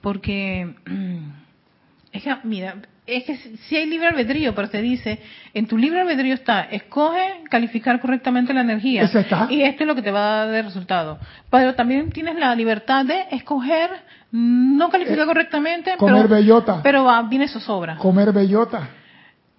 Porque, 0.00 0.74
es 2.12 2.22
que, 2.22 2.34
mira, 2.44 2.76
es 3.06 3.24
que 3.24 3.36
si 3.36 3.76
hay 3.76 3.84
libre 3.84 4.06
albedrío, 4.08 4.54
pero 4.54 4.70
te 4.70 4.80
dice, 4.80 5.18
en 5.52 5.66
tu 5.66 5.76
libre 5.76 6.00
albedrío 6.00 6.32
está, 6.32 6.62
escoge 6.62 7.42
calificar 7.50 8.00
correctamente 8.00 8.54
la 8.54 8.62
energía. 8.62 9.02
Eso 9.02 9.18
está. 9.18 9.46
Y 9.50 9.62
esto 9.62 9.82
es 9.82 9.86
lo 9.86 9.94
que 9.94 10.02
te 10.02 10.10
va 10.12 10.20
a 10.20 10.46
dar 10.46 10.48
de 10.54 10.62
resultado. 10.62 11.18
Pero 11.50 11.74
también 11.74 12.10
tienes 12.10 12.36
la 12.36 12.54
libertad 12.54 13.04
de 13.04 13.26
escoger, 13.32 13.90
no 14.32 14.88
calificar 14.88 15.24
Eh, 15.24 15.26
correctamente, 15.26 15.96
comer 15.98 16.22
pero, 16.22 16.28
bellota. 16.36 16.80
pero 16.82 17.04
va, 17.04 17.20
viene 17.22 17.48
zozobra. 17.48 17.96
Comer 17.96 18.32
bellota. 18.32 18.88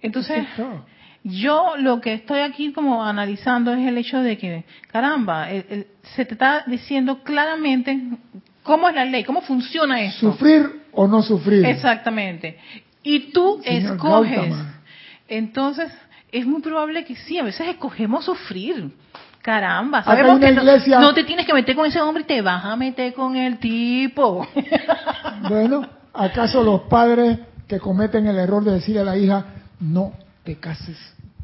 Entonces, 0.00 0.44
Eso. 0.54 0.84
Yo 1.24 1.76
lo 1.78 2.00
que 2.00 2.14
estoy 2.14 2.40
aquí 2.40 2.72
como 2.72 3.04
analizando 3.04 3.72
es 3.72 3.86
el 3.86 3.96
hecho 3.98 4.20
de 4.20 4.38
que, 4.38 4.64
caramba, 4.90 5.50
el- 5.50 5.66
el- 5.70 5.86
se 6.14 6.24
te 6.24 6.34
está 6.34 6.64
diciendo 6.66 7.22
claramente 7.22 7.98
cómo 8.62 8.88
es 8.88 8.94
la 8.94 9.04
ley, 9.04 9.22
cómo 9.24 9.40
funciona 9.42 10.00
esto. 10.02 10.32
Sufrir 10.32 10.82
o 10.92 11.06
no 11.06 11.22
sufrir. 11.22 11.64
Exactamente. 11.64 12.58
Y 13.02 13.32
tú 13.32 13.60
Señor 13.64 13.92
escoges. 13.94 14.36
Gautama. 14.36 14.74
Entonces, 15.28 15.92
es 16.30 16.46
muy 16.46 16.60
probable 16.60 17.04
que 17.04 17.14
sí, 17.16 17.38
a 17.38 17.42
veces 17.44 17.68
escogemos 17.68 18.24
sufrir. 18.24 18.90
Caramba, 19.42 20.04
sabemos 20.04 20.38
que 20.38 20.52
no, 20.52 21.00
no 21.00 21.14
te 21.14 21.24
tienes 21.24 21.44
que 21.46 21.52
meter 21.52 21.74
con 21.74 21.84
ese 21.86 22.00
hombre 22.00 22.22
y 22.22 22.26
te 22.26 22.40
vas 22.42 22.64
a 22.64 22.76
meter 22.76 23.12
con 23.12 23.36
el 23.36 23.58
tipo. 23.58 24.46
Bueno, 25.48 25.84
¿acaso 26.14 26.62
los 26.62 26.82
padres 26.82 27.38
que 27.66 27.80
cometen 27.80 28.26
el 28.28 28.38
error 28.38 28.62
de 28.62 28.72
decirle 28.72 29.00
a 29.00 29.04
la 29.04 29.18
hija, 29.18 29.44
no 29.80 30.12
te 30.44 30.56
cases 30.56 30.96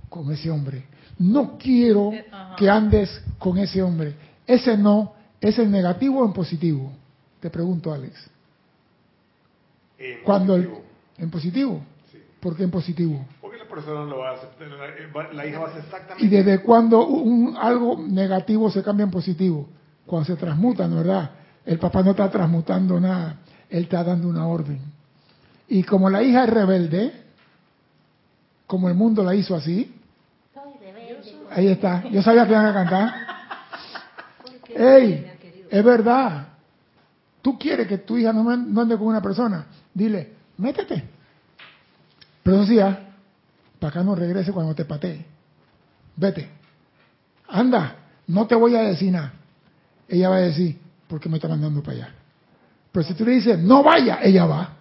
con 0.09 0.31
ese 0.33 0.51
hombre? 0.51 0.85
No 1.19 1.59
quiero 1.59 2.13
Eh, 2.13 2.25
que 2.57 2.69
andes 2.71 3.23
con 3.39 3.59
ese 3.59 3.83
hombre. 3.83 4.15
Ese 4.47 4.77
no, 4.77 5.13
¿es 5.41 5.59
en 5.59 5.71
negativo 5.71 6.21
o 6.21 6.27
en 6.27 6.33
positivo? 6.33 6.93
Te 7.41 7.51
pregunto, 7.51 7.93
Alex. 7.93 8.15
Eh, 9.99 10.21
Cuando 10.25 10.55
el- 10.57 10.65
positivo. 10.67 10.85
¿En 11.19 11.31
positivo? 11.31 11.81
Sí. 12.13 12.19
¿Por 12.41 12.57
qué 12.57 12.63
en 12.65 12.71
positivo? 12.71 13.27
Porque 13.41 13.59
la 13.59 13.65
persona 13.65 14.05
lo 14.05 14.19
va 14.19 14.31
a 14.31 14.35
aceptar, 14.35 14.69
la, 14.69 14.87
eh, 14.87 15.35
la 15.35 15.47
hija 15.47 15.59
va 15.59 15.67
a 15.67 15.71
hacer 15.71 15.83
exactamente 15.85 16.25
¿Y 16.25 16.29
desde 16.29 16.61
cuándo 16.63 17.05
un, 17.07 17.57
algo 17.57 17.99
negativo 18.07 18.71
se 18.71 18.83
cambia 18.83 19.05
en 19.05 19.11
positivo? 19.11 19.69
Cuando 20.07 20.27
se 20.27 20.37
transmuta, 20.37 20.87
¿no 20.87 20.97
verdad? 20.97 21.31
El 21.67 21.79
papá 21.79 22.03
no 22.03 22.13
está 22.13 22.31
transmutando 22.31 22.99
nada, 23.01 23.41
él 23.69 23.83
está 23.85 24.05
dando 24.05 24.29
una 24.29 24.47
orden. 24.47 24.81
Y 25.69 25.83
como 25.83 26.09
la 26.09 26.23
hija 26.23 26.45
es 26.45 26.51
rebelde, 26.51 27.13
como 28.67 28.89
el 28.89 28.95
mundo 28.95 29.23
la 29.25 29.35
hizo 29.35 29.55
así, 29.57 29.95
ahí 31.59 31.69
está, 31.69 32.09
yo 32.09 32.23
sabía 32.23 32.45
que 32.47 32.53
iban 32.53 32.67
a 32.67 32.73
cantar. 32.73 33.15
¡Ey! 34.69 35.33
Es 35.71 35.85
verdad. 35.85 36.49
Tú 37.43 37.59
quieres 37.59 37.87
que 37.89 37.99
tu 37.99 38.17
hija 38.17 38.33
no, 38.33 38.49
ande 38.49 38.97
con 38.97 39.09
una 39.09 39.21
persona, 39.21 39.67
dile, 39.93 40.35
métete. 40.57 41.05
Pero 42.43 42.65
sí, 42.65 42.79
ah, 42.79 42.99
para 43.79 43.91
acá 43.91 44.03
no 44.03 44.15
regrese 44.15 44.53
cuando 44.53 44.75
te 44.75 44.85
patee. 44.85 45.25
Vete. 46.17 46.49
Anda, 47.49 47.97
no 48.27 48.47
te 48.47 48.55
voy 48.55 48.75
a 48.75 48.83
decir 48.83 49.13
nada. 49.13 49.33
Ella 50.09 50.29
va 50.29 50.37
a 50.37 50.41
decir, 50.41 50.79
¿por 51.07 51.21
qué 51.21 51.29
me 51.29 51.37
está 51.37 51.49
mandando 51.49 51.83
para 51.83 51.97
allá? 51.97 52.15
Pero 52.93 53.07
si 53.07 53.15
tú 53.15 53.25
le 53.25 53.33
dices, 53.33 53.59
no 53.59 53.83
vaya, 53.83 54.21
ella 54.23 54.47
va. 54.47 54.77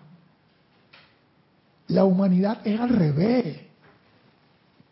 La 1.88 2.04
humanidad 2.04 2.60
es 2.66 2.80
al 2.80 2.90
revés. 2.90 3.67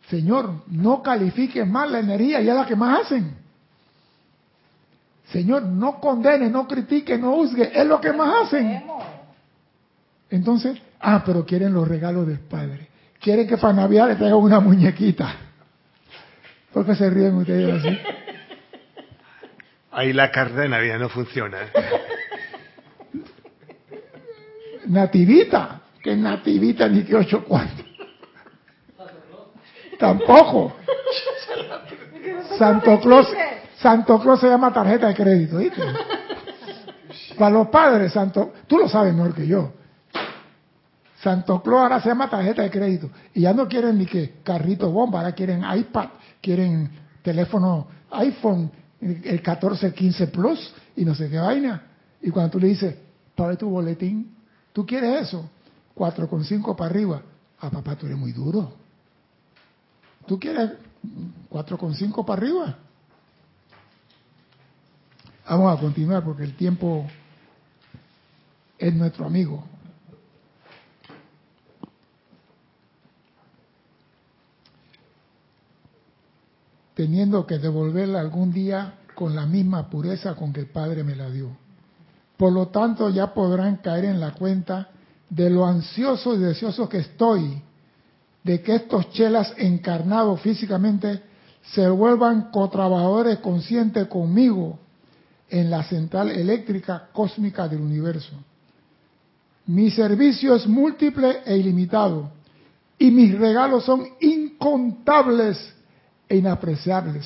Señor, 0.09 0.63
no 0.67 1.01
califiques 1.01 1.67
más 1.67 1.89
la 1.89 1.99
energía, 1.99 2.41
ya 2.41 2.53
es 2.53 2.57
la 2.59 2.65
que 2.65 2.75
más 2.75 3.01
hacen. 3.01 3.35
Señor, 5.31 5.63
no 5.63 5.99
condene, 5.99 6.49
no 6.49 6.67
critique, 6.67 7.17
no 7.17 7.33
juzgue, 7.35 7.71
es 7.73 7.85
lo 7.85 7.99
que 7.99 8.13
más 8.13 8.45
hacen. 8.45 8.83
Entonces, 10.29 10.77
ah, 10.99 11.23
pero 11.25 11.45
quieren 11.45 11.73
los 11.73 11.87
regalos 11.87 12.27
del 12.27 12.39
Padre. 12.39 12.89
Quieren 13.19 13.47
que 13.47 13.57
para 13.57 13.73
Navidad 13.73 14.09
le 14.09 14.15
traigan 14.15 14.37
una 14.37 14.59
muñequita. 14.59 15.35
¿Por 16.71 16.85
qué 16.85 16.95
se 16.95 17.09
ríen 17.09 17.35
ustedes 17.35 17.73
así? 17.73 17.97
Ahí 19.91 20.13
la 20.13 20.29
carta 20.29 20.61
de 20.61 20.69
Navidad 20.69 20.99
no 20.99 21.09
funciona. 21.09 21.57
Nativita. 24.87 25.81
Que 26.03 26.15
nativita 26.15 26.87
ni 26.87 27.03
que 27.03 27.15
ocho 27.15 27.43
cuartos. 27.43 27.84
Tampoco. 29.99 30.73
Santo 32.57 32.99
Claus, 32.99 33.27
Santo 33.77 34.19
Claus 34.19 34.39
se 34.39 34.47
llama 34.47 34.73
tarjeta 34.73 35.07
de 35.07 35.15
crédito, 35.15 35.57
¿viste? 35.57 35.81
Para 37.37 37.51
los 37.51 37.67
padres, 37.67 38.13
Santo, 38.13 38.53
tú 38.67 38.77
lo 38.77 38.87
sabes 38.87 39.13
mejor 39.13 39.33
que 39.33 39.47
yo. 39.47 39.73
Santo 41.21 41.61
Claus 41.61 41.81
ahora 41.81 42.01
se 42.01 42.09
llama 42.09 42.29
tarjeta 42.29 42.61
de 42.61 42.69
crédito. 42.69 43.09
Y 43.33 43.41
ya 43.41 43.53
no 43.53 43.67
quieren 43.67 43.97
ni 43.97 44.05
que 44.05 44.35
carrito 44.43 44.91
bomba, 44.91 45.19
ahora 45.19 45.33
quieren 45.33 45.63
iPad, 45.63 46.09
quieren 46.41 46.89
teléfono 47.21 47.87
iPhone, 48.11 48.71
el 49.01 49.41
14, 49.41 49.93
15 49.93 50.27
Plus 50.27 50.73
y 50.95 51.03
no 51.03 51.15
sé 51.15 51.29
qué 51.29 51.39
vaina. 51.39 51.81
Y 52.21 52.29
cuando 52.29 52.51
tú 52.51 52.59
le 52.59 52.67
dices, 52.67 52.95
pague 53.35 53.57
tu 53.57 53.69
boletín, 53.69 54.35
¿tú 54.71 54.85
quieres 54.85 55.27
eso? 55.27 55.49
4,5 55.95 56.75
para 56.75 56.89
arriba. 56.89 57.21
Ah, 57.59 57.69
papá, 57.69 57.95
tú 57.95 58.05
eres 58.05 58.17
muy 58.17 58.31
duro. 58.31 58.84
¿Tú 60.27 60.39
quieres 60.39 60.71
4,5 61.49 62.25
para 62.25 62.41
arriba? 62.41 62.77
Vamos 65.47 65.77
a 65.77 65.79
continuar 65.79 66.23
porque 66.23 66.43
el 66.43 66.55
tiempo 66.55 67.05
es 68.77 68.93
nuestro 68.93 69.25
amigo. 69.25 69.63
Teniendo 76.95 77.45
que 77.45 77.59
devolverla 77.59 78.19
algún 78.19 78.51
día 78.51 78.95
con 79.13 79.35
la 79.35 79.45
misma 79.45 79.89
pureza 79.89 80.35
con 80.35 80.51
que 80.51 80.61
el 80.61 80.67
Padre 80.67 81.03
me 81.03 81.15
la 81.15 81.29
dio. 81.29 81.55
Por 82.37 82.51
lo 82.51 82.67
tanto, 82.67 83.09
ya 83.09 83.33
podrán 83.33 83.77
caer 83.77 84.05
en 84.05 84.19
la 84.19 84.33
cuenta 84.33 84.89
de 85.29 85.49
lo 85.49 85.65
ansioso 85.65 86.35
y 86.35 86.39
deseoso 86.39 86.89
que 86.89 86.99
estoy 86.99 87.61
de 88.45 88.61
que 88.61 88.75
estos 88.75 89.09
chelas 89.09 89.51
encarnados 89.57 90.39
físicamente 90.39 91.19
se 91.73 91.89
vuelvan 91.89 92.51
cotrabajadores 92.51 93.39
conscientes 93.39 94.07
conmigo 94.07 94.77
en 95.49 95.71
la 95.71 95.83
central 95.83 96.29
eléctrica 96.29 97.09
cósmica 97.11 97.67
del 97.67 97.81
universo. 97.81 98.33
Mi 99.65 99.89
servicio 99.89 100.53
es 100.55 100.67
múltiple 100.67 101.39
e 101.43 101.57
ilimitado 101.57 102.29
y 102.99 103.09
mis 103.09 103.35
regalos 103.35 103.83
son 103.83 104.05
incontables 104.21 105.57
e 106.29 106.37
inapreciables. 106.37 107.25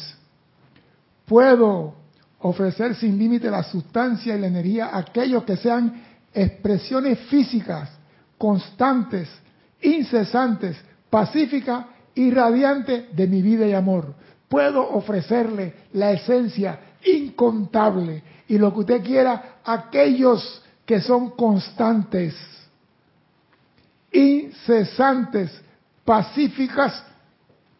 Puedo 1.25 1.95
ofrecer 2.39 2.95
sin 2.95 3.19
límite 3.19 3.51
la 3.51 3.63
sustancia 3.63 4.37
y 4.37 4.39
la 4.39 4.47
energía 4.47 4.85
a 4.85 4.99
aquellos 4.99 5.43
que 5.43 5.57
sean 5.57 6.01
expresiones 6.33 7.19
físicas 7.27 7.89
constantes, 8.37 9.27
incesantes, 9.81 10.77
pacíficas 11.09 11.85
y 12.15 12.31
radiantes 12.31 13.15
de 13.15 13.27
mi 13.27 13.41
vida 13.41 13.65
y 13.65 13.73
amor. 13.73 14.13
Puedo 14.47 14.87
ofrecerle 14.89 15.73
la 15.93 16.11
esencia 16.11 16.79
incontable 17.05 18.23
y 18.47 18.57
lo 18.57 18.73
que 18.73 18.79
usted 18.79 19.03
quiera 19.03 19.59
aquellos 19.63 20.63
que 20.85 20.99
son 21.01 21.31
constantes, 21.31 22.35
incesantes, 24.11 25.61
pacíficas 26.03 27.03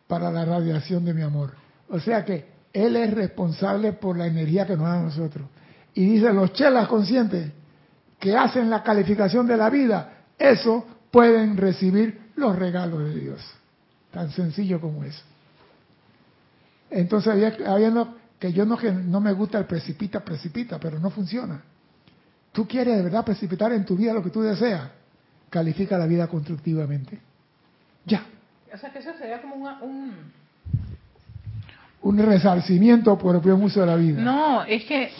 para 0.08 0.32
la 0.32 0.46
radiación 0.46 1.04
de 1.06 1.14
mi 1.14 1.24
amor. 1.24 1.54
O 1.90 2.00
sea 2.00 2.24
que 2.24 2.46
Él 2.72 2.96
es 2.96 3.12
responsable 3.12 3.94
por 3.94 4.18
la 4.18 4.28
energía 4.28 4.68
que 4.68 4.78
nos 4.78 4.86
da 4.86 5.00
a 5.00 5.04
nosotros. 5.04 5.48
Y 5.96 6.06
dice, 6.06 6.32
los 6.32 6.54
chelas 6.54 6.88
conscientes 6.88 7.52
que 8.20 8.38
hacen 8.38 8.70
la 8.70 8.84
calificación 8.84 9.48
de 9.48 9.58
la 9.58 9.70
vida, 9.70 10.26
eso 10.38 10.86
pueden 11.10 11.58
recibir 11.58 12.29
los 12.40 12.56
regalos 12.58 13.04
de 13.06 13.16
Dios. 13.20 13.42
Tan 14.12 14.32
sencillo 14.32 14.80
como 14.82 15.04
eso. 15.04 15.22
Entonces, 16.90 17.32
había, 17.32 17.56
había 17.72 17.90
no- 17.92 18.16
que 18.40 18.52
yo 18.54 18.66
no, 18.66 18.78
que 18.78 18.92
no 18.92 19.20
me 19.20 19.34
gusta 19.34 19.60
el 19.60 19.66
precipita, 19.66 20.22
precipita, 20.22 20.80
pero 20.80 21.00
no 21.00 21.10
funciona. 21.10 21.62
Tú 22.52 22.68
quieres 22.68 22.98
de 22.98 23.04
verdad 23.04 23.24
precipitar 23.26 23.72
en 23.74 23.86
tu 23.86 23.96
vida 23.96 24.14
lo 24.14 24.24
que 24.24 24.30
tú 24.32 24.42
deseas, 24.42 24.90
califica 25.50 25.98
la 25.98 26.08
vida 26.08 26.28
constructivamente. 26.28 27.20
Ya. 28.06 28.24
O 28.74 28.78
sea, 28.78 28.92
que 28.92 29.00
eso 29.00 29.12
sería 29.20 29.42
como 29.42 29.56
una- 29.56 29.80
un, 29.82 30.14
un 32.02 32.18
resarcimiento 32.18 33.18
por 33.18 33.36
el 33.36 33.42
buen 33.42 33.62
uso 33.62 33.82
de 33.82 33.86
la 33.86 33.96
vida. 33.96 34.22
No, 34.22 34.64
es 34.64 34.86
que 34.86 35.12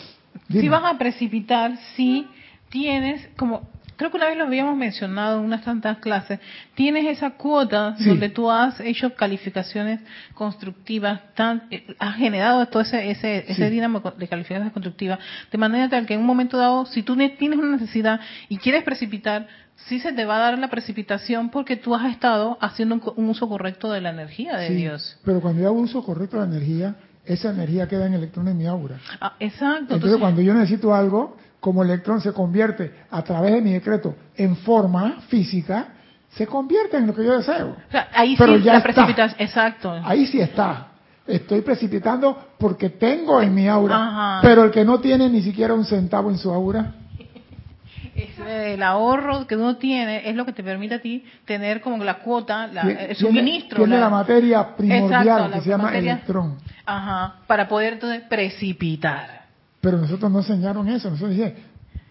Dime. 0.48 0.60
si 0.62 0.68
vas 0.68 0.82
a 0.84 0.98
precipitar, 0.98 1.76
si 1.94 2.26
tienes, 2.70 3.28
como 3.36 3.68
creo 4.00 4.10
que 4.10 4.16
una 4.16 4.28
vez 4.28 4.38
lo 4.38 4.44
habíamos 4.44 4.78
mencionado 4.78 5.38
en 5.40 5.44
unas 5.44 5.62
tantas 5.62 5.98
clases, 5.98 6.40
tienes 6.74 7.04
esa 7.04 7.32
cuota 7.32 7.96
Sí. 7.98 8.08
donde 8.08 8.30
tú 8.30 8.50
has 8.50 8.80
hecho 8.80 9.14
calificaciones 9.14 10.00
constructivas, 10.32 11.20
tan, 11.34 11.64
eh, 11.70 11.84
has 11.98 12.16
generado 12.16 12.64
todo 12.66 12.80
ese, 12.82 13.10
ese, 13.10 13.44
ese 13.46 13.68
dinamo 13.68 14.00
de 14.00 14.26
calificaciones 14.26 14.72
constructivas, 14.72 15.18
de 15.52 15.58
manera 15.58 15.86
tal 15.90 16.06
que 16.06 16.14
en 16.14 16.20
un 16.20 16.26
momento 16.26 16.56
dado, 16.56 16.86
si 16.86 17.02
tú 17.02 17.14
ne- 17.14 17.28
tienes 17.28 17.58
una 17.58 17.76
necesidad 17.76 18.20
y 18.48 18.56
quieres 18.56 18.84
precipitar, 18.84 19.46
sí 19.86 20.00
se 20.00 20.14
te 20.14 20.24
va 20.24 20.36
a 20.36 20.40
dar 20.40 20.58
la 20.58 20.68
precipitación 20.68 21.50
porque 21.50 21.76
tú 21.76 21.94
has 21.94 22.10
estado 22.10 22.56
haciendo 22.62 22.94
un, 22.94 23.02
un 23.16 23.28
uso 23.28 23.48
correcto 23.50 23.92
de 23.92 24.00
la 24.00 24.10
energía 24.10 24.56
de 24.56 24.68
Sí, 24.68 24.74
Dios. 24.76 25.18
Pero 25.26 25.42
cuando 25.42 25.60
yo 25.60 25.68
hago 25.68 25.78
uso 25.78 26.02
correcto 26.02 26.40
de 26.40 26.46
la 26.48 26.56
energía, 26.56 26.94
esa 27.26 27.50
energía 27.50 27.86
queda 27.86 28.06
en 28.06 28.14
electrones 28.14 28.52
en 28.52 28.58
mi 28.58 28.66
aura. 28.66 28.96
Ah, 29.20 29.34
exacto. 29.40 29.94
Entonces, 29.96 30.18
cuando 30.18 30.40
yo 30.40 30.54
necesito 30.54 30.94
algo, 30.94 31.36
como 31.60 31.82
electrón 31.82 32.20
se 32.20 32.32
convierte 32.32 32.92
a 33.10 33.22
través 33.22 33.52
de 33.52 33.60
mi 33.60 33.72
decreto 33.72 34.14
en 34.36 34.56
forma 34.56 35.20
física, 35.28 35.88
se 36.30 36.46
convierte 36.46 36.96
en 36.96 37.06
lo 37.06 37.14
que 37.14 37.24
yo 37.24 37.36
deseo. 37.36 37.76
O 37.88 37.90
sea, 37.90 38.08
ahí 38.14 38.34
Pero 38.36 38.56
sí 38.56 38.62
ya 38.64 38.72
la 38.72 38.78
está. 38.78 38.92
precipitación, 38.92 39.40
exacto. 39.40 39.92
Ahí 40.04 40.26
sí 40.26 40.40
está. 40.40 40.86
Estoy 41.26 41.60
precipitando 41.60 42.36
porque 42.58 42.90
tengo 42.90 43.40
en 43.42 43.54
mi 43.54 43.68
aura. 43.68 43.96
Ajá. 43.96 44.38
Pero 44.42 44.64
el 44.64 44.70
que 44.70 44.84
no 44.84 45.00
tiene 45.00 45.28
ni 45.28 45.42
siquiera 45.42 45.74
un 45.74 45.84
centavo 45.84 46.30
en 46.30 46.38
su 46.38 46.50
aura, 46.50 46.94
el 48.48 48.82
ahorro 48.82 49.46
que 49.46 49.56
uno 49.56 49.76
tiene 49.76 50.28
es 50.28 50.34
lo 50.34 50.44
que 50.46 50.52
te 50.52 50.62
permite 50.62 50.94
a 50.94 51.00
ti 51.00 51.24
tener 51.44 51.80
como 51.80 52.02
la 52.04 52.14
cuota, 52.14 52.66
la, 52.68 52.82
el 52.82 53.16
suministro. 53.16 53.78
tiene 53.78 53.98
la, 53.98 54.08
materia 54.08 54.74
primordial 54.76 55.26
Exacto, 55.26 55.52
que 55.52 55.60
se 55.60 55.70
llama 55.70 55.96
electrón. 55.96 56.58
Ajá, 56.86 57.34
para 57.46 57.68
poder 57.68 57.94
entonces 57.94 58.22
precipitar. 58.28 59.39
Pero 59.80 59.98
nosotros 59.98 60.30
no 60.30 60.38
enseñaron 60.40 60.88
eso. 60.88 61.10
Nosotros 61.10 61.36
dicen, 61.36 61.54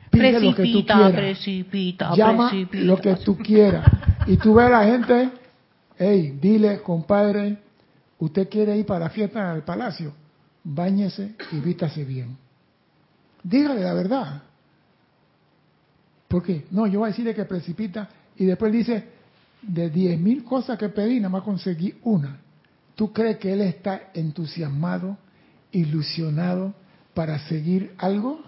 pide 0.09 0.31
lo 0.39 0.39
que 0.39 0.47
tú 0.49 0.55
Precipita, 0.55 0.93
quieras. 0.95 1.13
precipita, 1.13 2.15
Llama 2.15 2.49
precipita. 2.49 2.83
lo 2.83 2.97
que 2.97 3.15
tú 3.17 3.37
quieras. 3.37 3.85
Y 4.27 4.37
tú 4.37 4.55
ves 4.55 4.65
a 4.65 4.69
la 4.69 4.83
gente, 4.85 5.29
hey, 5.97 6.37
dile, 6.41 6.81
compadre, 6.81 7.57
usted 8.19 8.49
quiere 8.49 8.77
ir 8.77 8.85
para 8.85 9.01
la 9.01 9.09
fiesta 9.09 9.51
al 9.51 9.63
palacio, 9.63 10.13
báñese 10.63 11.35
y 11.51 11.59
vístase 11.59 12.03
bien. 12.03 12.37
Dígale 13.43 13.81
la 13.81 13.93
verdad. 13.93 14.43
¿Por 16.27 16.43
qué? 16.43 16.65
No, 16.71 16.85
yo 16.87 16.99
voy 16.99 17.07
a 17.07 17.11
decirle 17.11 17.33
que 17.33 17.45
precipita 17.45 18.09
y 18.37 18.45
después 18.45 18.71
dice, 18.71 19.03
de 19.61 19.89
10 19.89 20.19
mil 20.19 20.43
cosas 20.43 20.77
que 20.77 20.89
pedí, 20.89 21.17
nada 21.19 21.29
más 21.29 21.43
conseguí 21.43 21.95
una. 22.03 22.37
¿Tú 22.95 23.11
crees 23.11 23.37
que 23.37 23.51
él 23.53 23.61
está 23.61 24.09
entusiasmado, 24.13 25.17
ilusionado 25.71 26.73
para 27.19 27.37
seguir 27.37 27.93
algo? 27.97 28.39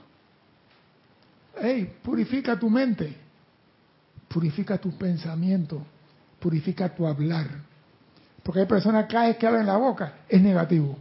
Hey, 1.59 1.93
purifica 2.01 2.57
tu 2.57 2.69
mente, 2.69 3.13
purifica 4.29 4.77
tu 4.77 4.97
pensamiento, 4.97 5.81
purifica 6.39 6.87
tu 6.87 7.05
hablar. 7.05 7.47
Porque 8.41 8.61
hay 8.61 8.65
personas 8.67 9.07
cada 9.09 9.27
vez 9.27 9.35
que 9.35 9.45
abren 9.45 9.65
la 9.65 9.75
boca 9.75 10.13
es 10.29 10.41
negativo. 10.41 10.97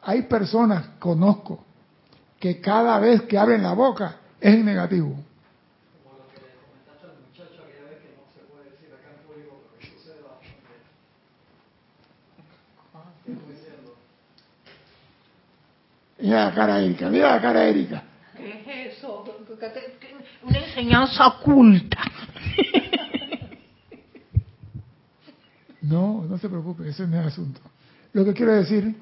Hay 0.00 0.22
personas, 0.22 0.86
conozco, 0.98 1.62
que 2.38 2.58
cada 2.58 2.98
vez 2.98 3.20
que 3.24 3.36
abren 3.36 3.62
la 3.62 3.74
boca 3.74 4.16
es 4.40 4.64
negativo. 4.64 5.22
Mira 16.20 16.46
la 16.46 16.54
cara 16.54 16.76
de 16.76 16.86
Erika, 16.86 17.08
mira 17.08 17.34
la 17.34 17.40
cara 17.40 17.60
de 17.60 17.70
Erika. 17.70 18.02
¿Qué 18.36 18.60
es 18.86 18.94
eso? 18.94 19.24
Una 20.42 20.58
enseñanza 20.58 21.26
oculta. 21.26 21.98
No, 25.82 26.24
no 26.28 26.38
se 26.38 26.48
preocupe, 26.48 26.88
ese 26.88 27.06
no 27.06 27.16
es 27.16 27.22
el 27.22 27.28
asunto. 27.28 27.60
Lo 28.12 28.24
que 28.24 28.32
quiero 28.34 28.52
decir, 28.52 28.94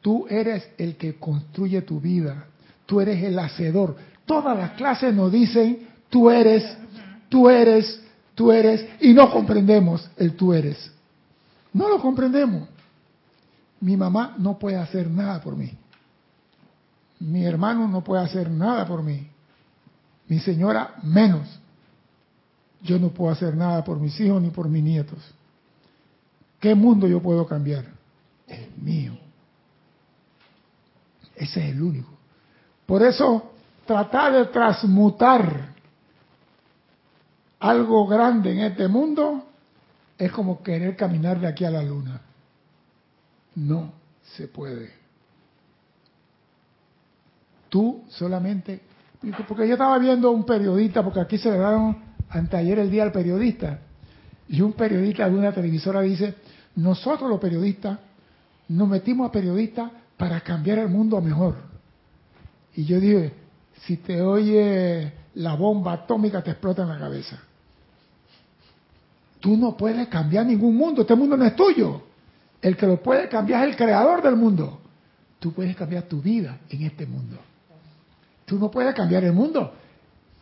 tú 0.00 0.26
eres 0.30 0.66
el 0.78 0.96
que 0.96 1.16
construye 1.16 1.82
tu 1.82 2.00
vida, 2.00 2.46
tú 2.86 3.00
eres 3.00 3.22
el 3.22 3.38
hacedor. 3.38 3.96
Todas 4.24 4.56
las 4.56 4.70
clases 4.72 5.12
nos 5.12 5.30
dicen, 5.30 5.88
tú 6.08 6.30
eres, 6.30 6.76
tú 7.28 7.50
eres, 7.50 8.02
tú 8.34 8.50
eres, 8.52 8.86
y 9.00 9.12
no 9.12 9.30
comprendemos 9.30 10.08
el 10.16 10.34
tú 10.36 10.54
eres. 10.54 10.90
No 11.72 11.88
lo 11.88 12.00
comprendemos. 12.00 12.68
Mi 13.80 13.96
mamá 13.96 14.36
no 14.38 14.58
puede 14.58 14.76
hacer 14.76 15.10
nada 15.10 15.42
por 15.42 15.56
mí. 15.56 15.70
Mi 17.20 17.44
hermano 17.44 17.88
no 17.88 18.02
puede 18.02 18.22
hacer 18.22 18.50
nada 18.50 18.86
por 18.86 19.02
mí. 19.02 19.28
Mi 20.28 20.38
señora 20.40 20.96
menos. 21.02 21.60
Yo 22.82 22.98
no 22.98 23.08
puedo 23.08 23.32
hacer 23.32 23.56
nada 23.56 23.82
por 23.84 23.98
mis 23.98 24.18
hijos 24.20 24.40
ni 24.42 24.50
por 24.50 24.68
mis 24.68 24.82
nietos. 24.82 25.18
¿Qué 26.60 26.74
mundo 26.74 27.06
yo 27.06 27.20
puedo 27.20 27.46
cambiar? 27.46 27.84
El 28.46 28.70
mío. 28.76 29.18
Ese 31.34 31.64
es 31.64 31.74
el 31.74 31.82
único. 31.82 32.10
Por 32.86 33.02
eso, 33.02 33.52
tratar 33.86 34.32
de 34.32 34.44
transmutar 34.46 35.74
algo 37.60 38.06
grande 38.06 38.52
en 38.52 38.60
este 38.60 38.88
mundo 38.88 39.44
es 40.18 40.32
como 40.32 40.62
querer 40.62 40.96
caminar 40.96 41.40
de 41.40 41.46
aquí 41.46 41.64
a 41.64 41.70
la 41.70 41.82
luna. 41.82 42.20
No 43.54 43.92
se 44.22 44.48
puede. 44.48 45.05
Tú 47.68 48.04
solamente... 48.08 48.80
Porque 49.48 49.66
yo 49.66 49.74
estaba 49.74 49.98
viendo 49.98 50.30
un 50.30 50.44
periodista, 50.44 51.02
porque 51.02 51.20
aquí 51.20 51.38
celebraron 51.38 51.96
anteayer 52.28 52.78
el 52.78 52.90
Día 52.90 53.04
del 53.04 53.12
Periodista, 53.12 53.80
y 54.48 54.60
un 54.60 54.72
periodista 54.74 55.28
de 55.28 55.34
una 55.34 55.52
televisora 55.52 56.00
dice, 56.02 56.34
nosotros 56.76 57.28
los 57.28 57.40
periodistas 57.40 57.98
nos 58.68 58.88
metimos 58.88 59.28
a 59.28 59.32
periodistas 59.32 59.90
para 60.16 60.40
cambiar 60.40 60.78
el 60.78 60.88
mundo 60.88 61.16
a 61.16 61.20
mejor. 61.20 61.56
Y 62.74 62.84
yo 62.84 63.00
dije, 63.00 63.32
si 63.82 63.96
te 63.96 64.20
oye 64.20 65.12
la 65.34 65.54
bomba 65.54 65.92
atómica 65.92 66.42
te 66.42 66.50
explota 66.50 66.82
en 66.82 66.88
la 66.88 66.98
cabeza. 66.98 67.38
Tú 69.40 69.56
no 69.56 69.76
puedes 69.76 70.08
cambiar 70.08 70.46
ningún 70.46 70.76
mundo, 70.76 71.02
este 71.02 71.14
mundo 71.14 71.36
no 71.36 71.44
es 71.44 71.54
tuyo. 71.54 72.02
El 72.62 72.76
que 72.76 72.86
lo 72.86 73.02
puede 73.02 73.28
cambiar 73.28 73.64
es 73.64 73.70
el 73.70 73.76
creador 73.76 74.22
del 74.22 74.36
mundo. 74.36 74.80
Tú 75.38 75.52
puedes 75.52 75.76
cambiar 75.76 76.04
tu 76.04 76.22
vida 76.22 76.58
en 76.70 76.82
este 76.82 77.06
mundo. 77.06 77.38
Tú 78.46 78.58
no 78.58 78.70
puedes 78.70 78.94
cambiar 78.94 79.24
el 79.24 79.32
mundo. 79.32 79.74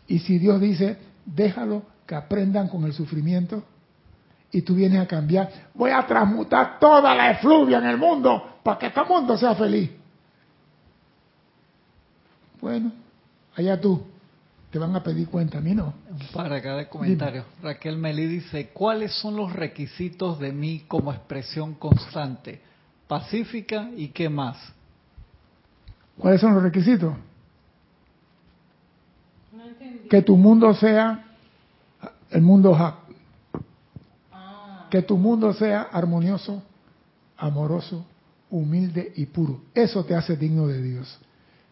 Y 0.07 0.21
si 0.21 0.39
Dios 0.39 0.61
dice, 0.61 0.97
déjalo 1.27 1.83
que 2.07 2.15
aprendan 2.15 2.69
con 2.69 2.85
el 2.85 2.93
sufrimiento, 2.93 3.65
y 4.55 4.63
tú 4.63 4.77
vienes 4.77 5.01
a 5.01 5.07
cambiar, 5.07 5.51
voy 5.75 5.91
a 5.91 6.07
transmutar 6.07 6.79
toda 6.79 7.13
la 7.13 7.33
efluvia 7.33 7.79
en 7.79 7.87
el 7.87 7.99
mundo 7.99 8.61
para 8.63 8.79
que 8.79 8.91
todo 8.91 9.03
el 9.03 9.11
mundo 9.11 9.37
sea 9.37 9.57
feliz. 9.57 9.91
Bueno, 12.61 12.93
allá 13.57 13.81
tú, 13.81 14.01
te 14.71 14.79
van 14.79 14.95
a 14.95 15.03
pedir 15.03 15.29
cuenta, 15.29 15.59
a 15.59 15.61
mí 15.61 15.75
no. 15.75 15.93
Para 16.33 16.63
cada 16.63 16.89
comentario, 16.89 17.45
Raquel 17.63 17.97
Melí 17.97 18.27
dice, 18.27 18.69
¿cuáles 18.69 19.13
son 19.15 19.35
los 19.35 19.53
requisitos 19.53 20.39
de 20.39 20.53
mí 20.53 20.85
como 20.87 21.13
expresión 21.13 21.75
constante, 21.75 22.61
pacífica 23.09 23.91
y 23.97 24.09
qué 24.09 24.29
más? 24.29 24.57
¿Cuáles 26.17 26.41
son 26.41 26.55
los 26.55 26.63
requisitos? 26.63 27.13
Que 30.09 30.23
tu 30.23 30.37
mundo 30.37 30.75
sea 30.75 31.25
el 32.31 32.43
mundo 32.43 32.75
Hap. 32.75 33.05
Que 34.91 35.03
tu 35.03 35.17
mundo 35.17 35.53
sea 35.53 35.83
armonioso, 35.83 36.63
amoroso, 37.37 38.05
humilde 38.51 39.13
y 39.17 39.27
puro. 39.27 39.61
Eso 39.75 40.05
te 40.05 40.15
hace 40.15 40.37
digno 40.37 40.67
de 40.67 40.81
Dios. 40.81 41.19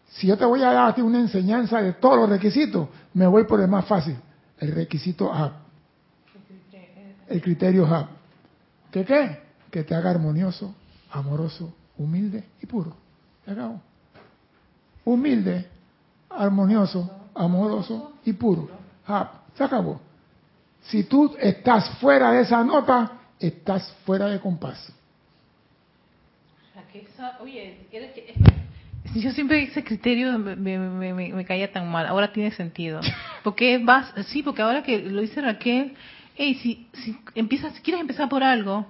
Si 0.09 0.27
yo 0.27 0.37
te 0.37 0.45
voy 0.45 0.61
a 0.61 0.71
dar 0.71 0.89
a 0.89 0.95
ti 0.95 1.01
una 1.01 1.19
enseñanza 1.19 1.81
de 1.81 1.93
todos 1.93 2.17
los 2.17 2.29
requisitos, 2.29 2.89
me 3.13 3.25
voy 3.25 3.45
por 3.45 3.61
el 3.61 3.67
más 3.67 3.85
fácil, 3.85 4.15
el 4.59 4.73
requisito 4.73 5.33
HAP. 5.33 5.53
El 7.29 7.41
criterio 7.41 7.85
HAP. 7.85 8.09
¿Qué 8.91 9.05
qué? 9.05 9.39
Que 9.71 9.83
te 9.83 9.95
haga 9.95 10.11
armonioso, 10.11 10.75
amoroso, 11.11 11.73
humilde 11.97 12.43
y 12.61 12.65
puro. 12.65 12.95
Se 13.45 13.51
acabó. 13.51 13.81
Humilde, 15.05 15.67
armonioso, 16.29 17.09
amoroso 17.35 18.13
y 18.25 18.33
puro. 18.33 18.69
HAP. 19.05 19.31
Se 19.55 19.63
acabó. 19.63 19.99
Si 20.83 21.03
tú 21.03 21.35
estás 21.39 21.89
fuera 21.99 22.31
de 22.31 22.41
esa 22.41 22.63
nota, 22.63 23.19
estás 23.39 23.91
fuera 24.05 24.27
de 24.27 24.39
compás. 24.39 24.91
Oye, 27.41 27.77
yo 29.15 29.31
siempre 29.31 29.63
ese 29.63 29.83
criterio 29.83 30.37
me, 30.37 30.55
me, 30.55 30.77
me, 30.77 31.13
me, 31.33 31.45
caía 31.45 31.71
tan 31.71 31.89
mal. 31.89 32.05
Ahora 32.05 32.31
tiene 32.31 32.51
sentido. 32.51 33.01
Porque 33.43 33.77
vas, 33.77 34.13
sí, 34.27 34.43
porque 34.43 34.61
ahora 34.61 34.83
que 34.83 34.99
lo 34.99 35.21
dice 35.21 35.41
Raquel, 35.41 35.95
hey, 36.35 36.59
si, 36.61 36.87
si 36.93 37.17
empiezas, 37.35 37.73
si 37.75 37.81
quieres 37.81 38.01
empezar 38.01 38.29
por 38.29 38.43
algo, 38.43 38.85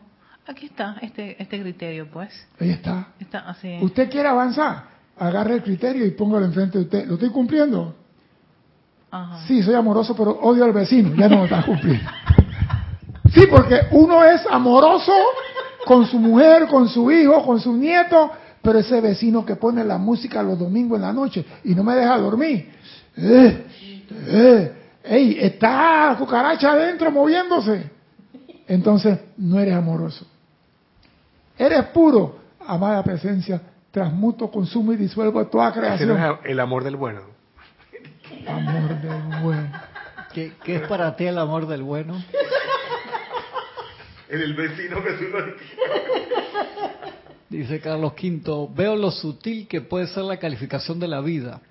Aquí 0.46 0.66
está 0.66 0.98
este 1.02 1.42
este 1.42 1.62
criterio, 1.62 2.08
pues. 2.12 2.30
Ahí 2.60 2.72
está. 2.72 3.08
Está 3.20 3.40
así. 3.50 3.78
¿Usted 3.82 4.10
quiere 4.10 4.28
avanzar? 4.28 4.92
Agarre 5.18 5.56
el 5.56 5.64
criterio 5.64 6.06
y 6.06 6.12
póngalo 6.12 6.46
enfrente 6.46 6.80
de 6.80 6.84
usted. 6.84 7.08
¿Lo 7.08 7.14
estoy 7.14 7.30
cumpliendo? 7.30 7.96
Ajá. 9.14 9.46
Sí, 9.46 9.62
soy 9.62 9.76
amoroso, 9.76 10.16
pero 10.16 10.32
odio 10.32 10.66
al 10.66 10.74
vecino. 10.74 11.14
Ya 11.16 11.30
no 11.30 11.38
lo 11.38 11.44
está 11.44 11.64
cumpliendo. 11.64 12.10
Sí, 13.32 13.46
porque 13.48 13.82
uno 13.92 14.24
es 14.24 14.42
amoroso 14.50 15.14
con 15.86 16.08
su 16.08 16.18
mujer, 16.18 16.68
con 16.68 16.90
su 16.90 17.12
hijo, 17.12 17.44
con 17.46 17.60
su 17.60 17.74
nieto, 17.74 18.32
pero 18.62 18.80
ese 18.80 19.02
vecino 19.02 19.46
que 19.46 19.56
pone 19.56 19.84
la 19.84 20.00
música 20.00 20.42
los 20.42 20.58
domingos 20.58 20.96
en 20.98 21.04
la 21.04 21.14
noche 21.14 21.46
y 21.64 21.76
no 21.76 21.84
me 21.84 21.94
deja 21.96 22.18
dormir. 22.18 22.72
Eh, 23.16 23.66
eh, 24.28 24.74
ey, 25.04 25.38
está 25.40 26.10
la 26.10 26.16
cucaracha 26.18 26.72
adentro 26.72 27.12
moviéndose. 27.12 27.92
Entonces, 28.68 29.20
no 29.38 29.60
eres 29.60 29.76
amoroso. 29.76 30.26
Eres 31.56 31.84
puro, 31.86 32.38
amada 32.66 33.04
presencia, 33.04 33.62
transmuto, 33.92 34.50
consumo 34.50 34.92
y 34.94 34.96
disuelvo 34.96 35.46
toda 35.46 35.70
Ese 35.70 35.80
creación. 35.80 36.10
no 36.10 36.16
es 36.16 36.40
el 36.46 36.60
amor 36.60 36.84
del 36.84 36.96
bueno. 36.96 37.33
Amor 38.48 39.02
del 39.02 39.42
bueno. 39.42 39.72
¿Qué, 40.34 40.54
qué 40.64 40.76
es 40.78 40.88
para 40.88 41.16
ti 41.16 41.26
el 41.26 41.38
amor 41.38 41.68
del 41.68 41.84
bueno? 41.84 42.24
En 44.30 44.42
el 44.42 44.54
vecino 44.56 45.04
que 45.04 45.12
tú 45.14 45.26
lo 45.26 45.40
Dice 47.50 47.80
Carlos 47.80 48.14
V, 48.14 48.70
veo 48.76 48.96
lo 48.96 49.12
sutil 49.12 49.68
que 49.68 49.82
puede 49.82 50.08
ser 50.08 50.24
la 50.24 50.38
calificación 50.38 51.00
de 51.00 51.08
la 51.08 51.22
vida. 51.22 51.62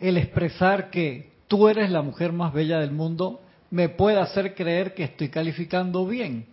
El 0.00 0.16
expresar 0.16 0.88
que 0.90 1.32
tú 1.46 1.68
eres 1.68 1.90
la 1.90 2.00
mujer 2.00 2.32
más 2.32 2.54
bella 2.54 2.78
del 2.78 2.92
mundo 2.92 3.40
me 3.70 3.90
puede 3.90 4.18
hacer 4.18 4.54
creer 4.54 4.94
que 4.94 5.04
estoy 5.04 5.28
calificando 5.28 6.06
bien, 6.06 6.46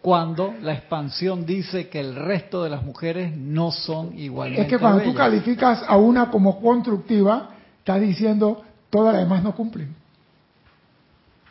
cuando 0.00 0.54
la 0.62 0.74
expansión 0.74 1.44
dice 1.44 1.88
que 1.88 1.98
el 1.98 2.14
resto 2.14 2.62
de 2.62 2.70
las 2.70 2.84
mujeres 2.84 3.36
no 3.36 3.72
son 3.72 4.16
igualmente 4.18 4.62
Es 4.62 4.68
que 4.68 4.78
cuando 4.78 4.98
tú 5.00 5.06
bellas. 5.06 5.18
calificas 5.18 5.82
a 5.86 5.96
una 5.96 6.30
como 6.30 6.60
constructiva, 6.60 7.50
estás 7.78 8.00
diciendo 8.00 8.62
todas 8.94 9.12
las 9.12 9.24
demás 9.24 9.42
no 9.42 9.52
cumplen. 9.56 9.92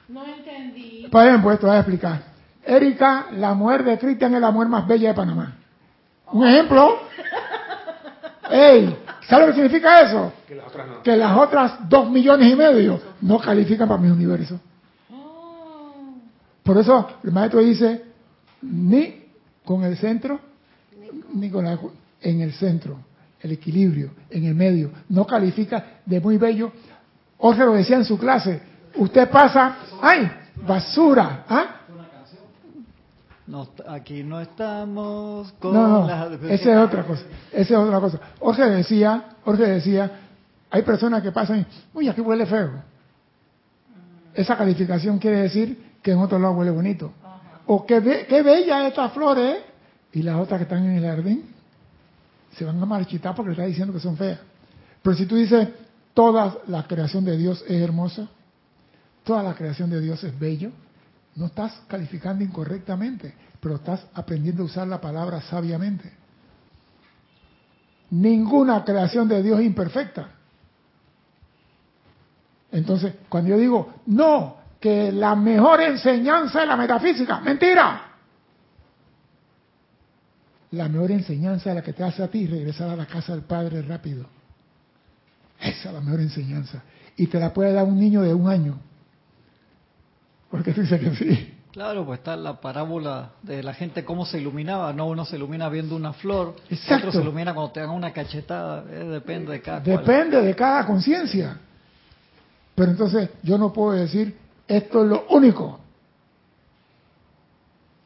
No 0.07 0.25
entendí. 0.25 1.09
Por 1.11 1.27
ejemplo, 1.27 1.51
esto 1.51 1.67
voy 1.67 1.75
a 1.75 1.79
explicar. 1.79 2.23
Erika, 2.65 3.27
la 3.33 3.53
mujer 3.53 3.83
de 3.83 3.99
Cristian, 3.99 4.33
es 4.33 4.39
la 4.39 4.49
mujer 4.49 4.69
más 4.69 4.87
bella 4.87 5.09
de 5.09 5.13
Panamá. 5.13 5.53
Un 6.31 6.47
ejemplo. 6.47 6.99
¡Ey! 8.49 8.97
¿Sabes 9.27 9.47
lo 9.47 9.53
que 9.53 9.61
significa 9.61 9.99
eso? 10.03 10.31
Que 10.47 10.55
las 10.55 10.67
otras 10.67 10.87
no. 10.87 11.03
Que 11.03 11.17
las 11.17 11.37
otras 11.37 11.89
dos 11.89 12.09
millones 12.09 12.49
y 12.49 12.55
medio 12.55 13.01
no 13.19 13.37
califican 13.39 13.89
para 13.89 13.99
mi 13.99 14.09
universo. 14.09 14.57
Por 16.63 16.77
eso 16.77 17.09
el 17.25 17.31
maestro 17.33 17.59
dice, 17.59 18.05
ni 18.61 19.21
con 19.65 19.83
el 19.83 19.97
centro, 19.97 20.39
ni 21.33 21.49
con 21.49 21.65
la... 21.65 21.77
En 22.21 22.39
el 22.39 22.53
centro, 22.53 22.99
el 23.41 23.51
equilibrio, 23.51 24.11
en 24.29 24.45
el 24.45 24.55
medio. 24.55 24.91
No 25.09 25.27
califica 25.27 25.99
de 26.05 26.21
muy 26.21 26.37
bello. 26.37 26.71
Jorge 27.43 27.65
lo 27.65 27.73
decía 27.73 27.97
en 27.97 28.05
su 28.05 28.17
clase. 28.17 28.61
Usted 28.95 29.29
pasa, 29.29 29.75
¡ay! 30.01 30.31
Basura. 30.65 31.43
¿Ah? 31.49 31.65
No, 33.45 33.67
aquí 33.89 34.23
no 34.23 34.39
estamos 34.39 35.51
con 35.59 35.73
No, 35.73 35.87
no, 36.03 36.07
las... 36.07 36.31
esa 36.43 36.71
es 36.71 36.77
otra 36.77 37.03
cosa. 37.03 37.23
Esa 37.51 37.73
es 37.73 37.77
otra 37.79 37.99
cosa. 37.99 38.17
Jorge 38.39 38.63
decía, 38.69 39.25
Jorge 39.43 39.63
decía, 39.63 40.09
hay 40.71 40.83
personas 40.83 41.21
que 41.21 41.33
pasan 41.33 41.59
y, 41.59 41.65
uy, 41.97 42.07
aquí 42.07 42.21
huele 42.21 42.45
feo. 42.45 42.71
Esa 44.33 44.55
calificación 44.57 45.19
quiere 45.19 45.41
decir 45.41 45.97
que 46.01 46.11
en 46.13 46.19
otro 46.19 46.39
lado 46.39 46.53
huele 46.53 46.71
bonito. 46.71 47.11
O 47.67 47.85
que 47.85 47.99
be- 47.99 48.25
qué 48.25 48.41
bella 48.41 48.87
estas 48.87 49.11
flores, 49.11 49.57
¿eh? 49.57 49.63
y 50.13 50.21
las 50.21 50.37
otras 50.37 50.59
que 50.59 50.63
están 50.63 50.85
en 50.85 50.95
el 50.95 51.03
jardín 51.05 51.43
se 52.57 52.63
van 52.63 52.81
a 52.81 52.85
marchitar 52.85 53.35
porque 53.35 53.49
le 53.49 53.53
está 53.55 53.65
diciendo 53.65 53.91
que 53.93 53.99
son 53.99 54.15
feas. 54.15 54.39
Pero 55.01 55.17
si 55.17 55.25
tú 55.25 55.35
dices, 55.35 55.67
toda 56.13 56.59
la 56.67 56.83
creación 56.83 57.25
de 57.25 57.37
Dios 57.37 57.63
es 57.67 57.81
hermosa, 57.81 58.27
toda 59.23 59.43
la 59.43 59.55
creación 59.55 59.89
de 59.89 59.99
Dios 59.99 60.23
es 60.23 60.37
bello, 60.37 60.71
no 61.35 61.47
estás 61.47 61.81
calificando 61.87 62.43
incorrectamente, 62.43 63.33
pero 63.59 63.75
estás 63.75 64.05
aprendiendo 64.13 64.63
a 64.63 64.65
usar 64.65 64.87
la 64.87 65.01
palabra 65.01 65.41
sabiamente. 65.41 66.11
Ninguna 68.11 68.83
creación 68.83 69.27
de 69.27 69.41
Dios 69.41 69.59
es 69.59 69.65
imperfecta. 69.65 70.29
Entonces, 72.71 73.13
cuando 73.29 73.51
yo 73.51 73.57
digo, 73.57 73.93
no, 74.07 74.57
que 74.79 75.11
la 75.11 75.35
mejor 75.35 75.81
enseñanza 75.81 76.61
es 76.61 76.67
la 76.67 76.75
metafísica, 76.75 77.39
mentira. 77.39 78.01
La 80.71 80.89
mejor 80.89 81.11
enseñanza 81.11 81.69
es 81.69 81.75
la 81.75 81.81
que 81.81 81.93
te 81.93 82.03
hace 82.03 82.21
a 82.21 82.27
ti 82.27 82.45
regresar 82.47 82.89
a 82.89 82.95
la 82.95 83.05
casa 83.05 83.33
del 83.33 83.43
Padre 83.43 83.81
rápido. 83.83 84.25
Esa 85.63 85.89
es 85.89 85.93
la 85.93 86.01
mejor 86.01 86.19
enseñanza. 86.19 86.83
Y 87.15 87.27
te 87.27 87.39
la 87.39 87.53
puede 87.53 87.71
dar 87.71 87.85
un 87.85 87.99
niño 87.99 88.21
de 88.21 88.33
un 88.33 88.49
año. 88.49 88.79
Porque 90.51 90.73
tú 90.73 90.81
dices 90.81 90.99
que 90.99 91.15
sí. 91.15 91.53
Claro, 91.71 92.05
pues 92.05 92.19
está 92.19 92.35
la 92.35 92.61
parábola 92.61 93.31
de 93.41 93.63
la 93.63 93.73
gente 93.73 94.05
cómo 94.05 94.25
se 94.25 94.39
iluminaba, 94.39 94.93
¿no? 94.93 95.07
Uno 95.07 95.25
se 95.25 95.37
ilumina 95.37 95.69
viendo 95.69 95.95
una 95.95 96.13
flor, 96.13 96.55
Exacto. 96.69 97.07
otro 97.07 97.11
se 97.13 97.21
ilumina 97.21 97.53
cuando 97.55 97.71
te 97.71 97.79
dan 97.79 97.89
una 97.89 98.13
cachetada, 98.13 98.83
eh, 98.91 99.05
depende 99.05 99.53
de 99.53 99.61
cada 99.61 99.81
cual. 99.81 99.97
Depende 99.97 100.41
de 100.43 100.55
cada 100.55 100.85
conciencia. 100.85 101.57
Pero 102.75 102.91
entonces 102.91 103.29
yo 103.41 103.57
no 103.57 103.73
puedo 103.73 103.93
decir, 103.93 104.37
esto 104.67 105.03
es 105.03 105.09
lo 105.09 105.25
único. 105.29 105.79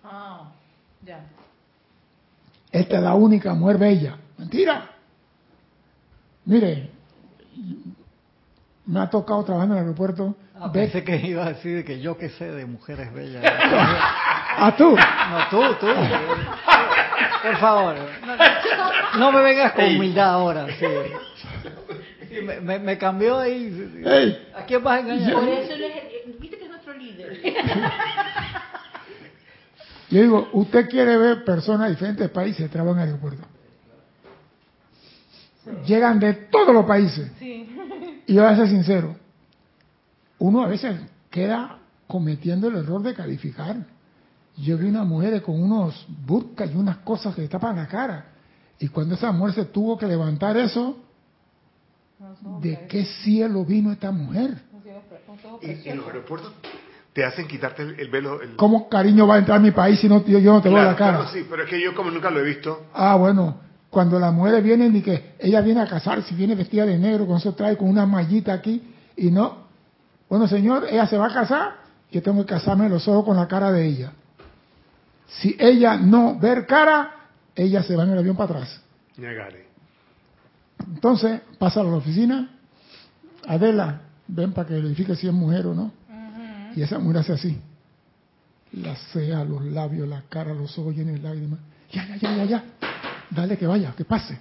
Ah, 0.03 0.49
ya. 1.05 1.25
Esta 2.71 2.97
es 2.97 3.03
la 3.03 3.15
única 3.15 3.53
mujer 3.53 3.77
bella. 3.77 4.17
Mentira. 4.37 4.91
Mire, 6.45 6.91
me 8.87 8.99
ha 9.01 9.09
tocado 9.09 9.43
trabajar 9.43 9.67
en 9.69 9.73
el 9.73 9.79
aeropuerto. 9.83 10.35
Ah, 10.55 10.69
ver- 10.69 10.89
pensé 10.91 11.03
que 11.03 11.17
iba 11.27 11.45
a 11.45 11.49
decir 11.49 11.85
que 11.85 11.99
yo 11.99 12.17
que 12.17 12.29
sé 12.29 12.51
de 12.51 12.65
mujeres 12.65 13.13
bellas. 13.13 13.43
a 14.57 14.75
tú. 14.77 14.95
No, 14.95 15.49
tú, 15.49 15.61
tú. 15.79 15.87
Por 17.43 17.57
favor. 17.57 17.95
No, 18.25 19.19
no 19.19 19.31
me 19.31 19.41
vengas 19.43 19.73
con 19.73 19.85
humildad 19.85 20.29
ahora. 20.29 20.67
Sí. 20.79 20.85
Sí, 22.29 22.41
me, 22.43 22.59
me- 22.61 22.79
me 22.79 22.97
cambió 22.97 23.37
ahí. 23.39 24.03
Ey, 24.05 24.47
¿A 24.55 24.63
quién 24.65 24.83
vas 24.83 24.97
a 24.97 24.99
engañar? 25.01 25.33
Por 25.33 25.43
eso 25.47 25.73
el- 25.73 26.33
viste 26.39 26.57
que 26.57 26.63
es 26.65 26.69
nuestro 26.69 26.93
líder. 26.93 27.41
yo 30.09 30.21
digo, 30.21 30.49
usted 30.53 30.89
quiere 30.89 31.17
ver 31.17 31.43
personas 31.43 31.87
de 31.87 31.95
diferentes 31.95 32.29
países 32.29 32.69
trabajan 32.71 33.03
en 33.03 33.09
el 33.09 33.15
aeropuerto. 33.15 33.47
Llegan 35.85 36.19
de 36.19 36.33
todos 36.33 36.73
los 36.73 36.85
países. 36.85 37.29
Sí. 37.39 37.69
Y 38.27 38.33
yo 38.35 38.43
voy 38.43 38.51
a 38.51 38.55
ser 38.55 38.67
sincero, 38.69 39.15
uno 40.39 40.63
a 40.63 40.67
veces 40.67 40.99
queda 41.31 41.79
cometiendo 42.07 42.67
el 42.67 42.75
error 42.77 43.01
de 43.01 43.13
calificar. 43.13 43.77
Yo 44.57 44.77
vi 44.77 44.87
una 44.87 45.03
mujer 45.03 45.41
con 45.41 45.61
unos 45.61 46.05
burkas 46.25 46.69
y 46.71 46.75
unas 46.75 46.97
cosas 46.97 47.33
que 47.35 47.41
le 47.41 47.47
tapan 47.47 47.75
la 47.77 47.87
cara. 47.87 48.25
Y 48.79 48.87
cuando 48.89 49.15
esa 49.15 49.31
mujer 49.31 49.53
se 49.55 49.65
tuvo 49.65 49.97
que 49.97 50.05
levantar 50.07 50.57
eso, 50.57 50.97
¿de 52.61 52.87
qué 52.87 53.05
cielo 53.05 53.63
vino 53.65 53.91
esta 53.91 54.11
mujer? 54.11 54.57
Y 55.61 55.89
en 55.89 55.97
los 55.97 56.07
aeropuertos 56.07 56.51
te 57.13 57.23
hacen 57.25 57.47
quitarte 57.47 57.81
el, 57.83 57.99
el 57.99 58.09
velo. 58.09 58.41
el- 58.41 58.55
¿Cómo 58.55 58.89
cariño 58.89 59.25
va 59.27 59.35
a 59.35 59.37
entrar 59.39 59.57
a 59.57 59.61
mi 59.61 59.71
país 59.71 59.99
si 59.99 60.07
no, 60.09 60.23
yo, 60.25 60.37
yo 60.39 60.53
no 60.53 60.61
te 60.61 60.69
veo 60.69 60.77
Claro, 60.77 60.91
la 60.91 60.97
cara? 60.97 61.17
claro, 61.17 61.31
sí, 61.33 61.45
pero 61.49 61.63
es 61.63 61.69
que 61.69 61.81
yo 61.81 61.95
como 61.95 62.11
nunca 62.11 62.29
lo 62.29 62.39
he 62.39 62.43
visto. 62.43 62.85
Ah, 62.93 63.15
bueno, 63.15 63.57
cuando 63.89 64.19
las 64.19 64.33
mujeres 64.33 64.63
vienen 64.63 64.95
y 64.95 65.01
que 65.01 65.35
ella 65.39 65.61
viene 65.61 65.81
a 65.81 65.87
casarse, 65.87 66.35
viene 66.35 66.55
vestida 66.55 66.85
de 66.85 66.97
negro, 66.97 67.25
con 67.25 67.37
eso 67.37 67.53
trae 67.53 67.77
con 67.77 67.89
una 67.89 68.05
mallita 68.05 68.53
aquí, 68.53 68.93
y 69.15 69.31
no. 69.31 69.67
Bueno, 70.29 70.47
señor, 70.47 70.87
ella 70.89 71.07
se 71.07 71.17
va 71.17 71.27
a 71.27 71.33
casar, 71.33 71.75
yo 72.11 72.21
tengo 72.21 72.41
que 72.45 72.53
casarme 72.53 72.89
los 72.89 73.07
ojos 73.07 73.25
con 73.25 73.37
la 73.37 73.47
cara 73.47 73.71
de 73.71 73.85
ella. 73.85 74.11
Si 75.27 75.55
ella 75.59 75.97
no 75.97 76.37
ver 76.37 76.65
cara, 76.65 77.11
ella 77.55 77.83
se 77.83 77.95
va 77.95 78.03
en 78.03 78.11
el 78.11 78.19
avión 78.19 78.35
para 78.35 78.55
atrás. 78.55 78.81
Entonces, 80.85 81.41
pasa 81.57 81.81
a 81.81 81.83
la 81.83 81.95
oficina, 81.95 82.49
Adela, 83.47 84.01
ven 84.27 84.53
para 84.53 84.67
que 84.67 84.75
verifique 84.75 85.15
si 85.15 85.27
es 85.27 85.33
mujer 85.33 85.67
o 85.67 85.73
no. 85.73 85.91
Y 86.75 86.81
esa 86.81 86.99
mujer 86.99 87.17
hace 87.19 87.33
así. 87.33 87.61
La 88.73 88.95
ceja, 88.95 89.43
los 89.43 89.63
labios, 89.63 90.07
la 90.07 90.23
cara, 90.29 90.53
los 90.53 90.77
ojos 90.77 90.95
llenos 90.95 91.15
de 91.15 91.21
lágrimas. 91.21 91.59
Ya, 91.91 92.05
ya, 92.07 92.17
ya, 92.17 92.35
ya, 92.35 92.45
ya. 92.45 92.63
Dale 93.29 93.57
que 93.57 93.67
vaya, 93.67 93.93
que 93.95 94.05
pase. 94.05 94.37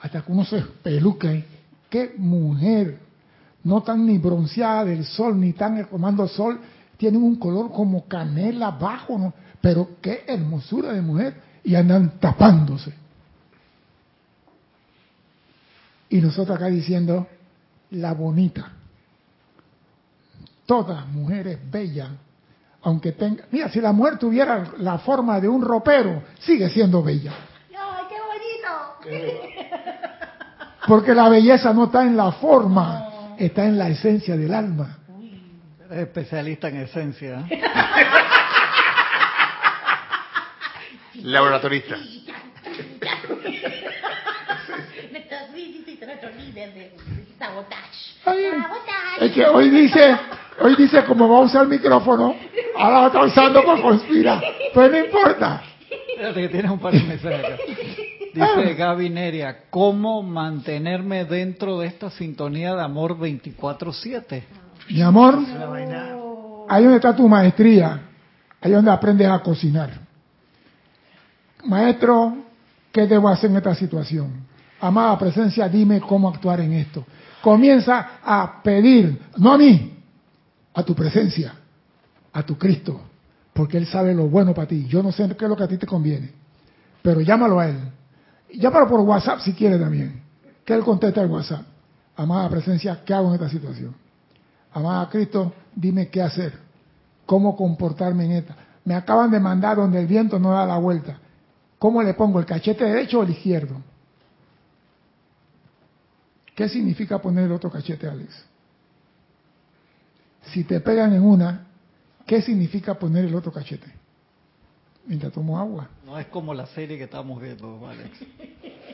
Hasta 0.00 0.22
que 0.22 0.32
uno 0.32 0.44
se 0.44 0.60
peluca. 0.60 1.28
¡Qué 1.88 2.14
mujer! 2.18 2.98
No 3.64 3.82
tan 3.82 4.06
ni 4.06 4.18
bronceada 4.18 4.84
del 4.84 5.04
sol, 5.04 5.38
ni 5.40 5.52
tan 5.52 5.82
comando 5.84 6.26
sol. 6.28 6.60
Tienen 6.96 7.22
un 7.22 7.36
color 7.36 7.72
como 7.72 8.06
canela 8.06 8.70
bajo, 8.70 9.18
¿no? 9.18 9.34
Pero 9.60 9.96
qué 10.00 10.24
hermosura 10.26 10.92
de 10.92 11.00
mujer. 11.00 11.42
Y 11.64 11.74
andan 11.74 12.18
tapándose. 12.20 12.92
Y 16.08 16.20
nosotros 16.20 16.56
acá 16.56 16.66
diciendo, 16.66 17.26
la 17.90 18.12
bonita. 18.12 18.72
Todas 20.64 21.06
mujeres 21.08 21.58
bellas. 21.70 22.10
Aunque 22.86 23.10
tenga, 23.12 23.42
mira, 23.50 23.68
si 23.68 23.80
la 23.80 23.90
mujer 23.90 24.16
tuviera 24.16 24.64
la 24.78 24.98
forma 24.98 25.40
de 25.40 25.48
un 25.48 25.60
ropero, 25.60 26.22
sigue 26.38 26.70
siendo 26.70 27.02
bella. 27.02 27.32
¡Ay, 27.76 28.04
qué 28.08 28.14
bonito! 29.10 29.50
Porque 30.86 31.12
la 31.12 31.28
belleza 31.28 31.74
no 31.74 31.86
está 31.86 32.02
en 32.02 32.16
la 32.16 32.30
forma, 32.30 33.34
está 33.38 33.64
en 33.64 33.76
la 33.76 33.88
esencia 33.88 34.36
del 34.36 34.54
alma. 34.54 34.98
Eres 35.86 35.98
especialista 35.98 36.68
en 36.68 36.76
esencia. 36.76 37.44
Laboratorista. 41.24 41.96
Es 49.18 49.32
que 49.32 49.44
hoy 49.44 49.70
dice, 49.70 50.16
hoy 50.60 50.76
dice 50.76 51.04
como 51.04 51.28
va 51.28 51.38
a 51.38 51.40
usar 51.40 51.62
el 51.64 51.68
micrófono, 51.68 52.34
ahora 52.76 53.02
lo 53.02 53.06
está 53.08 53.22
usando 53.22 53.64
por 53.64 53.80
conspirar. 53.80 54.42
Pues 54.72 54.90
no 54.90 54.98
importa. 54.98 55.62
Espérate 56.10 56.40
que 56.40 56.48
tienes 56.48 56.70
un 56.70 56.78
par 56.78 56.92
de 56.92 57.02
mensajes 57.02 57.44
acá. 57.44 57.56
Dice 58.32 58.74
Gaby 58.74 59.10
Neria, 59.10 59.56
¿cómo 59.70 60.22
mantenerme 60.22 61.24
dentro 61.24 61.78
de 61.78 61.86
esta 61.86 62.10
sintonía 62.10 62.74
de 62.74 62.82
amor 62.82 63.18
24/7? 63.18 64.42
Mi 64.90 65.00
amor, 65.00 65.38
ahí 66.68 66.82
donde 66.82 66.96
está 66.96 67.16
tu 67.16 67.28
maestría, 67.28 68.00
ahí 68.60 68.72
donde 68.72 68.90
aprendes 68.90 69.28
a 69.28 69.38
cocinar. 69.40 69.90
Maestro, 71.64 72.36
¿qué 72.92 73.06
debo 73.06 73.28
hacer 73.28 73.50
en 73.50 73.56
esta 73.56 73.74
situación? 73.74 74.46
Amada 74.80 75.18
presencia, 75.18 75.68
dime 75.68 76.00
cómo 76.00 76.28
actuar 76.28 76.60
en 76.60 76.74
esto. 76.74 77.04
Comienza 77.40 78.18
a 78.22 78.62
pedir, 78.62 79.18
no 79.38 79.54
a 79.54 79.58
mí, 79.58 79.95
a 80.76 80.82
tu 80.82 80.94
presencia, 80.94 81.54
a 82.34 82.42
tu 82.42 82.58
Cristo, 82.58 83.00
porque 83.54 83.78
Él 83.78 83.86
sabe 83.86 84.14
lo 84.14 84.28
bueno 84.28 84.52
para 84.54 84.68
ti. 84.68 84.86
Yo 84.86 85.02
no 85.02 85.10
sé 85.10 85.26
qué 85.34 85.46
es 85.46 85.48
lo 85.48 85.56
que 85.56 85.64
a 85.64 85.68
ti 85.68 85.78
te 85.78 85.86
conviene, 85.86 86.32
pero 87.02 87.22
llámalo 87.22 87.58
a 87.58 87.68
Él. 87.68 87.78
Llámalo 88.52 88.86
por 88.86 89.00
WhatsApp 89.00 89.40
si 89.40 89.54
quiere 89.54 89.78
también, 89.78 90.22
que 90.66 90.74
Él 90.74 90.84
conteste 90.84 91.18
el 91.18 91.30
WhatsApp. 91.30 91.62
Amada 92.14 92.50
presencia, 92.50 93.02
¿qué 93.04 93.14
hago 93.14 93.28
en 93.28 93.34
esta 93.34 93.48
situación? 93.48 93.94
Amada 94.72 95.08
Cristo, 95.08 95.54
dime 95.74 96.08
qué 96.08 96.20
hacer, 96.20 96.52
cómo 97.24 97.56
comportarme 97.56 98.26
en 98.26 98.32
esta. 98.32 98.54
Me 98.84 98.94
acaban 98.94 99.30
de 99.30 99.40
mandar 99.40 99.78
donde 99.78 99.98
el 99.98 100.06
viento 100.06 100.38
no 100.38 100.52
da 100.52 100.66
la 100.66 100.76
vuelta. 100.76 101.18
¿Cómo 101.78 102.02
le 102.02 102.12
pongo 102.12 102.38
el 102.38 102.44
cachete 102.44 102.84
derecho 102.84 103.20
o 103.20 103.22
el 103.22 103.30
izquierdo? 103.30 103.80
¿Qué 106.54 106.68
significa 106.68 107.18
poner 107.18 107.44
el 107.44 107.52
otro 107.52 107.70
cachete, 107.70 108.06
Alex? 108.06 108.45
Si 110.52 110.64
te 110.64 110.80
pegan 110.80 111.12
en 111.12 111.22
una, 111.22 111.66
¿qué 112.26 112.42
significa 112.42 112.94
poner 112.94 113.24
el 113.24 113.34
otro 113.34 113.52
cachete? 113.52 113.92
Mientras 115.06 115.32
tomo 115.32 115.58
agua. 115.58 115.88
No 116.04 116.18
es 116.18 116.26
como 116.26 116.52
la 116.54 116.66
serie 116.66 116.98
que 116.98 117.04
estamos 117.04 117.40
viendo, 117.40 117.86
Alex. 117.88 118.18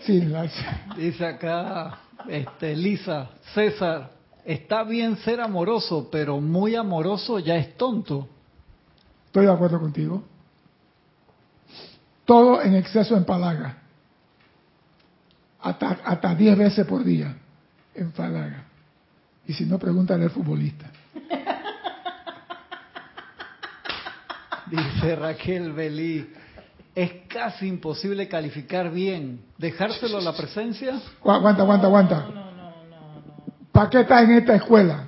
Sí, 0.04 0.20
la- 0.22 0.50
Dice 0.96 1.24
acá, 1.24 1.98
este, 2.28 2.76
Lisa, 2.76 3.30
César, 3.54 4.10
está 4.44 4.82
bien 4.84 5.16
ser 5.18 5.40
amoroso, 5.40 6.08
pero 6.10 6.40
muy 6.40 6.74
amoroso 6.74 7.38
ya 7.38 7.56
es 7.56 7.76
tonto. 7.76 8.28
estoy 9.26 9.46
de 9.46 9.52
acuerdo 9.52 9.80
contigo. 9.80 10.22
Todo 12.24 12.60
en 12.62 12.74
exceso 12.74 13.16
empalaga. 13.16 13.78
Hasta, 15.60 15.90
hasta 16.04 16.34
10 16.34 16.58
veces 16.58 16.86
por 16.86 17.04
día 17.04 17.36
empalaga. 17.94 18.64
Y 19.46 19.52
si 19.54 19.64
no, 19.64 19.78
pregúntale 19.78 20.24
al 20.24 20.30
futbolista. 20.30 20.90
Dice 24.72 25.16
Raquel 25.16 25.72
Belí, 25.72 26.26
es 26.94 27.12
casi 27.28 27.66
imposible 27.68 28.26
calificar 28.26 28.90
bien. 28.90 29.42
¿Dejárselo 29.58 30.16
a 30.18 30.20
la 30.22 30.32
presencia? 30.32 30.94
Gu- 31.22 31.30
Aguanta, 31.34 31.62
aguanta, 31.62 31.86
aguanta. 31.86 32.26
¿Para 33.70 33.90
qué 33.90 34.00
está 34.00 34.22
en 34.22 34.30
esta 34.32 34.54
escuela? 34.54 35.04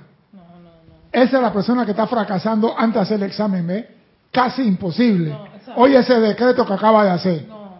Esa 1.11 1.37
es 1.37 1.41
la 1.43 1.51
persona 1.51 1.83
que 1.85 1.91
está 1.91 2.05
fracasando 2.07 2.77
antes 2.77 2.93
de 2.95 2.99
hacer 3.01 3.17
el 3.17 3.23
examen, 3.23 3.65
¿ve? 3.65 3.87
Casi 4.31 4.61
imposible. 4.63 5.31
No, 5.31 5.45
Oye 5.77 5.97
ese 5.97 6.19
decreto 6.19 6.65
que 6.65 6.73
acaba 6.73 7.03
de 7.03 7.09
hacer. 7.11 7.47
No, 7.47 7.79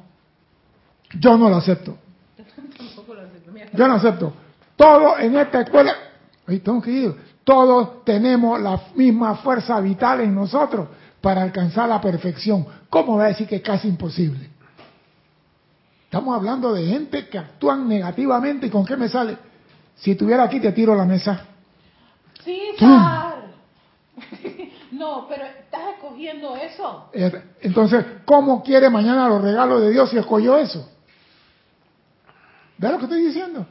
Yo 1.20 1.38
no 1.38 1.50
lo 1.50 1.58
acepto. 1.58 1.98
tampoco 2.78 3.14
lo 3.14 3.22
acepto. 3.22 3.52
Mira, 3.52 3.68
Yo 3.74 3.88
no 3.88 3.94
acepto. 3.96 4.34
Todos 4.76 5.20
en 5.20 5.36
esta 5.38 5.62
escuela, 5.62 5.94
oye, 6.48 6.60
tengo 6.62 6.82
que 6.82 6.92
ir. 6.92 7.16
Todos 7.44 8.04
tenemos 8.06 8.60
la 8.60 8.80
misma 8.96 9.36
fuerza 9.36 9.80
vital 9.82 10.22
en 10.22 10.34
nosotros 10.34 10.88
para 11.26 11.42
alcanzar 11.42 11.90
la 11.90 12.00
perfección. 12.00 12.68
¿Cómo 12.88 13.18
va 13.18 13.24
a 13.26 13.28
decir 13.30 13.48
que 13.48 13.56
es 13.56 13.64
casi 13.64 13.88
imposible? 13.88 14.48
Estamos 16.04 16.36
hablando 16.36 16.72
de 16.72 16.86
gente 16.86 17.28
que 17.28 17.40
actúan 17.40 17.90
negativamente 17.90 18.68
y 18.68 18.70
con 18.70 18.86
qué 18.86 18.96
me 18.96 19.10
sale. 19.10 19.36
Si 19.96 20.12
estuviera 20.12 20.44
aquí 20.44 20.60
te 20.60 20.72
tiro 20.72 20.94
la 20.94 21.06
mesa. 21.06 21.48
César. 22.44 23.46
No, 24.92 25.26
pero 25.28 25.44
estás 25.46 25.96
escogiendo 25.96 26.56
eso. 26.56 27.10
Eh, 27.12 27.32
Entonces, 27.62 28.06
¿cómo 28.24 28.64
quiere 28.64 28.90
mañana 28.90 29.28
los 29.28 29.42
regalos 29.42 29.82
de 29.82 29.90
Dios 29.90 30.10
si 30.12 30.18
escogió 30.18 30.58
eso? 30.58 30.90
¿Ve 32.78 32.90
lo 32.92 32.98
que 33.00 33.04
estoy 33.06 33.26
diciendo? 33.26 33.66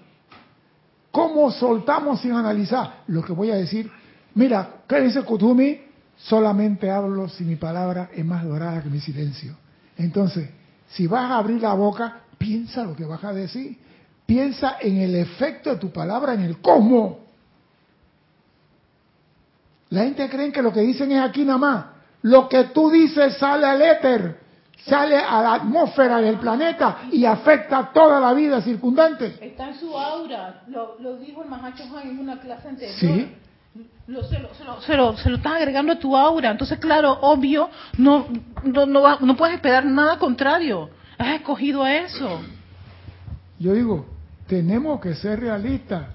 ¿Cómo 1.12 1.50
soltamos 1.52 2.20
sin 2.20 2.32
analizar? 2.32 3.04
Lo 3.06 3.22
que 3.24 3.32
voy 3.32 3.52
a 3.52 3.54
decir, 3.54 3.90
mira, 4.34 4.80
¿qué 4.86 5.00
dice 5.00 5.22
Kutumi? 5.22 5.83
Solamente 6.24 6.90
hablo 6.90 7.28
si 7.28 7.44
mi 7.44 7.56
palabra 7.56 8.08
es 8.14 8.24
más 8.24 8.44
dorada 8.44 8.82
que 8.82 8.88
mi 8.88 8.98
silencio. 8.98 9.54
Entonces, 9.98 10.48
si 10.88 11.06
vas 11.06 11.30
a 11.30 11.36
abrir 11.36 11.60
la 11.60 11.74
boca, 11.74 12.20
piensa 12.38 12.82
lo 12.82 12.96
que 12.96 13.04
vas 13.04 13.22
a 13.24 13.34
decir. 13.34 13.76
Piensa 14.24 14.78
en 14.80 14.98
el 14.98 15.16
efecto 15.16 15.70
de 15.70 15.76
tu 15.76 15.92
palabra 15.92 16.32
en 16.32 16.40
el 16.40 16.62
cosmos. 16.62 17.16
La 19.90 20.04
gente 20.04 20.30
cree 20.30 20.50
que 20.50 20.62
lo 20.62 20.72
que 20.72 20.80
dicen 20.80 21.12
es 21.12 21.20
aquí 21.20 21.44
nada 21.44 21.58
más. 21.58 21.84
Lo 22.22 22.48
que 22.48 22.64
tú 22.64 22.90
dices 22.90 23.36
sale 23.36 23.66
al 23.66 23.82
éter, 23.82 24.40
sale 24.86 25.18
a 25.18 25.42
la 25.42 25.54
atmósfera 25.56 26.22
del 26.22 26.38
planeta 26.38 27.00
y 27.12 27.26
afecta 27.26 27.78
a 27.78 27.92
toda 27.92 28.18
la 28.18 28.32
vida 28.32 28.62
circundante. 28.62 29.36
Está 29.42 29.68
en 29.68 29.78
su 29.78 29.94
aura. 29.94 30.62
Lo, 30.68 30.98
lo 31.00 31.18
dijo 31.18 31.42
el 31.42 31.50
Mahacho 31.50 31.84
en 32.02 32.18
una 32.18 32.40
clase 32.40 32.68
anterior. 32.68 32.96
Sí. 32.98 33.34
Lo, 34.06 34.22
se, 34.22 34.38
lo, 34.38 34.54
se, 34.54 34.64
lo, 34.96 35.16
se, 35.16 35.30
lo, 35.30 35.36
estás 35.36 35.54
agregando 35.54 35.94
a 35.94 35.98
tu 35.98 36.16
aura. 36.16 36.50
Entonces, 36.50 36.78
claro, 36.78 37.18
obvio, 37.22 37.70
no, 37.96 38.26
no, 38.62 38.86
no, 38.86 39.18
no 39.18 39.36
puedes 39.36 39.56
esperar 39.56 39.84
nada 39.86 40.18
contrario. 40.18 40.90
Has 41.18 41.36
escogido 41.36 41.82
a 41.82 41.96
eso. 41.96 42.40
Yo 43.58 43.72
digo, 43.72 44.06
tenemos 44.46 45.00
que 45.00 45.14
ser 45.14 45.40
realistas. 45.40 46.06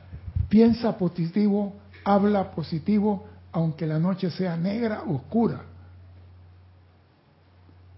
Piensa 0.48 0.98
positivo, 0.98 1.76
habla 2.04 2.52
positivo, 2.52 3.28
aunque 3.52 3.88
la 3.88 4.00
noche 4.00 4.30
sea 4.30 4.56
negra, 4.56 5.04
oscura. 5.08 5.64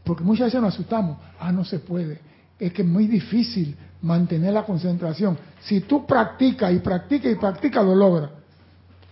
Porque 0.04 0.24
muchas 0.24 0.48
veces 0.48 0.62
nos 0.62 0.74
asustamos. 0.74 1.18
Ah, 1.40 1.52
no 1.52 1.66
se 1.66 1.80
puede. 1.80 2.20
Es 2.58 2.72
que 2.74 2.82
es 2.82 2.88
muy 2.88 3.08
difícil 3.08 3.76
mantener 4.02 4.54
la 4.54 4.64
concentración. 4.64 5.38
Si 5.62 5.82
tú 5.82 6.06
practicas 6.06 6.74
y 6.74 6.80
practicas 6.80 7.32
y 7.32 7.36
practicas, 7.36 7.84
lo 7.84 7.94
logras. 7.94 8.41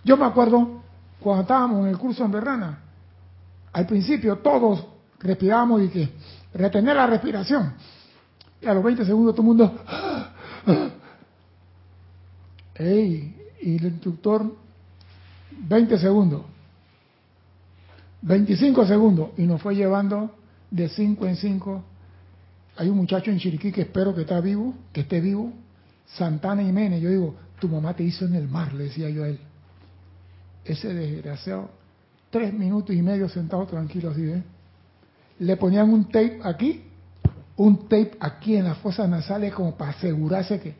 Yo 0.04 0.16
me 0.16 0.24
acuerdo 0.24 0.82
cuando 1.20 1.42
estábamos 1.42 1.80
en 1.80 1.88
el 1.88 1.98
curso 1.98 2.24
en 2.24 2.32
Berrana, 2.32 2.78
al 3.72 3.86
principio 3.86 4.38
todos 4.38 4.86
respirábamos 5.20 5.82
y 5.82 5.88
que 5.88 6.08
retener 6.54 6.96
la 6.96 7.06
respiración. 7.06 7.74
Y 8.60 8.66
a 8.66 8.74
los 8.74 8.82
20 8.84 9.04
segundos 9.04 9.34
todo 9.34 9.42
el 9.42 9.46
mundo... 9.46 9.84
¡Ey! 12.74 13.36
Y 13.62 13.76
el 13.76 13.84
instructor, 13.84 14.56
20 15.50 15.98
segundos. 15.98 16.42
25 18.22 18.86
segundos. 18.86 19.30
Y 19.36 19.42
nos 19.42 19.60
fue 19.60 19.74
llevando 19.74 20.34
de 20.70 20.88
5 20.88 21.26
en 21.26 21.36
5. 21.36 21.84
Hay 22.78 22.88
un 22.88 22.96
muchacho 22.96 23.30
en 23.30 23.38
Chiriquí 23.38 23.70
que 23.70 23.82
espero 23.82 24.14
que 24.14 24.22
está 24.22 24.40
vivo, 24.40 24.74
que 24.92 25.02
esté 25.02 25.20
vivo. 25.20 25.52
Santana 26.06 26.62
Jiménez. 26.62 27.02
Yo 27.02 27.10
digo, 27.10 27.34
tu 27.60 27.68
mamá 27.68 27.94
te 27.94 28.02
hizo 28.02 28.24
en 28.24 28.34
el 28.34 28.48
mar, 28.48 28.72
le 28.72 28.84
decía 28.84 29.10
yo 29.10 29.24
a 29.24 29.28
él. 29.28 29.40
Ese 30.64 30.92
desgraciado, 30.92 31.70
tres 32.30 32.52
minutos 32.52 32.94
y 32.94 33.02
medio 33.02 33.28
sentado 33.28 33.66
tranquilo 33.66 34.10
así, 34.10 34.24
¿eh? 34.24 34.42
Le 35.38 35.56
ponían 35.56 35.90
un 35.90 36.04
tape 36.04 36.40
aquí, 36.42 36.84
un 37.56 37.88
tape 37.88 38.16
aquí 38.20 38.56
en 38.56 38.64
las 38.64 38.78
fosas 38.78 39.08
nasales 39.08 39.54
como 39.54 39.74
para 39.74 39.92
asegurarse 39.92 40.60
que... 40.60 40.74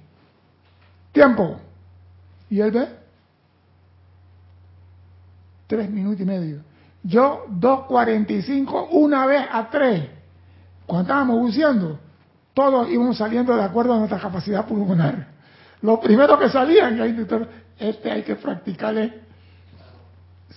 ¡Tiempo! 1.12 1.58
¿Y 2.50 2.60
él 2.60 2.70
ve? 2.70 2.88
Tres 5.66 5.90
minutos 5.90 6.20
y 6.20 6.24
medio. 6.24 6.60
Yo, 7.02 7.46
2.45, 7.48 8.88
una 8.90 9.24
vez 9.24 9.46
a 9.50 9.70
tres. 9.70 10.08
Cuando 10.86 11.02
estábamos 11.02 11.38
buceando, 11.38 11.98
todos 12.52 12.90
íbamos 12.90 13.16
saliendo 13.16 13.56
de 13.56 13.62
acuerdo 13.62 13.94
a 13.94 13.98
nuestra 13.98 14.18
capacidad 14.18 14.66
pulmonar. 14.66 15.28
Lo 15.82 15.98
primero 16.00 16.38
que 16.38 16.50
salían, 16.50 17.00
este 17.78 18.10
hay 18.10 18.22
que 18.22 18.36
practicarle 18.36 19.29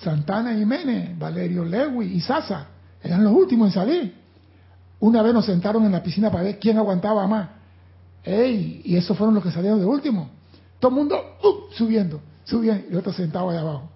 Santana 0.01 0.53
Jiménez, 0.53 1.17
Valerio 1.17 1.63
Lewy 1.63 2.13
y 2.13 2.21
Sasa 2.21 2.67
eran 3.01 3.23
los 3.23 3.33
últimos 3.33 3.67
en 3.67 3.73
salir. 3.73 4.15
Una 4.99 5.21
vez 5.21 5.33
nos 5.33 5.45
sentaron 5.45 5.85
en 5.85 5.91
la 5.91 6.01
piscina 6.01 6.31
para 6.31 6.45
ver 6.45 6.59
quién 6.59 6.77
aguantaba 6.77 7.27
más. 7.27 7.49
¡Ey! 8.23 8.81
Y 8.85 8.95
esos 8.95 9.17
fueron 9.17 9.35
los 9.35 9.43
que 9.43 9.51
salieron 9.51 9.79
de 9.79 9.85
último. 9.85 10.29
Todo 10.79 10.89
el 10.89 10.95
mundo 10.95 11.37
uh, 11.43 11.73
subiendo, 11.73 12.21
subiendo, 12.45 12.85
y 12.89 12.95
otro 12.95 13.11
sentado 13.11 13.49
ahí 13.49 13.57
abajo. 13.57 13.89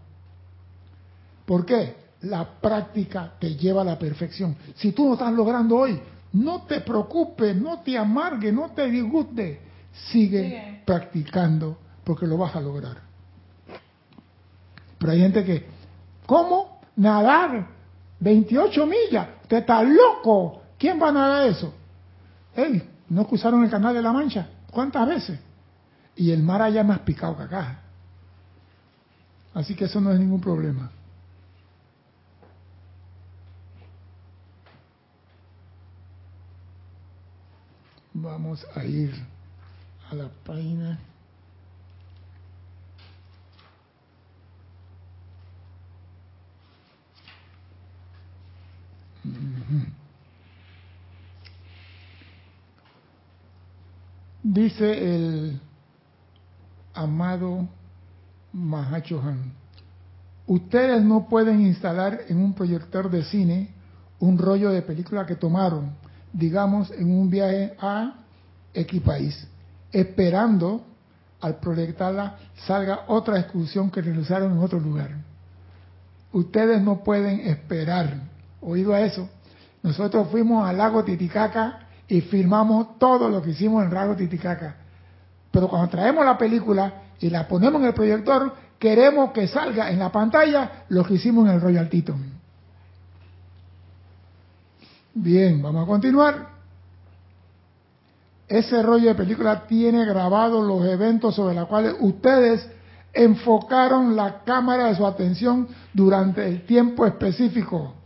¿Por 1.46 1.66
qué? 1.66 1.96
La 2.22 2.60
práctica 2.60 3.34
te 3.40 3.56
lleva 3.56 3.82
a 3.82 3.86
la 3.86 3.98
perfección. 3.98 4.56
Si 4.76 4.92
tú 4.92 5.08
no 5.08 5.14
estás 5.14 5.32
logrando 5.34 5.78
hoy, 5.78 6.00
no 6.34 6.64
te 6.64 6.82
preocupes, 6.82 7.56
no 7.56 7.80
te 7.82 7.98
amargue, 7.98 8.52
no 8.52 8.72
te 8.72 8.90
disguste. 8.90 9.62
Sigue 10.12 10.44
Sigue. 10.44 10.82
practicando 10.86 11.78
porque 12.04 12.28
lo 12.28 12.38
vas 12.38 12.56
a 12.56 12.62
lograr. 12.62 12.98
Pero 14.98 15.12
hay 15.12 15.20
gente 15.20 15.44
que, 15.46 15.66
¿cómo? 16.28 16.82
Nadar 16.96 17.68
28 18.20 18.86
millas. 18.86 19.28
Usted 19.42 19.58
está 19.58 19.82
loco. 19.82 20.62
¿Quién 20.78 21.02
va 21.02 21.10
a 21.10 21.12
nadar 21.12 21.48
eso? 21.48 21.74
¿no 23.10 23.28
cruzaron 23.28 23.64
el 23.64 23.70
canal 23.70 23.94
de 23.94 24.02
la 24.02 24.12
Mancha? 24.12 24.50
¿Cuántas 24.72 25.08
veces? 25.08 25.40
Y 26.16 26.32
el 26.32 26.44
mar 26.44 26.62
allá 26.62 26.84
más 26.84 27.00
picado 27.00 27.38
que 27.38 27.44
acá. 27.44 27.80
Así 29.54 29.76
que 29.76 29.86
eso 29.86 30.02
no 30.02 30.12
es 30.12 30.20
ningún 30.20 30.42
problema. 30.42 30.92
Vamos 38.14 38.66
a 38.76 38.84
ir 38.84 39.14
a 40.12 40.16
la 40.16 40.30
página. 40.44 41.00
Dice 54.44 55.16
el 55.16 55.62
amado 56.94 57.68
Mahachohan, 58.54 59.52
ustedes 60.46 61.04
no 61.04 61.28
pueden 61.28 61.62
instalar 61.62 62.22
en 62.30 62.38
un 62.38 62.54
proyector 62.54 63.10
de 63.10 63.24
cine 63.24 63.72
un 64.20 64.38
rollo 64.38 64.72
de 64.72 64.82
película 64.82 65.26
que 65.26 65.36
tomaron, 65.36 65.92
digamos, 66.34 66.92
en 66.92 67.12
un 67.12 67.30
viaje 67.30 67.76
a 67.80 68.16
X 68.74 69.02
país, 69.02 69.48
esperando 69.92 70.86
al 71.42 71.60
proyectarla 71.60 72.38
salga 72.66 73.02
otra 73.08 73.40
excursión 73.40 73.92
que 73.92 74.02
realizaron 74.02 74.54
en 74.54 74.60
otro 74.60 74.80
lugar. 74.80 75.12
Ustedes 76.32 76.82
no 76.82 77.04
pueden 77.04 77.42
esperar, 77.42 78.27
oído 78.62 78.94
a 78.94 79.02
eso. 79.02 79.30
Nosotros 79.84 80.28
fuimos 80.30 80.68
al 80.68 80.78
lago 80.78 81.04
Titicaca 81.04 81.88
y 82.08 82.22
filmamos 82.22 82.98
todo 83.00 83.30
lo 83.30 83.42
que 83.42 83.52
hicimos 83.52 83.84
en 83.84 83.90
el 83.90 83.94
lago 83.94 84.16
Titicaca. 84.16 84.76
Pero 85.52 85.68
cuando 85.68 85.90
traemos 85.90 86.26
la 86.26 86.38
película 86.38 86.94
y 87.20 87.30
la 87.30 87.48
ponemos 87.48 87.82
en 87.82 87.88
el 87.88 87.94
proyector, 87.94 88.54
queremos 88.80 89.32
que 89.32 89.48
salga 89.48 89.90
en 89.90 90.00
la 90.00 90.12
pantalla 90.12 90.86
lo 90.90 91.04
que 91.04 91.16
hicimos 91.16 91.48
en 91.48 91.56
el 91.56 91.62
Royal 91.62 91.90
Teton. 91.90 92.38
Bien, 95.14 95.62
vamos 95.62 95.84
a 95.84 95.88
continuar. 95.88 96.50
Ese 98.48 98.82
rollo 98.82 99.10
de 99.10 99.16
película 99.16 99.66
tiene 99.68 100.06
grabados 100.06 100.66
los 100.66 100.86
eventos 100.86 101.36
sobre 101.36 101.56
los 101.56 101.68
cuales 101.68 101.96
ustedes 102.00 102.70
enfocaron 103.14 104.16
la 104.16 104.44
cámara 104.44 104.86
de 104.86 104.96
su 104.96 105.06
atención 105.06 105.68
durante 105.92 106.48
el 106.48 106.66
tiempo 106.66 107.06
específico. 107.06 107.97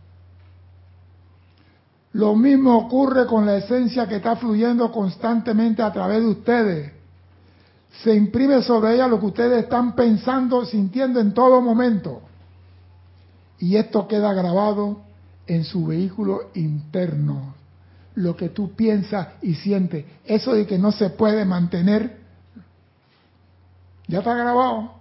Lo 2.12 2.36
mismo 2.36 2.76
ocurre 2.76 3.26
con 3.26 3.46
la 3.46 3.56
esencia 3.56 4.06
que 4.06 4.16
está 4.16 4.36
fluyendo 4.36 4.92
constantemente 4.92 5.82
a 5.82 5.92
través 5.92 6.20
de 6.20 6.28
ustedes. 6.28 6.92
Se 8.02 8.14
imprime 8.14 8.62
sobre 8.62 8.94
ella 8.94 9.08
lo 9.08 9.18
que 9.18 9.26
ustedes 9.26 9.64
están 9.64 9.94
pensando, 9.94 10.64
sintiendo 10.64 11.20
en 11.20 11.32
todo 11.32 11.60
momento. 11.62 12.22
Y 13.58 13.76
esto 13.76 14.06
queda 14.08 14.32
grabado 14.34 15.00
en 15.46 15.64
su 15.64 15.86
vehículo 15.86 16.50
interno. 16.54 17.54
Lo 18.14 18.36
que 18.36 18.50
tú 18.50 18.72
piensas 18.72 19.28
y 19.40 19.54
sientes. 19.54 20.04
Eso 20.26 20.52
de 20.52 20.66
que 20.66 20.78
no 20.78 20.92
se 20.92 21.10
puede 21.10 21.46
mantener, 21.46 22.18
ya 24.06 24.18
está 24.18 24.34
grabado. 24.34 24.92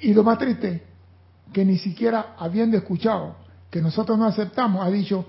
Y 0.00 0.12
lo 0.12 0.24
más 0.24 0.38
triste, 0.38 0.82
que 1.52 1.64
ni 1.64 1.78
siquiera 1.78 2.34
habiendo 2.36 2.76
escuchado 2.76 3.41
que 3.72 3.80
nosotros 3.80 4.18
no 4.18 4.26
aceptamos, 4.26 4.84
ha 4.84 4.90
dicho, 4.90 5.24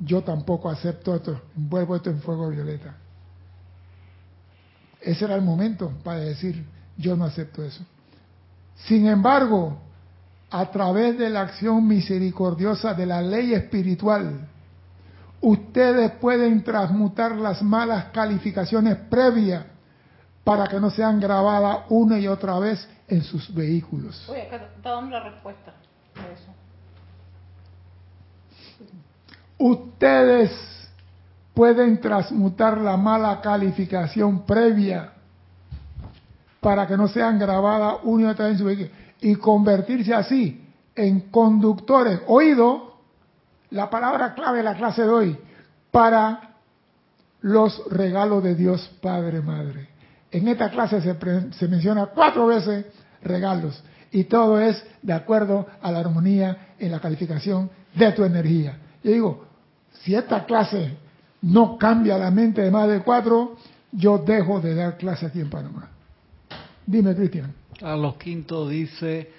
yo 0.00 0.24
tampoco 0.24 0.68
acepto 0.68 1.14
esto, 1.14 1.40
envuelvo 1.56 1.94
esto 1.94 2.10
en 2.10 2.20
fuego 2.20 2.48
violeta. 2.50 2.96
Ese 5.00 5.24
era 5.24 5.36
el 5.36 5.42
momento 5.42 5.92
para 6.02 6.18
decir, 6.18 6.66
yo 6.96 7.16
no 7.16 7.26
acepto 7.26 7.62
eso. 7.62 7.84
Sin 8.74 9.06
embargo, 9.06 9.78
a 10.50 10.68
través 10.72 11.16
de 11.16 11.30
la 11.30 11.42
acción 11.42 11.86
misericordiosa 11.86 12.92
de 12.92 13.06
la 13.06 13.22
ley 13.22 13.54
espiritual, 13.54 14.48
ustedes 15.40 16.10
pueden 16.20 16.64
transmutar 16.64 17.36
las 17.36 17.62
malas 17.62 18.06
calificaciones 18.06 18.96
previas 19.08 19.64
para 20.42 20.66
que 20.66 20.80
no 20.80 20.90
sean 20.90 21.20
grabadas 21.20 21.84
una 21.88 22.18
y 22.18 22.26
otra 22.26 22.58
vez 22.58 22.88
en 23.06 23.22
sus 23.22 23.54
vehículos. 23.54 24.28
Oye, 24.28 24.42
acá 24.42 24.56
está 24.74 24.90
dando 24.90 25.10
la 25.16 25.30
respuesta 25.30 25.70
a 26.16 26.32
eso. 26.32 26.65
Ustedes 29.58 30.50
pueden 31.54 32.00
transmutar 32.00 32.78
la 32.78 32.96
mala 32.96 33.40
calificación 33.40 34.44
previa 34.44 35.12
para 36.60 36.86
que 36.86 36.96
no 36.96 37.08
sean 37.08 37.38
grabadas 37.38 37.96
una 38.02 38.24
y 38.24 38.26
otra 38.26 38.46
vez 38.46 38.54
en 38.54 38.58
su 38.58 38.64
vehículo 38.64 38.90
y 39.20 39.34
convertirse 39.36 40.12
así 40.12 40.62
en 40.94 41.20
conductores, 41.30 42.20
oído, 42.26 42.96
la 43.70 43.90
palabra 43.90 44.34
clave 44.34 44.58
de 44.58 44.64
la 44.64 44.76
clase 44.76 45.02
de 45.02 45.08
hoy, 45.08 45.38
para 45.90 46.56
los 47.40 47.82
regalos 47.90 48.42
de 48.42 48.54
Dios 48.54 48.90
Padre 49.00 49.40
Madre. 49.40 49.88
En 50.30 50.48
esta 50.48 50.70
clase 50.70 51.00
se, 51.00 51.52
se 51.52 51.68
menciona 51.68 52.06
cuatro 52.06 52.46
veces 52.46 52.86
regalos 53.22 53.82
y 54.10 54.24
todo 54.24 54.60
es 54.60 54.82
de 55.02 55.12
acuerdo 55.12 55.66
a 55.80 55.90
la 55.90 56.00
armonía 56.00 56.74
en 56.78 56.92
la 56.92 57.00
calificación 57.00 57.70
de 57.96 58.12
tu 58.12 58.24
energía. 58.24 58.78
Yo 59.02 59.10
digo, 59.10 59.44
si 60.02 60.14
esta 60.14 60.44
clase 60.44 60.96
no 61.42 61.76
cambia 61.78 62.16
la 62.18 62.30
mente 62.30 62.62
de 62.62 62.70
más 62.70 62.88
de 62.88 63.00
cuatro, 63.00 63.56
yo 63.92 64.18
dejo 64.18 64.60
de 64.60 64.74
dar 64.74 64.96
clase 64.96 65.26
aquí 65.26 65.40
en 65.40 65.50
Panamá. 65.50 65.88
Dime, 66.86 67.14
Cristian. 67.14 67.52
Carlos 67.78 68.16
Quinto 68.16 68.68
dice, 68.68 69.30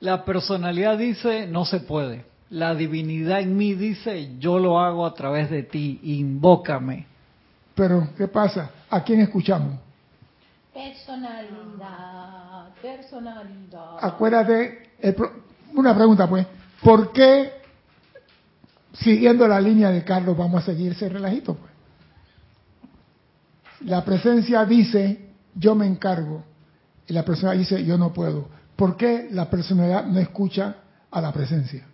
la 0.00 0.24
personalidad 0.24 0.98
dice, 0.98 1.46
no 1.46 1.64
se 1.64 1.80
puede. 1.80 2.24
La 2.50 2.74
divinidad 2.74 3.40
en 3.40 3.56
mí 3.56 3.74
dice, 3.74 4.36
yo 4.38 4.58
lo 4.58 4.78
hago 4.78 5.04
a 5.06 5.14
través 5.14 5.50
de 5.50 5.62
ti, 5.64 6.00
invócame. 6.02 7.06
Pero, 7.74 8.08
¿qué 8.16 8.28
pasa? 8.28 8.70
¿A 8.88 9.02
quién 9.02 9.20
escuchamos? 9.20 9.74
Personalidad, 10.72 12.68
personalidad. 12.80 13.96
Acuérdate, 14.00 14.90
el 15.00 15.14
pro- 15.14 15.32
una 15.74 15.94
pregunta 15.94 16.28
pues, 16.28 16.46
¿por 16.82 17.12
qué 17.12 17.50
siguiendo 19.00 19.46
la 19.46 19.60
línea 19.60 19.90
de 19.90 20.04
Carlos 20.04 20.36
vamos 20.36 20.62
a 20.62 20.66
seguir 20.66 20.92
ese 20.92 21.08
relajito 21.08 21.54
pues? 21.54 21.76
La 23.80 24.04
presencia 24.04 24.64
dice, 24.64 25.30
yo 25.54 25.74
me 25.74 25.86
encargo, 25.86 26.42
y 27.06 27.12
la 27.12 27.24
persona 27.24 27.52
dice, 27.52 27.84
yo 27.84 27.98
no 27.98 28.12
puedo. 28.12 28.48
¿Por 28.74 28.96
qué 28.96 29.28
la 29.30 29.48
personalidad 29.48 30.06
no 30.06 30.18
escucha 30.18 30.76
a 31.10 31.20
la 31.20 31.32
presencia? 31.32 31.84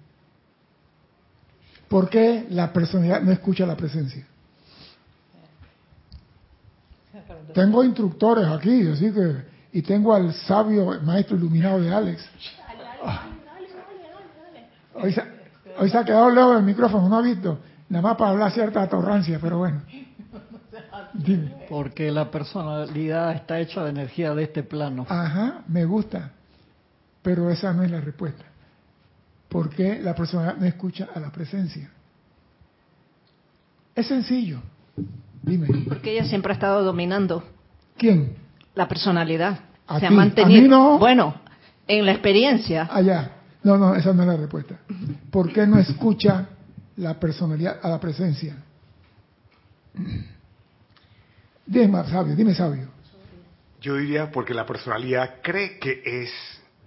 ¿Por 1.88 2.08
qué 2.08 2.46
la 2.50 2.72
personalidad 2.72 3.20
no 3.20 3.32
escucha 3.32 3.64
a 3.64 3.66
la 3.66 3.76
presencia? 3.76 4.26
Tengo 7.52 7.84
instructores 7.84 8.46
aquí, 8.46 8.86
así 8.86 9.12
que, 9.12 9.36
y 9.72 9.82
tengo 9.82 10.14
al 10.14 10.32
sabio 10.32 10.98
maestro 11.02 11.36
iluminado 11.36 11.80
de 11.80 11.92
Alex. 11.92 12.24
Hoy 14.94 15.12
se, 15.12 15.41
hoy 15.78 15.90
se 15.90 15.98
ha 15.98 16.04
quedado 16.04 16.30
lejos 16.30 16.56
del 16.56 16.64
micrófono, 16.64 17.08
no 17.08 17.18
ha 17.18 17.22
visto, 17.22 17.58
nada 17.88 18.02
más 18.02 18.16
para 18.16 18.30
hablar 18.30 18.52
cierta 18.52 18.82
atorrancia, 18.82 19.38
pero 19.40 19.58
bueno. 19.58 19.82
Dime. 21.14 21.54
Porque 21.68 22.10
la 22.10 22.30
personalidad 22.30 23.32
está 23.32 23.60
hecha 23.60 23.84
de 23.84 23.90
energía 23.90 24.34
de 24.34 24.44
este 24.44 24.62
plano. 24.62 25.06
Ajá, 25.08 25.62
me 25.68 25.84
gusta, 25.84 26.30
pero 27.22 27.50
esa 27.50 27.72
no 27.72 27.82
es 27.82 27.90
la 27.90 28.00
respuesta. 28.00 28.44
¿Por 29.48 29.68
qué 29.68 30.00
la 30.02 30.14
persona 30.14 30.54
no 30.58 30.64
escucha 30.64 31.08
a 31.14 31.20
la 31.20 31.30
presencia? 31.30 31.90
Es 33.94 34.06
sencillo. 34.06 34.60
Dime, 35.42 35.66
Porque 35.88 36.12
ella 36.12 36.24
siempre 36.24 36.52
ha 36.52 36.54
estado 36.54 36.82
dominando 36.84 37.42
¿quién? 37.98 38.36
la 38.74 38.88
personalidad. 38.88 39.60
A 39.86 39.98
Se 40.00 40.06
ha 40.06 40.08
ti. 40.08 40.14
mantenido. 40.14 40.58
A 40.58 40.62
mí 40.62 40.68
no. 40.68 40.98
Bueno, 40.98 41.34
En 41.88 42.06
la 42.06 42.12
experiencia. 42.12 42.88
Allá. 42.90 43.32
No, 43.64 43.76
no, 43.78 43.94
esa 43.94 44.12
no 44.12 44.22
es 44.22 44.28
la 44.28 44.36
respuesta. 44.36 44.76
¿Por 45.30 45.52
qué 45.52 45.66
no 45.66 45.78
escucha 45.78 46.48
la 46.96 47.18
personalidad 47.20 47.78
a 47.82 47.88
la 47.88 48.00
presencia? 48.00 48.56
Dime, 51.66 52.04
sabio, 52.08 52.34
dime, 52.34 52.54
sabio. 52.54 52.88
Yo 53.80 53.96
diría 53.96 54.30
porque 54.30 54.54
la 54.54 54.66
personalidad 54.66 55.36
cree 55.42 55.78
que 55.78 56.02
es, 56.04 56.30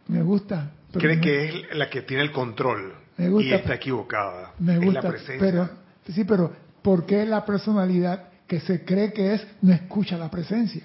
Me 0.07 0.21
gusta. 0.21 0.71
cree 0.93 1.15
no- 1.17 1.21
que 1.21 1.45
es 1.45 1.75
la 1.77 1.89
que 1.89 2.01
tiene 2.01 2.23
el 2.23 2.31
control 2.31 2.93
Me 3.17 3.29
gusta. 3.29 3.47
y 3.47 3.53
está 3.53 3.75
equivocada. 3.75 4.53
Me 4.59 4.73
Es 4.75 4.81
gusta, 4.81 5.01
la 5.01 5.09
presencia. 5.09 5.39
pero 5.39 5.69
sí, 6.13 6.23
pero 6.23 6.53
¿por 6.81 7.05
qué 7.05 7.25
la 7.25 7.45
personalidad 7.45 8.29
que 8.47 8.59
se 8.59 8.85
cree 8.85 9.11
que 9.11 9.33
es 9.33 9.47
no 9.61 9.73
escucha 9.73 10.17
la 10.17 10.29
presencia? 10.29 10.83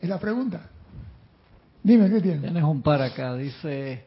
Es 0.00 0.08
la 0.08 0.18
pregunta. 0.18 0.68
Dime, 1.82 2.08
¿qué 2.10 2.20
tiene? 2.20 2.40
Tienes 2.40 2.62
un 2.64 2.80
par 2.82 3.02
acá, 3.02 3.34
dice 3.34 4.04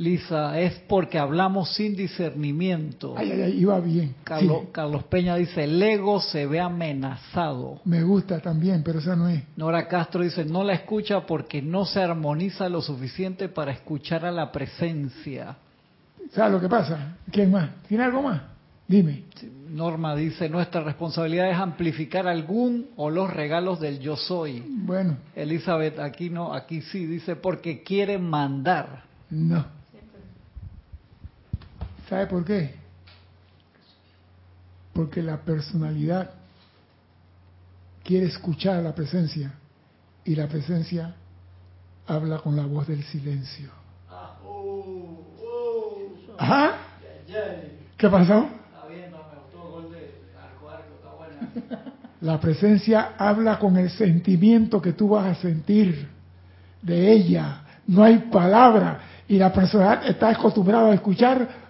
Lisa, 0.00 0.58
es 0.58 0.72
porque 0.88 1.18
hablamos 1.18 1.74
sin 1.74 1.94
discernimiento. 1.94 3.14
Ay, 3.18 3.32
ay, 3.32 3.42
ay, 3.42 3.60
iba 3.60 3.78
bien. 3.80 4.14
Carlos, 4.24 4.62
Sí, 4.62 4.68
Carlos 4.72 5.04
Peña 5.04 5.36
dice, 5.36 5.64
el 5.64 5.82
ego 5.82 6.22
se 6.22 6.46
ve 6.46 6.58
amenazado. 6.58 7.80
me 7.84 8.02
gusta 8.02 8.40
también, 8.40 8.82
pero 8.82 8.98
esa 9.00 9.14
no 9.14 9.28
es. 9.28 9.42
Nora 9.56 9.86
Castro 9.88 10.22
dice, 10.22 10.46
no 10.46 10.64
la 10.64 10.72
escucha 10.72 11.26
porque 11.26 11.60
no 11.60 11.84
se 11.84 12.00
armoniza 12.00 12.70
lo 12.70 12.80
suficiente 12.80 13.50
para 13.50 13.72
escuchar 13.72 14.24
a 14.24 14.30
la 14.30 14.50
presencia. 14.50 15.56
¿Sabes 16.32 16.52
lo 16.52 16.60
que 16.62 16.68
pasa? 16.68 17.16
¿Quién 17.30 17.50
más? 17.50 17.68
¿Tiene 17.86 18.04
algo 18.04 18.22
más? 18.22 18.40
Dime. 18.88 19.24
Norma 19.68 20.16
dice, 20.16 20.48
nuestra 20.48 20.80
responsabilidad 20.82 21.50
es 21.50 21.58
amplificar 21.58 22.26
algún 22.26 22.86
o 22.96 23.10
los 23.10 23.28
regalos 23.30 23.78
del 23.80 24.00
yo 24.00 24.16
soy. 24.16 24.64
Bueno, 24.66 25.18
Elizabeth, 25.36 25.98
aquí 25.98 26.30
no, 26.30 26.54
aquí 26.54 26.80
sí, 26.80 27.04
dice, 27.04 27.36
porque 27.36 27.82
quiere 27.82 28.16
mandar. 28.18 29.02
no. 29.28 29.78
¿Sabe 32.10 32.26
por 32.26 32.44
qué? 32.44 32.74
Porque 34.92 35.22
la 35.22 35.36
personalidad 35.36 36.30
quiere 38.02 38.26
escuchar 38.26 38.78
a 38.78 38.82
la 38.82 38.92
presencia 38.92 39.52
y 40.24 40.34
la 40.34 40.48
presencia 40.48 41.14
habla 42.08 42.38
con 42.38 42.56
la 42.56 42.66
voz 42.66 42.88
del 42.88 43.04
silencio. 43.04 43.70
¿Ajá? 46.36 46.78
¿Qué 47.96 48.08
pasó? 48.08 48.48
La 52.22 52.40
presencia 52.40 53.12
habla 53.16 53.58
con 53.60 53.76
el 53.76 53.88
sentimiento 53.88 54.82
que 54.82 54.94
tú 54.94 55.10
vas 55.10 55.26
a 55.26 55.40
sentir 55.40 56.08
de 56.82 57.12
ella. 57.12 57.62
No 57.86 58.02
hay 58.02 58.18
palabra. 58.18 59.00
Y 59.28 59.38
la 59.38 59.52
persona 59.52 60.02
está 60.04 60.30
acostumbrada 60.30 60.90
a 60.90 60.94
escuchar 60.94 61.69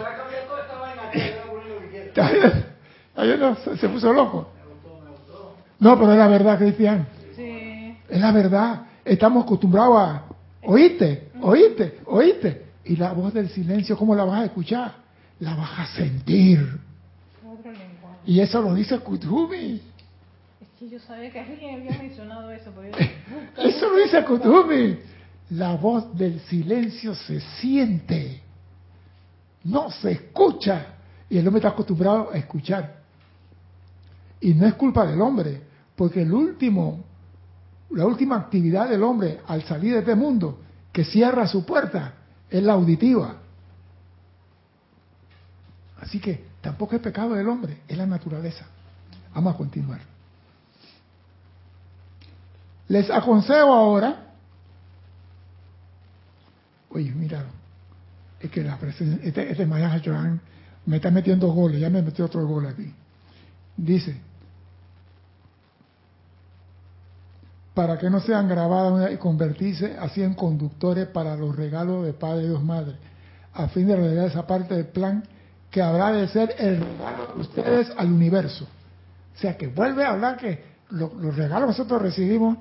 Ayer 3.15 3.39
no, 3.39 3.55
se, 3.55 3.77
se 3.77 3.89
puso 3.89 4.11
loco. 4.13 4.49
No, 5.79 5.97
pero 5.97 6.11
es 6.11 6.17
la 6.17 6.27
verdad, 6.27 6.57
Cristian. 6.57 7.07
Sí. 7.35 7.97
Es 8.09 8.19
la 8.19 8.31
verdad. 8.31 8.83
Estamos 9.03 9.43
acostumbrados 9.43 9.97
a 9.97 10.23
oíste, 10.63 11.29
oíste, 11.41 11.99
oíste. 12.05 12.65
Y 12.85 12.95
la 12.95 13.13
voz 13.13 13.33
del 13.33 13.49
silencio, 13.49 13.97
¿cómo 13.97 14.15
la 14.15 14.23
vas 14.23 14.41
a 14.41 14.45
escuchar? 14.45 14.93
La 15.39 15.55
vas 15.55 15.79
a 15.79 15.85
sentir. 15.87 16.79
Y 18.25 18.39
eso 18.39 18.61
lo 18.61 18.75
dice 18.75 18.99
Kutumi. 18.99 19.81
Es 20.61 20.67
que 20.77 20.89
yo 20.89 20.99
sabía 20.99 21.31
que 21.31 21.39
alguien 21.39 21.81
había 21.81 21.97
mencionado 21.97 22.51
eso. 22.51 22.71
Pero 22.75 22.89
yo 22.89 22.97
busca, 23.55 23.61
Eso 23.63 23.89
lo 23.89 23.97
dice 23.97 24.23
Kutumi. 24.23 24.97
La 25.51 25.75
voz 25.75 26.15
del 26.17 26.39
silencio 26.41 27.15
se 27.15 27.39
siente. 27.39 28.41
No 29.63 29.89
se 29.91 30.11
escucha. 30.11 30.90
Y 31.31 31.37
el 31.37 31.47
hombre 31.47 31.59
está 31.59 31.69
acostumbrado 31.69 32.29
a 32.33 32.37
escuchar. 32.37 32.93
Y 34.41 34.53
no 34.53 34.67
es 34.67 34.73
culpa 34.73 35.05
del 35.05 35.21
hombre, 35.21 35.61
porque 35.95 36.23
el 36.23 36.33
último, 36.33 37.05
la 37.91 38.05
última 38.05 38.35
actividad 38.35 38.89
del 38.89 39.01
hombre 39.01 39.39
al 39.47 39.63
salir 39.63 39.93
de 39.93 39.99
este 39.99 40.13
mundo, 40.13 40.59
que 40.91 41.05
cierra 41.05 41.47
su 41.47 41.65
puerta, 41.65 42.15
es 42.49 42.61
la 42.61 42.73
auditiva. 42.73 43.37
Así 46.01 46.19
que 46.19 46.43
tampoco 46.59 46.97
es 46.97 47.01
pecado 47.01 47.33
del 47.33 47.47
hombre, 47.47 47.77
es 47.87 47.97
la 47.97 48.05
naturaleza. 48.05 48.65
Vamos 49.33 49.55
a 49.55 49.57
continuar. 49.57 50.01
Les 52.89 53.09
aconsejo 53.09 53.73
ahora, 53.73 54.33
oye, 56.89 57.09
mira, 57.11 57.45
es 58.37 58.51
que 58.51 58.63
la 58.63 58.77
presencia, 58.77 59.25
este, 59.25 59.49
este 59.49 60.01
Chohan 60.01 60.41
me 60.85 60.97
está 60.97 61.11
metiendo 61.11 61.47
goles, 61.51 61.79
ya 61.79 61.89
me 61.89 62.01
metió 62.01 62.25
otro 62.25 62.45
gol 62.47 62.65
aquí. 62.67 62.93
Dice, 63.77 64.19
para 67.73 67.97
que 67.97 68.09
no 68.09 68.19
sean 68.19 68.47
grabadas 68.49 69.11
y 69.13 69.17
convertirse 69.17 69.95
así 69.99 70.21
en 70.21 70.33
conductores 70.33 71.07
para 71.07 71.35
los 71.35 71.55
regalos 71.55 72.05
de 72.05 72.13
Padre 72.13 72.43
y 72.43 72.47
Dios 72.49 72.63
Madre, 72.63 72.95
a 73.53 73.67
fin 73.69 73.87
de 73.87 73.95
realizar 73.95 74.25
esa 74.27 74.47
parte 74.47 74.75
del 74.75 74.87
plan 74.87 75.23
que 75.69 75.81
habrá 75.81 76.11
de 76.11 76.27
ser 76.27 76.53
el 76.57 76.79
regalo 76.81 77.33
de 77.35 77.41
ustedes 77.41 77.91
al 77.97 78.11
universo. 78.11 78.65
O 79.35 79.39
sea, 79.39 79.55
que 79.57 79.67
vuelve 79.67 80.03
a 80.03 80.09
hablar 80.11 80.37
que 80.37 80.63
lo- 80.89 81.13
los 81.19 81.35
regalos 81.35 81.67
que 81.67 81.79
nosotros 81.79 82.01
recibimos, 82.01 82.57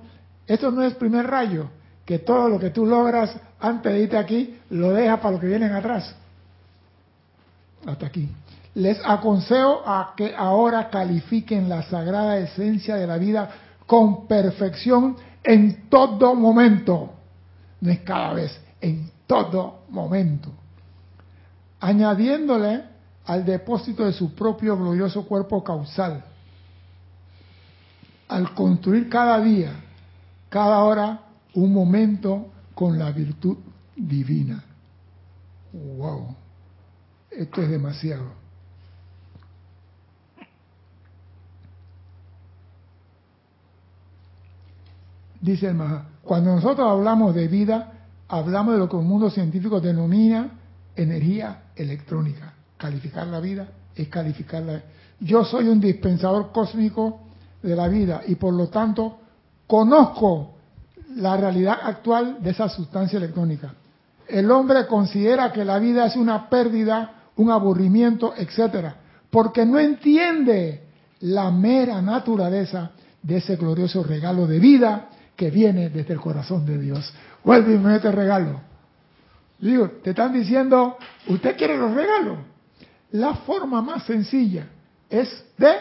esto 0.47 0.71
no 0.71 0.83
es 0.83 0.95
primer 0.95 1.27
rayo, 1.27 1.69
que 2.05 2.21
todo 2.21 2.49
lo 2.49 2.59
que 2.61 2.71
tú 2.71 2.87
logras 2.87 3.35
antes 3.59 3.93
de 3.93 4.01
irte 4.03 4.17
aquí, 4.17 4.59
lo 4.71 4.91
dejas 4.93 5.19
para 5.19 5.33
los 5.33 5.41
que 5.41 5.49
vienen 5.49 5.73
atrás. 5.73 6.15
Hasta 7.87 8.07
aquí. 8.07 8.29
Les 8.75 8.99
aconsejo 9.05 9.83
a 9.85 10.15
que 10.17 10.35
ahora 10.37 10.91
califiquen 10.91 11.69
la 11.69 11.83
sagrada 11.83 12.39
esencia 12.39 12.97
de 12.97 13.07
la 13.07 13.17
vida 13.19 13.51
con 13.87 14.27
perfección 14.27 15.17
en 15.43 15.89
todo 15.89 16.35
momento. 16.35 17.15
No 17.81 17.91
es 17.91 18.01
cada 18.01 18.35
vez, 18.35 18.61
en 18.81 19.11
todo 19.27 19.81
momento. 19.89 20.51
Añadiéndole 21.81 22.85
al 23.27 23.45
depósito 23.45 24.05
de 24.05 24.13
su 24.13 24.35
propio 24.35 24.77
glorioso 24.77 25.25
cuerpo 25.27 25.65
causal. 25.65 26.23
Al 28.29 28.55
construir 28.55 29.09
cada 29.09 29.41
día, 29.41 29.73
cada 30.49 30.85
hora, 30.85 31.21
un 31.55 31.73
momento 31.73 32.47
con 32.75 32.99
la 32.99 33.11
virtud 33.11 33.57
divina. 33.97 34.63
¡Wow! 35.73 36.40
Esto 37.31 37.63
es 37.63 37.71
demasiado. 37.71 38.41
Dice 45.41 45.69
el 45.69 45.75
Maha, 45.75 46.07
cuando 46.23 46.55
nosotros 46.55 46.87
hablamos 46.87 47.35
de 47.35 47.49
vida, 47.49 47.93
hablamos 48.29 48.75
de 48.75 48.81
lo 48.81 48.89
que 48.89 48.97
un 48.97 49.09
mundo 49.09 49.31
científico 49.31 49.81
denomina 49.81 50.51
energía 50.95 51.63
electrónica. 51.75 52.53
Calificar 52.77 53.27
la 53.27 53.41
vida 53.41 53.69
es 53.95 54.09
calificarla. 54.09 54.83
Yo 55.19 55.45
soy 55.45 55.69
un 55.69 55.81
dispensador 55.81 56.53
cósmico 56.53 57.21
de 57.63 57.75
la 57.75 57.89
vida 57.89 58.23
y 58.27 58.35
por 58.35 58.53
lo 58.55 58.69
tanto 58.69 59.19
conozco 59.67 60.55
la 61.17 61.37
realidad 61.37 61.79
actual 61.83 62.39
de 62.43 62.51
esa 62.51 62.69
sustancia 62.69 63.17
electrónica. 63.17 63.75
El 64.29 64.51
hombre 64.51 64.87
considera 64.87 65.53
que 65.53 65.65
la 65.65 65.79
vida 65.79 66.07
es 66.07 66.17
una 66.17 66.49
pérdida, 66.49 67.20
un 67.41 67.51
aburrimiento, 67.51 68.35
etcétera, 68.37 68.97
porque 69.31 69.65
no 69.65 69.79
entiende 69.79 70.83
la 71.21 71.51
mera 71.51 72.01
naturaleza 72.03 72.91
de 73.23 73.39
ese 73.39 73.57
glorioso 73.57 74.03
regalo 74.03 74.47
de 74.47 74.59
vida 74.59 75.09
que 75.37 75.51
viene 75.51 75.89
desde 75.89 76.13
el 76.13 76.21
corazón 76.21 76.67
de 76.67 76.79
Dios. 76.79 77.13
Vuelve 77.43 77.75
y 77.75 77.79
me 77.79 77.93
mete 77.93 78.13
regalo. 78.13 78.61
Digo, 79.59 79.89
te 80.03 80.11
están 80.11 80.33
diciendo, 80.33 80.97
¿usted 81.29 81.57
quiere 81.57 81.77
los 81.77 81.95
regalos? 81.95 82.39
La 83.13 83.35
forma 83.35 83.83
más 83.83 84.05
sencilla 84.05 84.67
es 85.09 85.45
de 85.57 85.73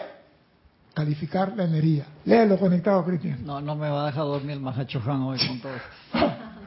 calificar 0.94 1.54
la 1.56 1.64
energía. 1.64 2.06
Léelo 2.24 2.58
conectado, 2.58 3.04
Cristian. 3.04 3.44
No, 3.44 3.60
no 3.60 3.76
me 3.76 3.88
va 3.88 4.04
a 4.04 4.06
dejar 4.06 4.24
dormir 4.24 4.52
el 4.52 4.60
Mahacho 4.60 5.00
hoy 5.06 5.38
con 5.46 5.60
todo. 5.62 5.72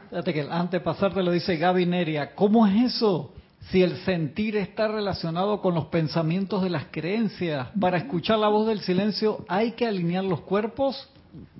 Fíjate 0.09 0.33
que 0.33 0.41
antes 0.41 0.71
de 0.71 0.79
pasarte 0.81 1.23
lo 1.23 1.31
dice 1.31 1.57
Gaby 1.57 1.85
Neria. 1.87 2.35
¿Cómo 2.35 2.65
es 2.67 2.95
eso? 2.95 3.33
Si 3.69 3.81
el 3.81 3.97
sentir 4.03 4.57
está 4.57 4.87
relacionado 4.87 5.61
con 5.61 5.73
los 5.73 5.85
pensamientos 5.85 6.61
de 6.61 6.69
las 6.69 6.85
creencias, 6.91 7.69
para 7.79 7.97
escuchar 7.97 8.39
la 8.39 8.49
voz 8.49 8.67
del 8.67 8.81
silencio 8.81 9.45
hay 9.47 9.71
que 9.71 9.87
alinear 9.87 10.23
los 10.23 10.41
cuerpos. 10.41 11.09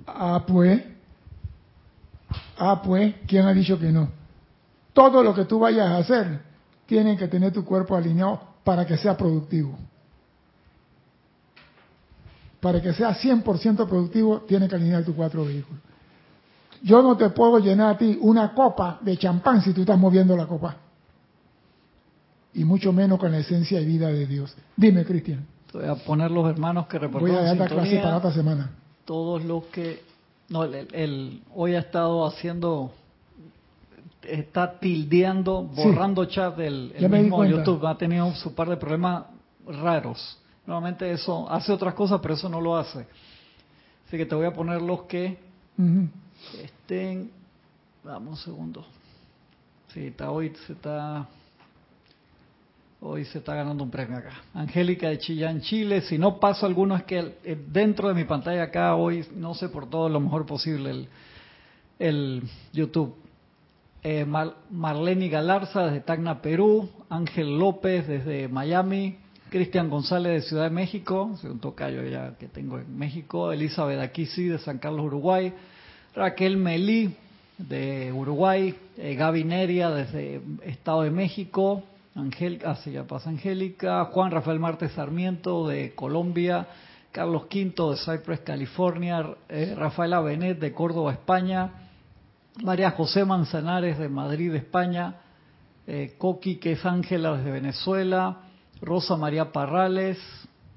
Ah, 0.06 0.44
pues. 0.46 0.84
Ah, 2.58 2.82
pues, 2.82 3.16
¿quién 3.28 3.46
ha 3.46 3.54
dicho 3.54 3.80
que 3.80 3.92
no? 3.92 4.10
Todo 4.92 5.24
lo 5.24 5.34
que 5.34 5.46
tú 5.46 5.60
vayas 5.60 5.88
a 5.88 5.98
hacer 5.98 6.42
tiene 6.86 7.18
que 7.18 7.28
tener 7.28 7.52
tu 7.52 7.66
cuerpo 7.66 7.96
alineado 7.96 8.42
para 8.64 8.86
que 8.86 8.98
sea 8.98 9.18
productivo. 9.18 9.78
Para 12.60 12.82
que 12.82 12.94
sea 12.94 13.14
100% 13.16 13.88
productivo, 13.88 14.42
tiene 14.42 14.68
que 14.68 14.76
alinear 14.76 15.04
tus 15.04 15.16
cuatro 15.16 15.44
vehículos. 15.46 15.82
Yo 16.82 17.02
no 17.02 17.18
te 17.18 17.30
puedo 17.30 17.60
llenar 17.60 17.96
a 17.96 17.98
ti 17.98 18.18
una 18.22 18.54
copa 18.54 19.00
de 19.02 19.18
champán 19.18 19.62
si 19.62 19.74
tú 19.74 19.82
estás 19.82 19.98
moviendo 19.98 20.36
la 20.36 20.46
copa. 20.46 20.78
Y 22.56 22.64
mucho 22.66 22.94
menos 22.94 23.20
con 23.20 23.32
la 23.32 23.40
esencia 23.40 23.80
y 23.82 23.86
vida 23.86 24.08
de 24.10 24.28
Dios. 24.28 24.56
Dime, 24.78 25.04
Cristian. 25.06 25.46
Voy 25.74 25.86
a 25.86 25.96
poner 25.96 26.30
los 26.30 26.48
hermanos 26.50 26.86
que 26.88 26.98
Voy 27.00 27.06
a 27.06 27.08
reportaron 27.08 27.46
dar 27.46 27.58
la 27.58 27.68
clase 27.68 27.98
para 28.00 28.18
otra 28.18 28.32
semana. 28.32 28.70
todos 29.06 29.44
los 29.44 29.66
que 29.66 30.02
no 30.50 30.64
el, 30.66 30.88
el- 30.94 31.42
hoy 31.56 31.74
ha 31.76 31.80
estado 31.80 32.26
haciendo 32.26 32.94
está 34.22 34.80
tildeando 34.80 35.70
Sí. 35.76 35.82
borrando 35.84 36.26
chat 36.26 36.56
del 36.56 36.94
el 36.96 37.10
mismo. 37.10 37.44
YouTube 37.44 37.86
ha 37.88 37.98
tenido 37.98 38.34
su 38.36 38.54
par 38.54 38.70
de 38.70 38.78
problemas 38.78 39.26
raros 39.68 40.38
normalmente 40.66 41.12
eso 41.12 41.50
hace 41.50 41.72
otras 41.74 41.94
cosas 41.94 42.20
pero 42.22 42.36
eso 42.36 42.48
no 42.48 42.62
lo 42.62 42.78
hace 42.78 43.06
así 44.08 44.16
que 44.18 44.26
te 44.26 44.36
voy 44.36 44.46
a 44.46 44.54
poner 44.54 44.82
los 44.82 45.04
que 45.04 45.38
estén 46.64 47.32
vamos 48.04 48.40
un 48.40 48.46
segundo 48.46 48.86
sí 49.94 50.08
está 50.08 50.32
hoy 50.32 50.54
se 50.68 50.74
está 50.74 51.28
Hoy 53.06 53.26
se 53.26 53.40
está 53.40 53.54
ganando 53.54 53.84
un 53.84 53.92
premio 53.92 54.18
acá. 54.18 54.32
Angélica 54.54 55.10
de 55.10 55.18
Chillán, 55.18 55.60
Chile. 55.60 56.02
Si 56.04 56.18
no 56.18 56.40
paso 56.40 56.66
alguno 56.66 56.96
es 56.96 57.04
que 57.04 57.36
eh, 57.44 57.58
dentro 57.68 58.08
de 58.08 58.14
mi 58.14 58.24
pantalla 58.24 58.64
acá 58.64 58.96
hoy 58.96 59.26
no 59.36 59.54
sé 59.56 59.68
por 59.68 59.90
todo 59.90 60.08
lo 60.08 60.22
mejor 60.22 60.46
posible 60.46 61.08
el, 62.00 62.44
YouTube. 62.72 63.14
Eh, 64.04 64.24
Mar- 64.24 64.56
Marlene 64.72 65.28
Galarza 65.28 65.84
desde 65.88 66.00
Tacna, 66.00 66.42
Perú. 66.42 66.90
Ángel 67.10 67.60
López 67.60 68.08
desde 68.08 68.48
Miami. 68.48 69.18
Cristian 69.50 69.90
González 69.90 70.42
de 70.42 70.48
Ciudad 70.48 70.64
de 70.64 70.70
México, 70.70 71.38
un 71.44 71.60
tocayo 71.60 72.04
ya 72.06 72.36
que 72.40 72.48
tengo 72.48 72.80
en 72.80 72.98
México. 72.98 73.52
Elizabeth 73.52 74.00
Aquisi 74.00 74.46
de 74.46 74.60
San 74.60 74.78
Carlos, 74.80 75.06
Uruguay. 75.06 75.54
Raquel 76.16 76.56
Melí 76.56 77.14
de 77.58 78.14
Uruguay. 78.14 78.74
Eh, 78.98 79.16
Gaby 79.16 79.44
Neria 79.44 79.90
desde 79.90 80.42
Estado 80.64 81.02
de 81.02 81.12
México. 81.12 81.84
Angélica, 82.16 82.72
ah, 82.72 83.04
pasa 83.08 83.30
Angélica. 83.30 84.06
Juan 84.06 84.32
Rafael 84.32 84.60
Martes 84.60 84.92
Sarmiento 84.92 85.68
de 85.68 85.96
Colombia. 85.96 86.68
Carlos 87.12 87.48
Quinto 87.48 87.92
de 87.92 87.98
Cypress, 87.98 88.42
California. 88.42 89.36
Eh, 89.50 89.74
Rafaela 89.76 90.22
Benet 90.22 90.60
de 90.60 90.74
Córdoba, 90.74 91.12
España. 91.12 91.72
María 92.62 92.92
José 92.92 93.26
Manzanares 93.26 93.98
de 93.98 94.10
Madrid, 94.10 94.54
España. 94.54 95.16
Eh, 95.88 96.16
Coqui, 96.18 96.58
que 96.58 96.74
es 96.74 96.86
Ángela 96.86 97.38
desde 97.38 97.52
Venezuela. 97.52 98.42
Rosa 98.82 99.18
María 99.18 99.52
Parrales. 99.52 100.20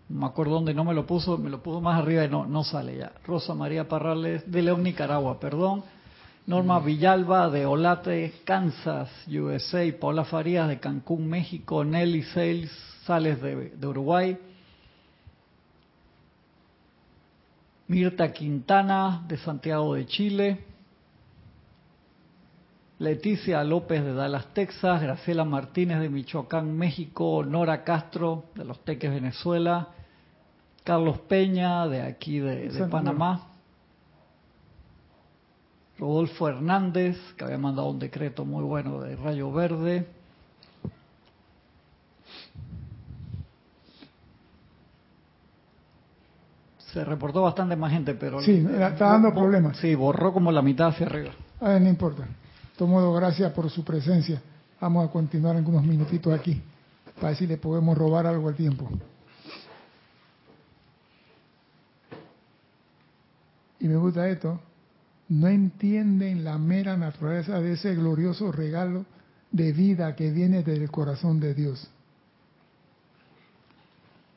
No 0.09 0.21
me 0.21 0.27
acuerdo 0.27 0.55
dónde 0.55 0.73
no 0.73 0.85
me 0.85 0.95
lo 0.95 1.05
puso, 1.07 1.37
me 1.37 1.51
lo 1.51 1.63
puso 1.63 1.81
más 1.81 2.01
arriba 2.01 2.25
y 2.25 2.29
no, 2.29 2.47
no 2.47 2.65
sale 2.65 2.97
ya. 2.97 3.13
Rosa 3.25 3.55
María 3.55 3.89
Parrales 3.89 4.51
de 4.51 4.63
León, 4.63 4.83
Nicaragua, 4.83 5.39
perdón. 5.39 5.83
Norma 6.47 6.79
Villalba 6.79 7.51
de 7.51 7.67
Olate, 7.67 8.35
Kansas, 8.45 9.11
USA. 9.27 9.93
Paula 9.99 10.25
Farías 10.25 10.69
de 10.69 10.79
Cancún, 10.79 11.29
México. 11.29 11.85
Nelly 11.85 12.23
Sales 12.23 12.71
Sales 13.05 13.43
de, 13.43 13.71
de 13.71 13.87
Uruguay. 13.87 14.39
Mirta 17.89 18.33
Quintana 18.33 19.25
de 19.27 19.37
Santiago 19.39 19.95
de 19.95 20.07
Chile. 20.07 20.65
Leticia 22.99 23.63
López 23.63 24.03
de 24.05 24.15
Dallas, 24.15 24.55
Texas, 24.55 25.03
Graciela 25.03 25.45
Martínez 25.45 26.01
de 26.01 26.09
Michoacán, 26.09 26.77
México, 26.77 27.45
Nora 27.45 27.85
Castro 27.85 28.45
de 28.55 28.65
Los 28.65 28.85
Teques, 28.85 29.11
Venezuela, 29.11 29.89
Carlos 30.83 31.19
Peña 31.21 31.87
de 31.89 32.01
aquí 32.03 32.39
de. 32.39 32.71
Panamá, 32.89 33.56
Rodolfo 35.99 36.49
Hernández, 36.49 37.17
que 37.37 37.45
había 37.45 37.59
mandado 37.59 37.89
un 37.89 37.99
decreto 37.99 38.45
muy 38.45 38.63
bueno 38.65 39.01
de 39.01 39.17
Rayo 39.17 39.51
Verde, 39.51 40.07
se 46.93 47.05
reportó 47.05 47.43
bastante 47.43 47.77
más 47.77 47.93
gente, 47.93 48.15
pero... 48.15 48.41
Sí, 48.41 48.67
está 48.71 49.11
dando 49.11 49.33
problemas. 49.35 49.77
Sí, 49.77 49.95
borró 49.95 50.33
como 50.33 50.51
la 50.51 50.63
mitad 50.63 50.89
hacia 50.89 51.07
arriba. 51.07 51.33
A 51.61 51.71
ver, 51.71 51.83
no 51.83 51.89
importa. 51.89 52.23
De 52.23 52.29
todo 52.79 52.89
modo, 52.89 53.13
gracias 53.13 53.53
por 53.53 53.69
su 53.71 53.85
presencia. 53.85 54.41
Vamos 54.81 55.07
a 55.07 55.13
continuar 55.13 55.57
algunos 55.57 55.83
minutitos 55.85 56.33
aquí 56.33 56.61
para 57.17 57.29
ver 57.29 57.37
si 57.37 57.47
le 57.47 57.57
podemos 57.57 57.97
robar 57.97 58.27
algo 58.27 58.49
al 58.49 58.55
tiempo. 58.55 58.89
Y 63.81 63.89
me 63.89 63.97
gusta 63.97 64.29
esto. 64.29 64.59
No 65.29 65.49
entienden 65.49 66.45
la 66.45 66.59
mera 66.59 66.97
naturaleza 66.97 67.61
de 67.61 67.73
ese 67.73 67.95
glorioso 67.95 68.53
regalo 68.53 69.05
de 69.51 69.73
vida 69.73 70.15
que 70.15 70.31
viene 70.31 70.63
desde 70.63 70.85
el 70.85 70.91
corazón 70.91 71.41
de 71.41 71.55
Dios. 71.55 71.89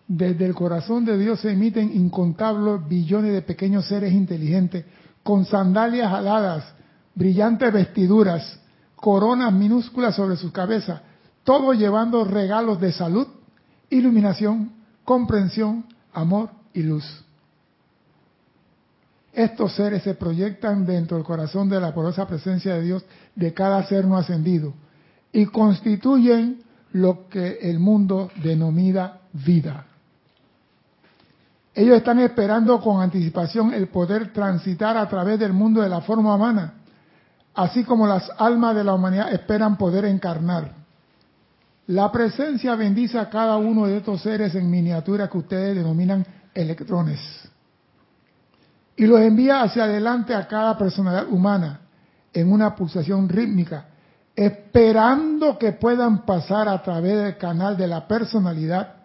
Desde 0.08 0.46
el 0.46 0.56
corazón 0.56 1.06
de 1.06 1.18
Dios 1.20 1.42
se 1.42 1.52
emiten 1.52 1.96
incontables 1.96 2.88
billones 2.88 3.34
de 3.34 3.44
pequeños 3.44 3.86
seres 3.86 4.12
inteligentes 4.12 4.86
con 5.22 5.46
sandalias 5.46 6.12
aladas, 6.12 6.74
brillantes 7.14 7.72
vestiduras, 7.72 8.60
coronas 8.96 9.54
minúsculas 9.54 10.16
sobre 10.16 10.36
sus 10.36 10.52
cabezas, 10.52 11.02
todos 11.44 11.78
llevando 11.78 12.26
regalos 12.26 12.82
de 12.82 12.92
salud, 12.92 13.28
iluminación, 13.92 14.72
comprensión, 15.04 15.86
amor 16.14 16.50
y 16.74 16.82
luz. 16.82 17.06
Estos 19.40 19.72
seres 19.72 20.04
se 20.04 20.16
proyectan 20.16 20.86
dentro 20.86 21.16
del 21.16 21.26
corazón 21.26 21.70
de 21.70 21.80
la 21.80 21.94
poderosa 21.94 22.28
presencia 22.28 22.74
de 22.74 22.82
Dios 22.82 23.06
de 23.38 23.54
cada 23.54 23.82
ser 23.84 24.04
no 24.04 24.18
ascendido 24.18 24.74
y 25.32 25.46
constituyen 25.46 26.62
lo 26.92 27.30
que 27.30 27.58
el 27.62 27.80
mundo 27.80 28.30
denomina 28.44 29.20
vida. 29.32 29.86
Ellos 31.74 31.96
están 31.96 32.20
esperando 32.20 32.82
con 32.82 33.02
anticipación 33.02 33.74
el 33.74 33.88
poder 33.88 34.34
transitar 34.34 34.98
a 34.98 35.08
través 35.08 35.40
del 35.40 35.54
mundo 35.54 35.82
de 35.82 35.88
la 35.88 36.02
forma 36.02 36.36
humana, 36.36 36.74
así 37.56 37.86
como 37.86 38.08
las 38.08 38.30
almas 38.40 38.76
de 38.76 38.84
la 38.84 38.94
humanidad 38.94 39.32
esperan 39.32 39.78
poder 39.78 40.04
encarnar. 40.04 40.74
La 41.88 42.12
presencia 42.12 42.76
bendice 42.76 43.18
a 43.18 43.30
cada 43.30 43.56
uno 43.56 43.86
de 43.86 44.00
estos 44.00 44.22
seres 44.22 44.54
en 44.56 44.70
miniatura 44.70 45.30
que 45.30 45.38
ustedes 45.38 45.78
denominan 45.78 46.26
electrones 46.54 47.49
y 49.00 49.08
los 49.08 49.22
envía 49.22 49.62
hacia 49.62 49.86
adelante 49.86 50.36
a 50.36 50.46
cada 50.46 50.78
personalidad 50.78 51.30
humana 51.30 51.80
en 52.34 52.52
una 52.52 52.76
pulsación 52.76 53.30
rítmica, 53.30 53.86
esperando 54.36 55.58
que 55.58 55.72
puedan 55.72 56.26
pasar 56.26 56.68
a 56.68 56.84
través 56.84 57.16
del 57.16 57.38
canal 57.38 57.78
de 57.78 57.88
la 57.88 58.06
personalidad 58.06 58.96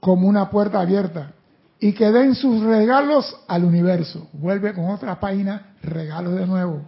como 0.00 0.26
una 0.26 0.50
puerta 0.50 0.80
abierta 0.80 1.30
y 1.78 1.92
que 1.92 2.10
den 2.10 2.34
sus 2.34 2.60
regalos 2.60 3.36
al 3.46 3.64
universo. 3.64 4.26
Vuelve 4.32 4.74
con 4.74 4.90
otra 4.90 5.20
página, 5.20 5.76
regalos 5.80 6.34
de 6.34 6.44
nuevo. 6.44 6.82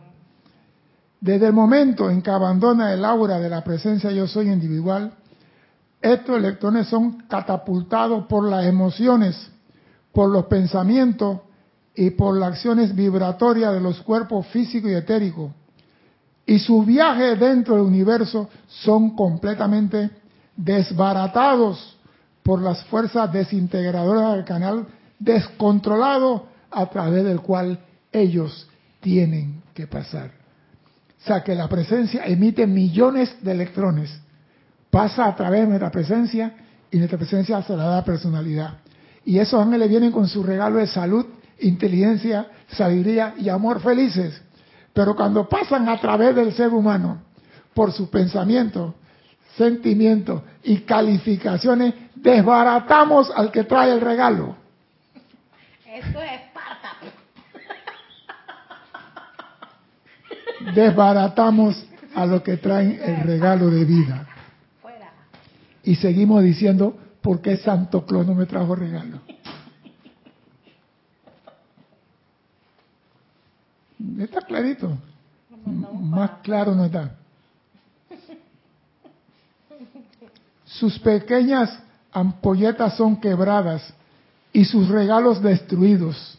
Desde 1.21 1.47
el 1.47 1.53
momento 1.53 2.11
en 2.11 2.23
que 2.23 2.31
abandona 2.31 2.93
el 2.93 3.05
aura 3.05 3.39
de 3.39 3.51
la 3.51 3.63
presencia 3.63 4.11
yo 4.11 4.27
soy 4.27 4.51
individual, 4.51 5.13
estos 6.03 6.39
electrones 6.39 6.89
son 6.89 7.19
catapultados 7.29 8.27
por 8.27 8.49
las 8.49 8.67
emociones, 8.67 9.53
por 10.13 10.31
los 10.31 10.47
pensamientos 10.47 11.41
y 11.95 12.11
por 12.11 12.37
las 12.37 12.53
acciones 12.53 12.95
vibratorias 12.95 13.73
de 13.75 13.81
los 13.81 14.01
cuerpos 14.03 14.47
físico 14.49 14.89
y 14.89 14.95
etérico. 14.95 15.53
Y 16.47 16.59
sus 16.59 16.85
viajes 16.87 17.39
dentro 17.39 17.77
del 17.77 17.85
universo 17.85 18.49
son 18.67 19.15
completamente 19.15 20.11
desbaratados 20.57 21.97
por 22.43 22.61
las 22.61 22.85
fuerzas 22.85 23.33
desintegradoras 23.33 24.35
del 24.37 24.45
canal 24.45 24.87
descontrolado 25.19 26.47
a 26.71 26.87
través 26.87 27.25
del 27.25 27.41
cual 27.41 27.79
ellos 28.13 28.69
tienen 29.01 29.63
que 29.75 29.87
pasar. 29.87 30.33
O 31.21 31.27
sea 31.27 31.45
que 31.45 31.55
la 31.55 31.69
presencia 31.69 32.25
emite 32.25 32.67
millones 32.67 33.37
de 33.43 33.53
electrones, 33.53 34.11
pasa 34.91 35.27
a 35.27 35.37
través 35.37 35.63
de 35.63 35.67
nuestra 35.69 35.91
presencia 35.91 36.55
y 36.91 36.97
nuestra 36.97 37.19
presencia 37.19 37.63
se 37.63 37.77
la 37.77 37.85
da 37.85 38.05
personalidad. 38.05 38.79
Y 39.25 39.39
esos 39.39 39.63
ángeles 39.63 39.89
vienen 39.89 40.13
con 40.13 40.29
su 40.29 40.43
regalo 40.43 40.79
de 40.79 40.87
salud, 40.87 41.27
inteligencia, 41.61 42.47
sabiduría 42.69 43.35
y 43.39 43.49
amor 43.49 43.81
felices 43.81 44.41
Pero 44.93 45.15
cuando 45.15 45.49
pasan 45.49 45.89
a 45.89 46.01
través 46.01 46.35
del 46.35 46.53
ser 46.53 46.69
humano, 46.71 47.23
por 47.75 47.93
sus 47.93 48.09
pensamientos, 48.09 48.95
sentimientos 49.57 50.43
y 50.65 50.79
calificaciones, 50.79 51.95
desbaratamos 52.15 53.31
al 53.35 53.53
que 53.53 53.65
trae 53.65 53.93
el 53.93 54.01
regalo. 54.01 54.57
Eso 55.87 56.21
es 56.21 56.41
Esparta. 56.41 56.97
Desbaratamos 60.75 61.87
a 62.15 62.27
los 62.27 62.43
que 62.43 62.57
traen 62.57 63.01
el 63.03 63.23
regalo 63.23 63.71
de 63.71 63.85
vida. 63.85 64.27
Fuera. 64.83 65.13
Y 65.85 65.95
seguimos 65.97 66.43
diciendo, 66.43 66.99
¿por 67.21 67.41
qué 67.41 67.57
Santo 67.57 68.05
Claus 68.07 68.27
no 68.27 68.35
me 68.35 68.47
trajo 68.47 68.75
regalo? 68.75 69.21
Está 74.19 74.41
clarito. 74.43 74.97
Más 75.67 76.31
claro 76.43 76.75
no 76.75 76.85
está. 76.87 77.17
Sus 80.65 80.99
pequeñas 80.99 81.79
ampolletas 82.13 82.97
son 82.97 83.21
quebradas 83.21 83.93
y 84.53 84.65
sus 84.65 84.89
regalos 84.89 85.43
destruidos. 85.43 86.39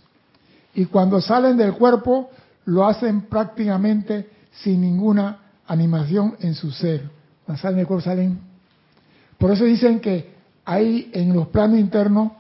Y 0.74 0.86
cuando 0.86 1.22
salen 1.22 1.58
del 1.58 1.74
cuerpo, 1.74 2.32
lo 2.66 2.86
hacen 2.86 3.22
prácticamente 3.22 4.30
sin 4.52 4.82
ninguna 4.82 5.40
animación 5.68 6.36
en 6.40 6.56
su 6.56 6.72
ser. 6.72 7.10
Cuando 7.46 7.62
salen 7.62 7.78
del 7.78 7.88
cuerpo, 7.88 8.04
salen. 8.04 8.40
Por 9.38 9.52
eso 9.52 9.66
dicen 9.66 10.00
que 10.00 10.41
hay 10.66 11.10
en 11.14 11.34
los 11.34 11.48
planos 11.48 11.80
internos, 11.80 12.32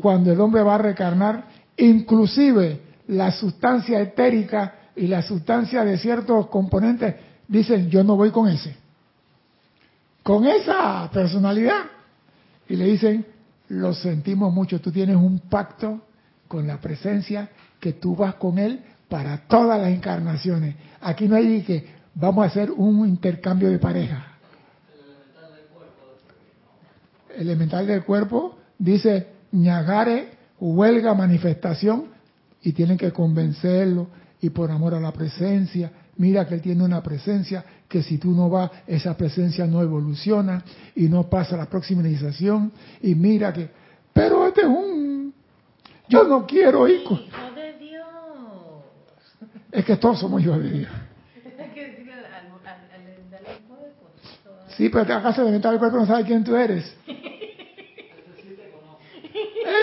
cuando 0.00 0.32
el 0.32 0.40
hombre 0.40 0.62
va 0.62 0.74
a 0.74 0.78
recarnar, 0.78 1.44
inclusive 1.76 2.80
la 3.08 3.30
sustancia 3.32 4.00
etérica 4.00 4.74
y 4.96 5.06
la 5.06 5.22
sustancia 5.22 5.84
de 5.84 5.96
ciertos 5.96 6.48
componentes, 6.48 7.14
dicen, 7.46 7.88
yo 7.88 8.04
no 8.04 8.16
voy 8.16 8.30
con 8.30 8.48
ese. 8.48 8.76
Con 10.22 10.46
esa 10.46 11.08
personalidad. 11.12 11.84
Y 12.68 12.76
le 12.76 12.84
dicen, 12.84 13.24
lo 13.68 13.94
sentimos 13.94 14.52
mucho, 14.52 14.80
tú 14.80 14.90
tienes 14.90 15.16
un 15.16 15.38
pacto 15.38 16.02
con 16.46 16.66
la 16.66 16.78
presencia 16.78 17.48
que 17.80 17.94
tú 17.94 18.16
vas 18.16 18.34
con 18.34 18.58
él 18.58 18.80
para 19.08 19.38
todas 19.46 19.80
las 19.80 19.90
encarnaciones. 19.90 20.74
Aquí 21.00 21.28
no 21.28 21.36
hay 21.36 21.62
que 21.62 21.98
vamos 22.14 22.44
a 22.44 22.48
hacer 22.48 22.70
un 22.70 23.08
intercambio 23.08 23.70
de 23.70 23.78
pareja. 23.78 24.37
Elemental 27.38 27.86
del 27.86 28.04
cuerpo 28.04 28.58
dice 28.78 29.28
ñagare, 29.52 30.30
huelga, 30.58 31.14
manifestación, 31.14 32.06
y 32.62 32.72
tienen 32.72 32.98
que 32.98 33.12
convencerlo, 33.12 34.08
y 34.40 34.50
por 34.50 34.70
amor 34.70 34.94
a 34.94 35.00
la 35.00 35.12
presencia, 35.12 35.90
mira 36.16 36.46
que 36.46 36.56
él 36.56 36.60
tiene 36.60 36.84
una 36.84 37.02
presencia 37.02 37.64
que 37.88 38.02
si 38.02 38.18
tú 38.18 38.32
no 38.32 38.50
vas, 38.50 38.70
esa 38.86 39.16
presencia 39.16 39.66
no 39.66 39.80
evoluciona 39.82 40.62
y 40.94 41.08
no 41.08 41.28
pasa 41.30 41.54
a 41.54 41.58
la 41.58 41.66
próxima 41.66 42.06
iniciación, 42.06 42.72
y 43.00 43.14
mira 43.14 43.52
que, 43.52 43.70
pero 44.12 44.46
este 44.48 44.62
es 44.62 44.66
un, 44.66 45.32
yo 46.08 46.24
no 46.24 46.46
quiero 46.46 46.88
ir 46.88 47.04
con... 47.04 47.18
Hijo 47.18 47.54
de 47.54 47.78
Dios. 47.78 48.06
Es 49.70 49.84
que 49.84 49.96
todos 49.96 50.18
somos 50.18 50.42
hijos 50.42 50.62
de 50.62 50.70
Dios. 50.70 50.90
Sí, 54.76 54.88
pero 54.90 55.04
te 55.04 55.12
acaso 55.12 55.44
de 55.44 55.50
mental 55.50 55.74
el 55.74 55.80
cuerpo 55.80 55.96
no 55.96 56.06
sabe 56.06 56.22
quién 56.24 56.44
tú 56.44 56.54
eres. 56.54 56.96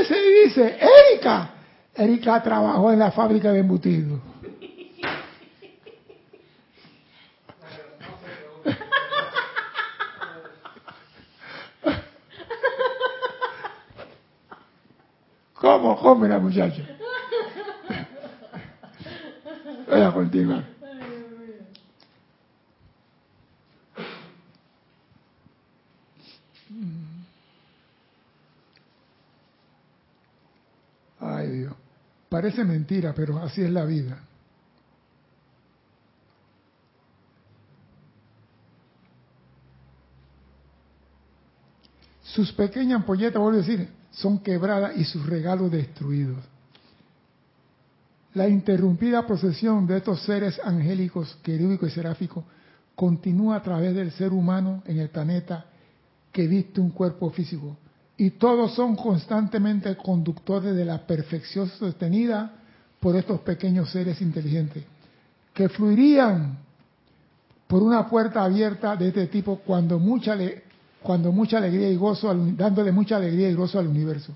Ese 0.06 0.22
dice, 0.44 0.77
Erika. 0.80 1.49
Erika 1.95 2.44
trabajó 2.44 2.91
en 2.91 2.99
la 2.99 3.11
fábrica 3.11 3.52
de 3.52 3.60
embutidos. 3.60 4.19
¿Cómo 15.53 15.98
come 15.98 16.27
la 16.27 16.38
muchacha? 16.38 16.84
Voy 19.88 20.02
a 20.02 20.11
continuar. 20.11 20.76
Ay 31.19 31.49
Dios, 31.49 31.73
parece 32.35 32.65
mentira, 32.65 33.13
pero 33.15 33.39
así 33.39 33.61
es 33.61 33.71
la 33.71 33.85
vida. 33.85 34.19
Sus 42.23 42.51
pequeñas 42.51 42.97
ampolletas, 42.97 43.41
vuelvo 43.41 43.59
a 43.59 43.61
decir, 43.61 43.87
son 44.11 44.39
quebradas 44.39 44.97
y 44.97 45.05
sus 45.05 45.25
regalos 45.25 45.71
destruidos. 45.71 46.43
La 48.33 48.49
interrumpida 48.49 49.25
procesión 49.25 49.87
de 49.87 49.95
estos 49.95 50.21
seres 50.23 50.59
angélicos, 50.61 51.37
querúbicos 51.41 51.87
y 51.87 51.93
seráficos 51.93 52.43
continúa 52.95 53.55
a 53.55 53.63
través 53.63 53.95
del 53.95 54.11
ser 54.11 54.33
humano 54.33 54.83
en 54.85 54.99
el 54.99 55.07
planeta 55.07 55.67
que 56.33 56.47
viste 56.47 56.81
un 56.81 56.89
cuerpo 56.89 57.29
físico. 57.29 57.77
Y 58.17 58.31
todos 58.31 58.73
son 58.73 58.95
constantemente 58.95 59.95
conductores 59.97 60.75
de 60.75 60.85
la 60.85 61.05
perfección 61.05 61.67
sostenida 61.69 62.51
por 62.99 63.15
estos 63.15 63.41
pequeños 63.41 63.91
seres 63.91 64.21
inteligentes, 64.21 64.83
que 65.53 65.69
fluirían 65.69 66.57
por 67.67 67.83
una 67.83 68.07
puerta 68.07 68.43
abierta 68.43 68.95
de 68.95 69.09
este 69.09 69.27
tipo 69.27 69.57
cuando 69.57 69.99
mucha, 69.99 70.37
cuando 71.01 71.31
mucha 71.31 71.57
alegría 71.57 71.89
y 71.89 71.97
gozo, 71.97 72.33
dándole 72.33 72.91
mucha 72.91 73.17
alegría 73.17 73.49
y 73.49 73.53
gozo 73.53 73.79
al 73.79 73.87
universo. 73.87 74.33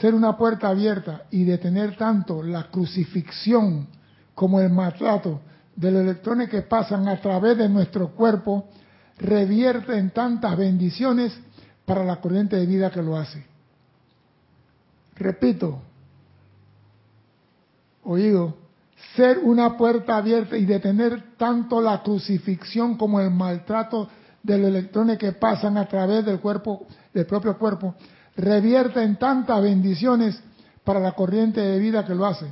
Ser 0.00 0.14
una 0.14 0.36
puerta 0.36 0.68
abierta 0.68 1.24
y 1.30 1.44
detener 1.44 1.96
tanto 1.96 2.42
la 2.42 2.70
crucifixión 2.70 3.86
como 4.34 4.60
el 4.60 4.70
maltrato 4.70 5.40
de 5.74 5.90
los 5.90 6.02
electrones 6.02 6.48
que 6.48 6.62
pasan 6.62 7.08
a 7.08 7.20
través 7.20 7.58
de 7.58 7.68
nuestro 7.68 8.08
cuerpo 8.08 8.68
revierte 9.18 9.96
en 9.96 10.10
tantas 10.10 10.56
bendiciones 10.56 11.32
para 11.86 12.04
la 12.04 12.20
corriente 12.20 12.56
de 12.56 12.66
vida 12.66 12.90
que 12.90 13.00
lo 13.00 13.16
hace. 13.16 13.46
Repito, 15.14 15.80
oído, 18.04 18.56
ser 19.14 19.38
una 19.38 19.76
puerta 19.76 20.16
abierta 20.16 20.58
y 20.58 20.66
detener 20.66 21.36
tanto 21.36 21.80
la 21.80 22.02
crucifixión 22.02 22.96
como 22.96 23.20
el 23.20 23.30
maltrato 23.30 24.08
de 24.42 24.58
los 24.58 24.68
electrones 24.68 25.18
que 25.18 25.32
pasan 25.32 25.78
a 25.78 25.86
través 25.86 26.24
del 26.24 26.40
cuerpo, 26.40 26.86
del 27.14 27.24
propio 27.26 27.56
cuerpo, 27.56 27.94
revierte 28.36 29.02
en 29.02 29.16
tantas 29.16 29.62
bendiciones 29.62 30.38
para 30.84 31.00
la 31.00 31.12
corriente 31.12 31.60
de 31.60 31.78
vida 31.78 32.04
que 32.04 32.14
lo 32.14 32.26
hace, 32.26 32.46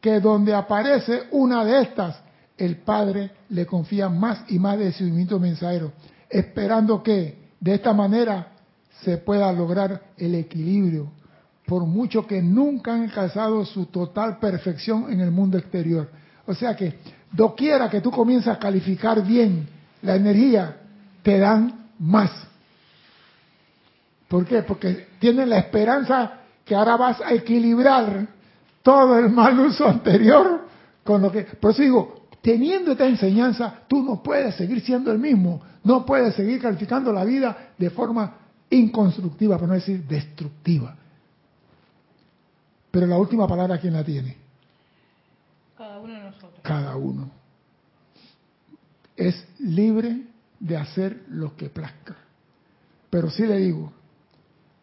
que 0.00 0.20
donde 0.20 0.54
aparece 0.54 1.24
una 1.30 1.64
de 1.64 1.82
estas, 1.82 2.20
el 2.56 2.78
Padre 2.78 3.30
le 3.50 3.66
confía 3.66 4.08
más 4.08 4.44
y 4.48 4.58
más 4.58 4.78
de 4.78 4.92
su 4.92 5.04
divino 5.04 5.38
mensajero, 5.38 5.92
esperando 6.28 7.02
que 7.02 7.47
de 7.60 7.74
esta 7.74 7.92
manera 7.92 8.48
se 9.02 9.18
pueda 9.18 9.52
lograr 9.52 10.02
el 10.16 10.34
equilibrio, 10.34 11.10
por 11.66 11.84
mucho 11.84 12.26
que 12.26 12.42
nunca 12.42 12.94
han 12.94 13.02
alcanzado 13.02 13.64
su 13.64 13.86
total 13.86 14.38
perfección 14.38 15.12
en 15.12 15.20
el 15.20 15.30
mundo 15.30 15.58
exterior. 15.58 16.08
O 16.46 16.54
sea 16.54 16.74
que 16.74 16.98
doquiera 17.30 17.90
que 17.90 18.00
tú 18.00 18.10
comienzas 18.10 18.56
a 18.56 18.58
calificar 18.58 19.22
bien 19.24 19.68
la 20.02 20.16
energía, 20.16 20.76
te 21.22 21.38
dan 21.38 21.88
más. 21.98 22.30
¿Por 24.28 24.46
qué? 24.46 24.62
Porque 24.62 25.08
tienen 25.18 25.50
la 25.50 25.58
esperanza 25.58 26.32
que 26.64 26.74
ahora 26.74 26.96
vas 26.96 27.20
a 27.20 27.32
equilibrar 27.32 28.28
todo 28.82 29.18
el 29.18 29.30
mal 29.30 29.58
uso 29.58 29.86
anterior 29.86 30.66
con 31.02 31.22
lo 31.22 31.32
que... 31.32 31.42
Por 31.42 31.74
digo, 31.74 32.17
teniendo 32.48 32.92
esta 32.92 33.06
enseñanza, 33.06 33.80
tú 33.86 34.02
no 34.02 34.22
puedes 34.22 34.54
seguir 34.54 34.80
siendo 34.80 35.12
el 35.12 35.18
mismo, 35.18 35.60
no 35.84 36.06
puedes 36.06 36.34
seguir 36.34 36.58
calificando 36.62 37.12
la 37.12 37.22
vida 37.22 37.74
de 37.76 37.90
forma 37.90 38.38
inconstructiva, 38.70 39.58
por 39.58 39.68
no 39.68 39.74
decir 39.74 40.02
destructiva. 40.04 40.96
Pero 42.90 43.06
la 43.06 43.18
última 43.18 43.46
palabra, 43.46 43.76
¿quién 43.76 43.92
la 43.92 44.02
tiene? 44.02 44.34
Cada 45.76 46.00
uno 46.00 46.14
de 46.14 46.20
nosotros. 46.20 46.60
Cada 46.62 46.96
uno. 46.96 47.30
Es 49.14 49.46
libre 49.58 50.22
de 50.58 50.76
hacer 50.78 51.24
lo 51.28 51.54
que 51.54 51.68
plazca. 51.68 52.16
Pero 53.10 53.28
sí 53.28 53.44
le 53.44 53.58
digo, 53.58 53.92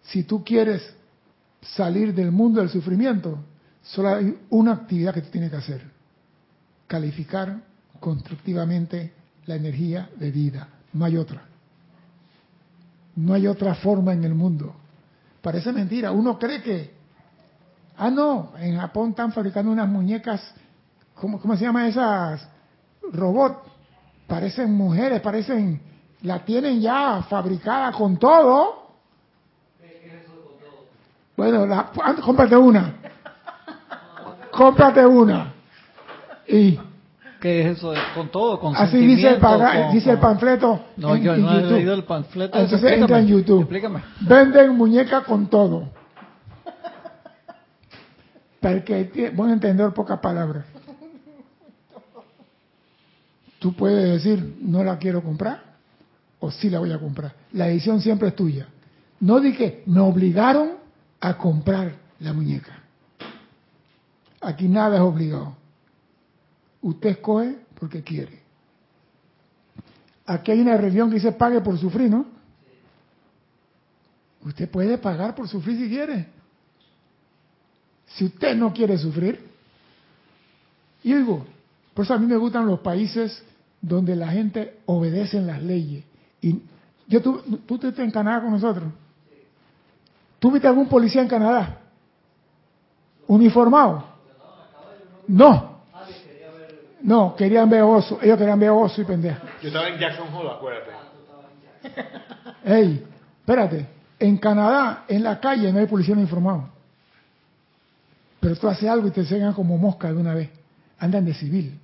si 0.04 0.22
tú 0.22 0.44
quieres 0.44 0.84
salir 1.62 2.14
del 2.14 2.32
mundo 2.32 2.60
del 2.60 2.70
sufrimiento, 2.70 3.40
solo 3.82 4.10
hay 4.10 4.38
una 4.52 4.74
actividad 4.74 5.16
que 5.16 5.24
tú 5.24 5.32
tienes 5.32 5.50
que 5.50 5.58
hacer. 5.58 5.95
Calificar 6.88 7.57
constructivamente 7.99 9.14
la 9.45 9.56
energía 9.56 10.10
de 10.16 10.32
vida. 10.32 10.68
No 10.94 11.06
hay 11.06 11.18
otra. 11.18 11.41
No 13.16 13.34
hay 13.34 13.48
otra 13.48 13.76
forma 13.76 14.14
en 14.14 14.24
el 14.24 14.34
mundo. 14.34 14.76
Parece 15.41 15.72
mentira. 15.72 16.12
Uno 16.12 16.38
cree 16.38 16.62
que, 16.62 16.94
ah, 17.98 18.10
no, 18.10 18.53
en 18.60 18.78
Japón 18.78 19.12
están 19.12 19.32
fabricando 19.32 19.72
unas 19.72 19.88
muñecas 19.88 20.41
¿cómo, 21.16 21.40
cómo 21.40 21.56
se 21.56 21.66
llama 21.66 21.88
esas 21.88 22.48
robots? 23.12 23.57
Parecen 24.28 24.74
mujeres, 24.74 25.22
parecen, 25.22 25.80
la 26.22 26.44
tienen 26.44 26.82
ya 26.82 27.24
fabricada 27.30 27.91
con 27.91 28.18
todo. 28.18 28.86
Bueno, 31.38 31.66
la, 31.66 31.91
ah, 32.02 32.16
cómprate 32.24 32.56
una. 32.56 32.95
Cómprate 34.52 35.06
una. 35.06 35.55
Y 36.48 36.80
¿Qué 37.42 37.62
es 37.62 37.78
eso? 37.78 37.94
¿Con 38.16 38.30
todo? 38.30 38.60
¿Con 38.60 38.76
así 38.76 38.98
dice 38.98 39.30
el, 39.30 39.40
paga- 39.40 39.84
con- 39.84 39.94
dice 39.94 40.10
el 40.12 40.18
panfleto 40.20 40.80
No, 40.98 41.16
en, 41.16 41.24
yo 41.24 41.38
no 41.38 41.52
he 41.60 41.62
leído 41.72 41.94
el 41.94 42.04
panfleto. 42.04 42.58
Entonces 42.58 42.92
entra 42.92 43.20
en 43.20 43.28
YouTube. 43.28 43.62
Explícame. 43.62 44.02
Venden 44.22 44.76
muñeca 44.76 45.24
con 45.24 45.48
todo. 45.48 45.90
Para 48.60 48.76
el 48.78 48.84
que 48.84 49.06
tiene 49.06 49.30
buen 49.30 49.52
entender 49.52 49.92
pocas 49.94 50.20
palabras. 50.20 50.66
Tú 53.60 53.74
puedes 53.74 54.24
decir, 54.24 54.58
no 54.62 54.84
la 54.84 54.98
quiero 54.98 55.22
comprar, 55.24 55.62
o 56.40 56.52
sí 56.52 56.70
la 56.70 56.80
voy 56.80 56.92
a 56.92 57.00
comprar. 57.00 57.34
La 57.54 57.66
decisión 57.68 58.02
siempre 58.02 58.30
es 58.30 58.36
tuya. 58.36 58.68
No 59.20 59.40
di 59.40 59.54
que 59.54 59.84
me 59.88 60.02
obligaron 60.02 60.72
a 61.22 61.38
comprar 61.38 61.94
la 62.20 62.34
muñeca. 62.34 62.74
Aquí 64.42 64.68
nada 64.68 64.96
es 64.96 65.02
obligado. 65.02 65.56
Usted 66.86 67.10
escoge 67.10 67.57
porque 67.80 68.03
quiere. 68.03 68.44
Aquí 70.28 70.52
hay 70.52 70.62
una 70.62 70.78
religión 70.78 71.10
que 71.10 71.16
dice 71.16 71.32
pague 71.32 71.60
por 71.60 71.80
sufrir, 71.80 72.12
¿no? 72.12 72.28
Usted 74.44 74.70
puede 74.70 74.99
pagar 74.99 75.34
por 75.34 75.48
sufrir 75.48 75.80
si 75.80 75.90
quiere. 75.90 76.28
Si 78.06 78.26
usted 78.26 78.56
no 78.56 78.72
quiere 78.72 78.99
sufrir, 78.99 79.49
y 81.03 81.12
digo, 81.12 81.44
por 81.95 82.06
eso 82.06 82.14
a 82.14 82.20
mí 82.20 82.28
me 82.28 82.38
gustan 82.38 82.68
los 82.68 82.82
países 82.82 83.44
donde 83.82 84.16
la 84.16 84.28
gente 84.28 84.78
obedece 84.86 85.41
las 85.41 85.64
leyes. 85.64 86.03
Y 86.40 86.62
yo 87.07 87.20
tú, 87.20 87.41
tú 87.66 87.76
estuviste 87.76 88.03
en 88.03 88.12
Canadá 88.12 88.44
con 88.44 88.52
nosotros. 88.52 88.94
¿Tú 90.38 90.52
viste 90.52 90.68
algún 90.68 90.88
policía 90.88 91.24
en 91.24 91.28
Canadá? 91.28 91.80
¿Uniformado? 93.26 94.06
No. 95.28 95.75
No, 97.06 97.36
querían 97.36 97.69
ver 97.69 97.84
oso. 97.84 98.18
Ellos 98.19 98.36
querían 98.36 98.60
ver 98.60 98.72
oso 98.72 98.99
y 98.99 99.06
pendeja. 99.06 99.40
Yo 99.61 99.68
estaba 99.68 99.88
en 99.90 99.99
Jackson 99.99 100.27
Hole, 100.34 100.49
acuérdate. 100.49 100.91
Ey, 102.65 103.06
espérate. 103.41 103.86
En 104.18 104.38
Canadá, 104.38 105.06
en 105.07 105.23
la 105.23 105.40
calle, 105.40 105.72
no 105.72 105.77
hay 105.77 105.86
policía 105.86 106.15
uniformado. 106.15 106.68
Pero 108.40 108.56
tú 108.56 108.68
haces 108.68 108.90
algo 108.90 109.07
y 109.07 109.11
te 109.11 109.19
enseñan 109.19 109.53
como 109.53 109.77
mosca 109.77 110.11
de 110.11 110.18
una 110.18 110.34
vez. 110.34 110.49
Andan 110.98 111.26
de 111.26 111.36
civil. 111.36 111.80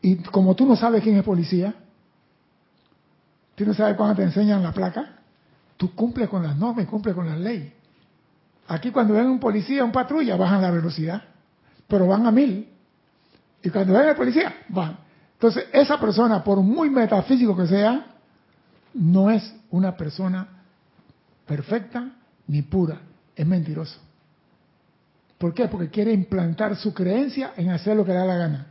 Y 0.00 0.16
como 0.18 0.54
tú 0.54 0.66
no 0.66 0.76
sabes 0.76 1.02
quién 1.02 1.16
es 1.16 1.24
policía, 1.24 1.74
tú 3.56 3.66
no 3.66 3.74
sabes 3.74 3.96
cuándo 3.96 4.14
te 4.14 4.22
enseñan 4.22 4.62
la 4.62 4.70
placa, 4.70 5.16
tú 5.76 5.96
cumples 5.96 6.28
con 6.28 6.44
las 6.44 6.56
normas 6.56 6.84
y 6.84 6.86
cumples 6.86 7.16
con 7.16 7.26
las 7.26 7.38
leyes. 7.38 7.72
Aquí 8.68 8.92
cuando 8.92 9.14
ven 9.14 9.26
un 9.26 9.40
policía, 9.40 9.84
un 9.84 9.90
patrulla, 9.90 10.36
bajan 10.36 10.62
la 10.62 10.70
velocidad, 10.70 11.24
pero 11.88 12.06
van 12.06 12.24
a 12.24 12.30
mil. 12.30 12.68
Y 13.64 13.70
cuando 13.70 13.94
ven 13.94 14.08
al 14.08 14.14
policía, 14.14 14.54
van. 14.68 14.98
Entonces, 15.32 15.64
esa 15.72 15.98
persona, 15.98 16.44
por 16.44 16.60
muy 16.60 16.90
metafísico 16.90 17.56
que 17.56 17.66
sea, 17.66 18.06
no 18.92 19.30
es 19.30 19.54
una 19.70 19.96
persona 19.96 20.46
perfecta 21.46 22.10
ni 22.46 22.60
pura, 22.60 23.00
es 23.34 23.46
mentiroso. 23.46 23.98
¿Por 25.38 25.54
qué? 25.54 25.66
Porque 25.66 25.88
quiere 25.88 26.12
implantar 26.12 26.76
su 26.76 26.92
creencia 26.92 27.54
en 27.56 27.70
hacer 27.70 27.96
lo 27.96 28.04
que 28.04 28.12
le 28.12 28.18
da 28.18 28.26
la 28.26 28.36
gana. 28.36 28.66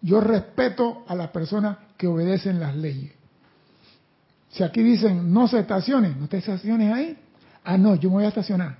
Yo 0.00 0.20
respeto 0.20 1.04
a 1.06 1.14
las 1.14 1.28
personas 1.28 1.76
que 1.98 2.06
obedecen 2.06 2.58
las 2.58 2.74
leyes. 2.74 3.12
Si 4.48 4.62
aquí 4.62 4.82
dicen 4.82 5.30
no 5.32 5.46
se 5.46 5.58
estacione, 5.58 6.14
no 6.18 6.26
te 6.26 6.38
estaciones 6.38 6.92
ahí. 6.92 7.18
Ah, 7.64 7.76
no, 7.76 7.94
yo 7.96 8.08
me 8.08 8.16
voy 8.16 8.24
a 8.24 8.28
estacionar. 8.28 8.78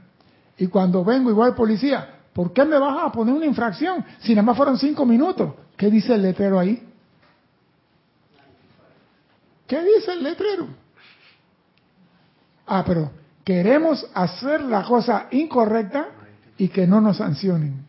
Y 0.56 0.68
cuando 0.68 1.04
vengo 1.04 1.28
igual 1.28 1.54
policía, 1.54 2.15
¿por 2.36 2.52
qué 2.52 2.66
me 2.66 2.78
vas 2.78 3.02
a 3.02 3.10
poner 3.10 3.34
una 3.34 3.46
infracción 3.46 4.04
si 4.18 4.34
nada 4.34 4.42
más 4.42 4.58
fueron 4.58 4.76
cinco 4.76 5.06
minutos? 5.06 5.54
¿Qué 5.74 5.90
dice 5.90 6.12
el 6.12 6.20
letrero 6.20 6.58
ahí? 6.58 6.86
¿Qué 9.66 9.82
dice 9.82 10.12
el 10.12 10.22
letrero? 10.22 10.66
Ah, 12.66 12.84
pero 12.86 13.10
queremos 13.42 14.06
hacer 14.12 14.60
la 14.60 14.82
cosa 14.82 15.28
incorrecta 15.30 16.08
y 16.58 16.68
que 16.68 16.86
no 16.86 17.00
nos 17.00 17.16
sancionen. 17.16 17.86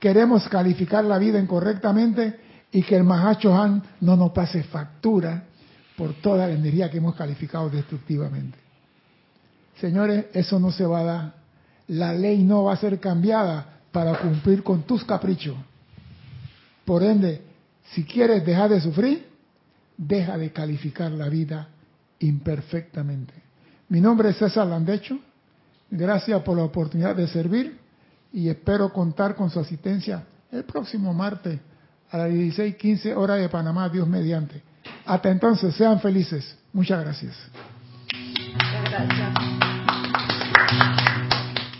Queremos 0.00 0.48
calificar 0.48 1.04
la 1.04 1.18
vida 1.18 1.38
incorrectamente 1.38 2.40
y 2.72 2.82
que 2.82 2.96
el 2.96 3.04
Mahacho 3.04 3.54
Han 3.54 3.84
no 4.00 4.16
nos 4.16 4.32
pase 4.32 4.64
factura 4.64 5.44
por 5.96 6.12
toda 6.14 6.48
la 6.48 6.54
energía 6.54 6.90
que 6.90 6.98
hemos 6.98 7.14
calificado 7.14 7.70
destructivamente. 7.70 8.58
Señores, 9.80 10.26
eso 10.32 10.58
no 10.58 10.72
se 10.72 10.84
va 10.84 10.98
a 10.98 11.04
dar. 11.04 11.34
La 11.86 12.12
ley 12.12 12.42
no 12.42 12.64
va 12.64 12.72
a 12.72 12.76
ser 12.78 12.98
cambiada 12.98 13.74
para 13.96 14.18
cumplir 14.18 14.62
con 14.62 14.82
tus 14.82 15.02
caprichos. 15.06 15.56
Por 16.84 17.02
ende, 17.02 17.40
si 17.92 18.04
quieres 18.04 18.44
dejar 18.44 18.68
de 18.68 18.78
sufrir, 18.78 19.26
deja 19.96 20.36
de 20.36 20.52
calificar 20.52 21.10
la 21.12 21.30
vida 21.30 21.68
imperfectamente. 22.18 23.32
Mi 23.88 24.02
nombre 24.02 24.28
es 24.28 24.36
César 24.36 24.66
Landecho. 24.66 25.18
Gracias 25.90 26.42
por 26.42 26.58
la 26.58 26.64
oportunidad 26.64 27.16
de 27.16 27.26
servir 27.26 27.78
y 28.34 28.50
espero 28.50 28.92
contar 28.92 29.34
con 29.34 29.48
su 29.48 29.60
asistencia 29.60 30.26
el 30.52 30.64
próximo 30.64 31.14
martes 31.14 31.58
a 32.10 32.18
las 32.18 32.28
16:15 32.28 33.16
horas 33.16 33.40
de 33.40 33.48
Panamá, 33.48 33.88
Dios 33.88 34.06
mediante. 34.06 34.60
Hasta 35.06 35.30
entonces, 35.30 35.74
sean 35.74 36.00
felices. 36.00 36.54
Muchas 36.74 37.02
gracias. 37.02 37.34
Gracias. 38.90 39.35